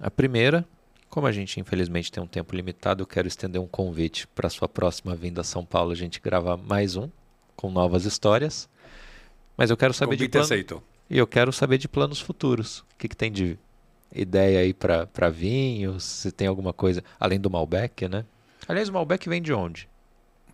A 0.00 0.10
primeira, 0.10 0.66
como 1.08 1.28
a 1.28 1.32
gente 1.32 1.60
infelizmente 1.60 2.10
tem 2.10 2.20
um 2.20 2.26
tempo 2.26 2.56
limitado, 2.56 3.02
eu 3.04 3.06
quero 3.06 3.28
estender 3.28 3.60
um 3.60 3.66
convite 3.66 4.26
para 4.26 4.48
a 4.48 4.50
sua 4.50 4.68
próxima 4.68 5.14
vinda 5.14 5.42
a 5.42 5.44
São 5.44 5.64
Paulo, 5.64 5.92
a 5.92 5.96
gente 5.96 6.20
gravar 6.20 6.56
mais 6.56 6.96
um 6.96 7.08
com 7.54 7.70
novas 7.70 8.04
histórias. 8.04 8.68
Mas 9.56 9.70
eu 9.70 9.76
quero 9.76 9.94
saber 9.94 10.16
de 10.16 10.24
Convite 10.24 10.32
plano, 10.32 10.44
aceito. 10.46 10.82
e 11.08 11.16
eu 11.16 11.28
quero 11.28 11.52
saber 11.52 11.78
de 11.78 11.86
planos 11.86 12.20
futuros. 12.20 12.80
O 12.80 12.96
que, 12.98 13.06
que 13.06 13.16
tem 13.16 13.30
de 13.30 13.56
ideia 14.12 14.60
aí 14.60 14.74
para 14.74 15.30
vinhos? 15.30 16.02
Se 16.02 16.32
tem 16.32 16.48
alguma 16.48 16.72
coisa 16.72 17.04
além 17.20 17.38
do 17.38 17.48
Malbec, 17.48 18.08
né? 18.08 18.24
Aliás, 18.66 18.88
o 18.88 18.92
Malbec 18.92 19.28
vem 19.28 19.40
de 19.40 19.52
onde? 19.52 19.89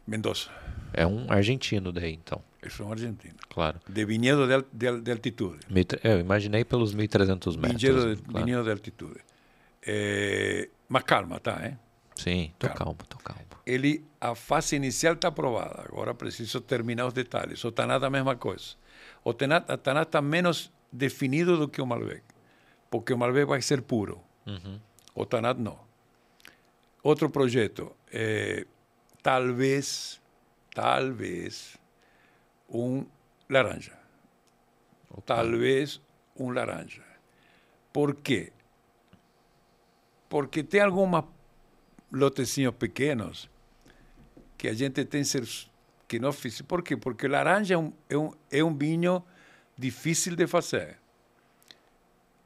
Mendoza, 0.06 0.48
É 0.92 1.06
um 1.06 1.26
argentino 1.30 1.90
daí, 1.92 2.12
então, 2.14 2.40
eu 2.62 2.70
sou 2.70 2.86
um 2.86 2.92
argentino. 2.92 3.34
claro. 3.48 3.80
De 3.88 4.04
viñedo 4.04 4.46
de, 4.46 4.64
de, 4.72 5.00
de 5.00 5.10
altitude. 5.10 5.58
Tre- 5.84 6.00
Eu 6.04 6.20
imaginei 6.20 6.64
pelos 6.64 6.94
1.300 6.94 7.56
metros. 7.58 7.82
Vinhedo 7.82 8.14
de, 8.16 8.22
claro. 8.22 8.44
vinhedo 8.46 8.64
de 8.64 8.70
altitude. 8.70 9.20
Eh, 9.82 10.68
mas 10.88 11.02
calma, 11.04 11.38
tá? 11.40 11.58
Eh? 11.62 11.76
Sim, 12.14 12.52
tô 12.58 12.66
Claro. 12.66 12.78
calmo, 12.84 12.98
tô 13.08 13.18
calmo. 13.18 13.42
Ele, 13.66 14.04
a 14.20 14.34
fase 14.34 14.76
inicial 14.76 15.14
está 15.14 15.28
aprovada. 15.28 15.82
Agora 15.88 16.14
preciso 16.14 16.60
terminar 16.60 17.06
os 17.06 17.12
detalhes. 17.12 17.62
O 17.64 17.72
Tanat 17.72 18.02
a 18.04 18.08
mesma 18.10 18.36
coisa. 18.36 18.76
O 19.24 19.34
Tanat 19.34 19.64
está 19.68 20.22
menos 20.22 20.72
definido 20.92 21.56
do 21.58 21.68
que 21.68 21.82
o 21.82 21.86
Malbec. 21.86 22.22
Porque 22.90 23.12
o 23.12 23.18
Malbec 23.18 23.44
vai 23.46 23.60
ser 23.60 23.82
puro. 23.82 24.20
Uhum. 24.46 24.78
O 25.16 25.26
Tanat 25.26 25.58
não. 25.58 25.78
Outro 27.02 27.28
projeto. 27.28 27.92
Eh, 29.26 29.30
talvez, 29.30 30.20
talvez, 30.72 31.76
um 32.68 33.04
laranja. 33.48 33.98
Talvez 35.24 36.00
um 36.36 36.50
laranja. 36.50 37.02
Por 37.92 38.14
quê? 38.14 38.52
Porque 40.28 40.62
tem 40.62 40.80
alguns 40.80 41.24
lotecinhos 42.12 42.74
pequenos 42.76 43.50
que 44.56 44.68
a 44.68 44.74
gente 44.74 45.04
tem 45.04 45.22
que 46.06 46.18
não 46.20 46.32
fiz. 46.32 46.62
Por 46.62 46.82
quê? 46.82 46.96
Porque 46.96 47.26
laranja 47.26 47.74
é 47.74 47.78
um, 47.78 47.92
é 48.08 48.16
um, 48.16 48.32
é 48.50 48.62
um 48.62 48.76
vinho 48.76 49.24
difícil 49.76 50.36
de 50.36 50.46
fazer. 50.46 50.98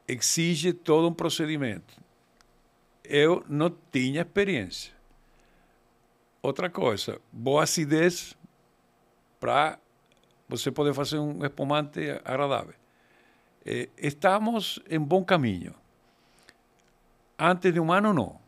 Exige 0.08 0.72
todo 0.72 1.08
um 1.08 1.14
procedimento. 1.14 2.00
Eu 3.04 3.44
não 3.48 3.70
tinha 3.92 4.22
experiência. 4.22 4.99
Outra 6.42 6.70
coisa, 6.70 7.20
boa 7.30 7.64
acidez 7.64 8.34
para 9.38 9.78
você 10.48 10.70
poder 10.70 10.94
fazer 10.94 11.18
um 11.18 11.44
espumante 11.44 12.00
agradável. 12.24 12.74
Eh, 13.64 13.90
estamos 13.98 14.80
em 14.88 14.98
bom 14.98 15.22
caminho. 15.22 15.74
Antes 17.38 17.72
de 17.74 17.78
um 17.78 17.92
ano, 17.92 18.14
não. 18.14 18.40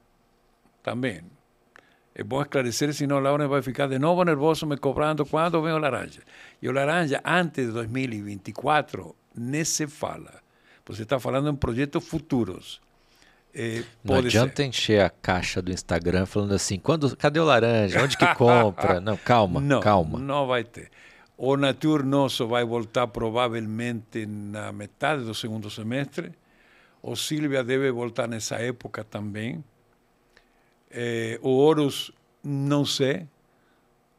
Também. 0.82 1.22
É 2.14 2.22
bom 2.22 2.40
esclarecer, 2.40 2.92
senão 2.94 3.20
Laura 3.20 3.46
vai 3.46 3.60
ficar 3.60 3.88
de 3.88 3.98
novo 3.98 4.24
nervoso 4.24 4.66
me 4.66 4.76
cobrando 4.76 5.24
quando 5.26 5.62
vem 5.62 5.72
o 5.72 5.78
laranja. 5.78 6.22
O 6.62 6.70
laranja, 6.70 7.20
antes 7.24 7.66
de 7.66 7.72
2024, 7.72 9.14
nem 9.34 9.64
se 9.64 9.86
fala. 9.86 10.42
Você 10.86 11.02
está 11.02 11.20
falando 11.20 11.50
em 11.50 11.56
projetos 11.56 12.06
futuros. 12.06 12.80
Eh, 13.54 13.84
Não 14.02 14.14
pode 14.16 14.30
ser. 14.30 14.38
adianta 14.38 14.64
encher 14.64 15.00
a 15.04 15.10
caixa 15.10 15.60
do 15.60 15.70
Instagram 15.70 16.24
falando 16.26 16.54
assim, 16.54 16.78
quando, 16.78 17.14
cadê 17.16 17.38
o 17.38 17.44
laranja? 17.44 18.02
Onde 18.02 18.16
que 18.16 18.34
compra? 18.34 18.98
Não, 19.00 19.16
calma, 19.16 19.60
não, 19.60 19.80
calma. 19.80 20.18
Não 20.18 20.46
vai 20.46 20.64
ter. 20.64 20.90
O 21.36 21.56
Natur 21.56 22.02
Nosso 22.04 22.46
vai 22.46 22.64
voltar 22.64 23.06
provavelmente 23.08 24.24
na 24.26 24.72
metade 24.72 25.24
do 25.24 25.34
segundo 25.34 25.68
semestre. 25.70 26.32
O 27.02 27.14
Silvia 27.16 27.62
deve 27.64 27.90
voltar 27.90 28.26
nessa 28.28 28.56
época 28.56 29.02
também. 29.04 29.62
Eh, 30.90 31.38
o 31.42 31.50
Horus, 31.50 32.12
não 32.42 32.84
sei. 32.84 33.26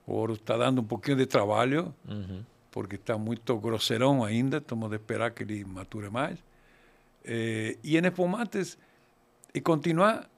O 0.05 0.13
Horus 0.15 0.37
está 0.37 0.57
dando 0.57 0.81
um 0.81 0.83
pouquinho 0.83 1.17
de 1.17 1.25
trabalho, 1.25 1.93
Uhum. 2.07 2.43
porque 2.69 2.95
está 2.95 3.17
muito 3.17 3.55
grosseirão 3.57 4.23
ainda. 4.23 4.59
Temos 4.59 4.89
de 4.89 4.95
esperar 4.97 5.31
que 5.31 5.43
ele 5.43 5.63
mature 5.63 6.09
mais. 6.09 6.37
Eh, 7.23 7.77
e 7.83 7.97
em 7.97 8.05
espumantes, 8.05 8.77
e 9.53 9.61
continuar 9.61 10.29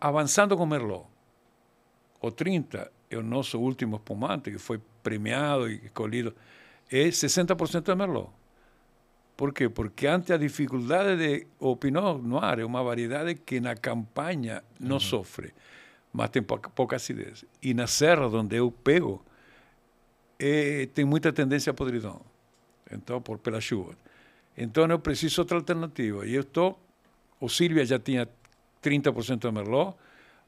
avançando 0.00 0.56
com 0.56 0.66
Merlot. 0.66 1.06
O 2.20 2.30
30 2.30 2.90
é 3.10 3.16
o 3.16 3.22
nosso 3.22 3.58
último 3.58 3.96
espumante, 3.96 4.50
que 4.50 4.58
foi 4.58 4.80
premiado 5.02 5.68
e 5.68 5.86
escolhido, 5.86 6.34
é 6.90 7.08
60% 7.08 7.82
de 7.82 7.94
Merlot. 7.94 8.30
Por 9.36 9.54
quê? 9.54 9.70
Porque 9.70 10.06
ante 10.06 10.34
a 10.34 10.36
dificuldade 10.36 11.16
de... 11.16 11.46
O 11.58 11.74
Pinot 11.74 12.20
Noir 12.20 12.58
é 12.60 12.64
uma 12.64 12.82
variedade 12.82 13.36
que 13.36 13.58
na 13.58 13.74
campanha 13.74 14.62
não 14.78 15.00
sofre, 15.00 15.54
mas 16.12 16.28
tem 16.28 16.42
pouca, 16.42 16.68
pouca 16.68 16.96
acidez. 16.96 17.46
E 17.62 17.72
na 17.72 17.86
serra, 17.86 18.26
onde 18.26 18.56
eu 18.56 18.70
pego, 18.70 19.24
eh, 20.38 20.88
tem 20.92 21.06
muita 21.06 21.32
tendência 21.32 21.70
a 21.70 21.74
podridão. 21.74 22.20
Então, 22.92 23.22
por 23.22 23.38
pela 23.38 23.62
chuva. 23.62 23.94
Então, 24.54 24.84
eu 24.86 24.98
preciso 24.98 25.40
outra 25.40 25.56
alternativa. 25.56 26.26
E 26.26 26.34
eu 26.34 26.42
estou... 26.42 26.78
O 27.40 27.48
Silvia 27.48 27.84
já 27.84 27.98
tinha 27.98 28.28
30% 28.82 29.38
de 29.38 29.50
Merlot, 29.50 29.96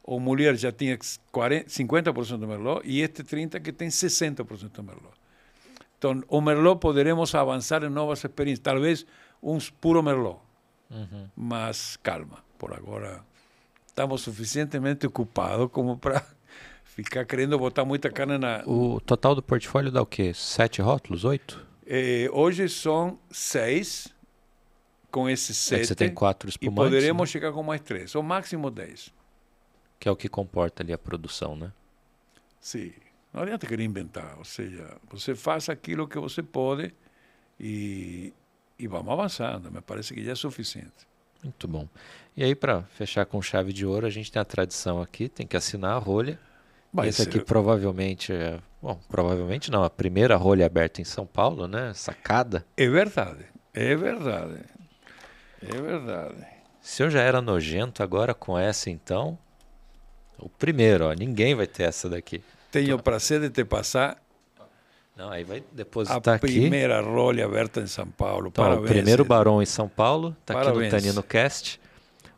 o 0.05 0.21
Mulher 0.21 0.57
já 0.57 0.71
tinha 0.71 0.99
40, 1.31 1.67
50% 1.67 2.39
de 2.39 2.47
Merlot, 2.47 2.83
e 2.85 3.01
este 3.01 3.23
30% 3.23 3.63
que 3.63 3.73
tem 3.73 3.89
60% 3.89 4.71
de 4.71 4.83
Merlot. 4.83 5.15
Então, 5.99 6.23
o 6.29 6.41
Merlot 6.41 6.81
poderemos 6.81 7.35
avançar 7.35 7.85
em 7.85 7.89
novas 7.89 8.25
experiências. 8.25 8.63
Talvez 8.63 9.07
um 9.43 9.59
puro 9.81 10.03
Merlot. 10.03 10.39
Uhum. 10.91 11.29
Mas 11.35 11.97
calma, 12.03 12.39
por 12.59 12.75
agora 12.75 13.25
estamos 13.87 14.21
suficientemente 14.21 15.07
ocupados 15.07 15.71
como 15.71 15.97
para 15.97 16.25
ficar 16.85 17.25
querendo 17.25 17.59
botar 17.59 17.85
muita 17.85 18.11
carne 18.11 18.37
na. 18.37 18.63
O 18.67 19.01
total 19.01 19.35
do 19.35 19.43
portfólio 19.43 19.91
dá 19.91 20.03
o 20.03 20.07
quê? 20.07 20.33
Sete 20.35 20.83
rótulos? 20.83 21.25
Oito? 21.25 21.65
Eh, 21.87 22.29
hoje 22.33 22.69
são 22.69 23.19
seis, 23.31 24.12
com 25.13 25.29
esses 25.31 25.57
É 25.71 25.77
sete. 25.77 25.87
você 25.89 25.95
tem 25.95 26.13
quatro 26.13 26.49
e 26.49 26.51
espumantes, 26.51 26.85
poderemos 26.95 27.29
né? 27.29 27.33
chegar 27.33 27.53
com 27.53 27.63
mais 27.63 27.81
três, 27.81 28.15
ou 28.17 28.23
máximo 28.23 28.69
dez. 28.71 29.13
que 30.01 30.09
é 30.09 30.11
o 30.11 30.17
que 30.17 30.29
comporta 30.29 30.83
ali 30.83 30.93
a 30.93 30.99
produção, 30.99 31.55
né? 31.55 31.71
Sim. 32.61 32.93
Não 33.33 33.43
adianta 33.43 33.67
querer 33.67 33.85
inventar. 33.85 34.37
Ou 34.39 34.45
seja, 34.45 34.97
você 35.11 35.35
faz 35.35 35.69
aquilo 35.69 36.09
que 36.09 36.19
você 36.19 36.43
pode 36.43 36.93
e, 37.61 38.33
e 38.79 38.87
vamos 38.89 39.13
avançando. 39.13 39.71
Me 39.71 39.81
parece 39.81 40.13
que 40.15 40.25
já 40.25 40.33
é 40.33 40.35
suficiente. 40.35 41.07
Muito 41.43 41.67
bom. 41.69 41.89
E 42.37 42.43
aí, 42.45 42.55
para 42.55 42.83
fechar 42.83 43.25
com 43.27 43.41
chave 43.43 43.73
de 43.73 43.85
ouro, 43.87 44.07
a 44.07 44.11
gente 44.11 44.31
tem 44.31 44.41
a 44.41 44.45
tradição 44.45 45.01
aqui, 45.03 45.29
tem 45.29 45.47
que 45.47 45.57
assinar 45.57 45.95
a 45.97 45.99
rolha. 45.99 46.39
Vai 46.93 47.09
Esse 47.09 47.23
aqui 47.23 47.39
ser- 47.39 47.45
provavelmente 47.45 48.33
é. 48.33 48.61
Bom, 48.83 49.01
provavelmente 49.09 49.71
não, 49.71 49.83
a 49.85 49.91
primeira 49.91 50.37
rolha 50.37 50.67
aberta 50.67 51.01
em 51.01 51.05
São 51.05 51.25
Paulo, 51.27 51.67
né? 51.69 51.93
Sacada. 51.95 52.67
É 52.77 52.89
verdade. 52.89 53.45
É 53.73 53.95
verdade. 53.97 54.59
É 55.63 55.81
verdade. 55.81 56.47
Se 56.81 57.03
eu 57.03 57.11
já 57.11 57.21
era 57.21 57.41
nojento, 57.41 58.03
agora 58.03 58.35
com 58.35 58.59
essa 58.59 58.91
então. 58.91 59.39
O 60.39 60.49
primeiro, 60.49 61.07
ó, 61.07 61.13
ninguém 61.13 61.55
vai 61.55 61.67
ter 61.67 61.85
essa 61.85 62.09
daqui. 62.09 62.43
Tenho 62.71 62.97
o 62.97 63.03
prazer 63.03 63.41
de 63.41 63.51
te 63.51 63.65
passar 63.65 64.21
Não, 65.17 65.31
aí 65.31 65.45
vai 65.45 65.59
a 65.59 65.63
depositar 65.73 66.35
aqui. 66.35 66.47
primeira 66.47 67.01
rolha 67.01 67.45
aberta 67.45 67.81
em 67.81 67.87
São 67.87 68.09
Paulo. 68.09 68.49
Então, 68.49 68.65
Parabéns. 68.65 68.91
o 68.91 68.93
primeiro. 68.93 69.25
Barão 69.25 69.63
em 69.63 69.67
São 69.67 69.89
Paulo, 69.89 70.35
tá 70.45 70.59
aqui 70.59 70.71
no. 70.73 70.91
Tanino 70.91 71.23
Cast. 71.23 71.81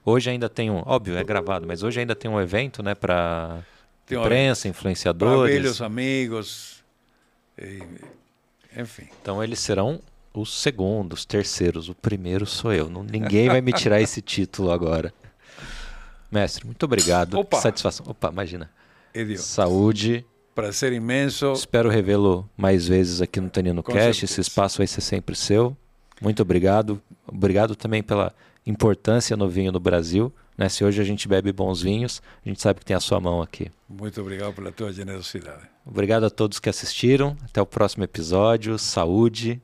Hoje 0.04 0.28
ainda 0.28 0.50
tem 0.50 0.70
um, 0.70 0.82
óbvio, 0.84 1.16
é 1.16 1.24
gravado, 1.24 1.66
mas 1.66 1.82
hoje 1.82 2.00
ainda 2.00 2.14
tem 2.14 2.30
um 2.30 2.38
evento, 2.38 2.82
né, 2.82 2.94
para 2.94 3.64
imprensa, 4.10 4.68
influenciadores. 4.68 5.54
velhos 5.54 5.80
amigos. 5.80 6.84
enfim. 8.76 9.08
Então 9.22 9.42
eles 9.42 9.60
serão 9.60 10.00
os 10.34 10.60
segundos, 10.60 11.20
os 11.20 11.24
terceiros. 11.24 11.88
O 11.88 11.94
primeiro 11.94 12.44
sou 12.44 12.72
eu. 12.72 12.90
Não, 12.90 13.04
ninguém 13.04 13.48
vai 13.48 13.60
me 13.60 13.72
tirar 13.72 14.00
esse 14.00 14.20
título 14.22 14.72
agora. 14.72 15.14
Mestre, 16.30 16.66
muito 16.66 16.82
obrigado. 16.82 17.38
Opa. 17.38 17.60
Satisfação. 17.60 18.06
Opa, 18.08 18.30
imagina. 18.30 18.68
Edio, 19.14 19.38
Saúde. 19.38 20.26
prazer 20.54 20.92
imenso. 20.92 21.52
Espero 21.52 21.88
revê-lo 21.88 22.48
mais 22.56 22.88
vezes 22.88 23.22
aqui 23.22 23.40
no 23.40 23.48
Tanino 23.48 23.82
Com 23.82 23.92
Cast. 23.92 24.20
certeza. 24.20 24.24
Esse 24.24 24.40
espaço 24.40 24.78
vai 24.78 24.86
ser 24.88 25.00
sempre 25.00 25.36
seu. 25.36 25.76
Muito 26.20 26.42
obrigado. 26.42 27.00
Obrigado 27.26 27.76
também 27.76 28.02
pela 28.02 28.34
importância 28.66 29.36
no 29.36 29.48
vinho 29.48 29.70
no 29.70 29.78
Brasil. 29.78 30.32
Né? 30.58 30.68
Se 30.68 30.84
hoje 30.84 31.00
a 31.00 31.04
gente 31.04 31.28
bebe 31.28 31.52
bons 31.52 31.82
vinhos, 31.82 32.20
a 32.44 32.48
gente 32.48 32.60
sabe 32.60 32.80
que 32.80 32.86
tem 32.86 32.96
a 32.96 33.00
sua 33.00 33.20
mão 33.20 33.40
aqui. 33.40 33.70
Muito 33.88 34.20
obrigado 34.20 34.54
pela 34.54 34.72
tua 34.72 34.92
generosidade. 34.92 35.62
Obrigado 35.86 36.24
a 36.24 36.30
todos 36.30 36.58
que 36.58 36.68
assistiram. 36.68 37.36
Até 37.44 37.60
o 37.62 37.66
próximo 37.66 38.02
episódio. 38.02 38.76
Saúde 38.78 39.60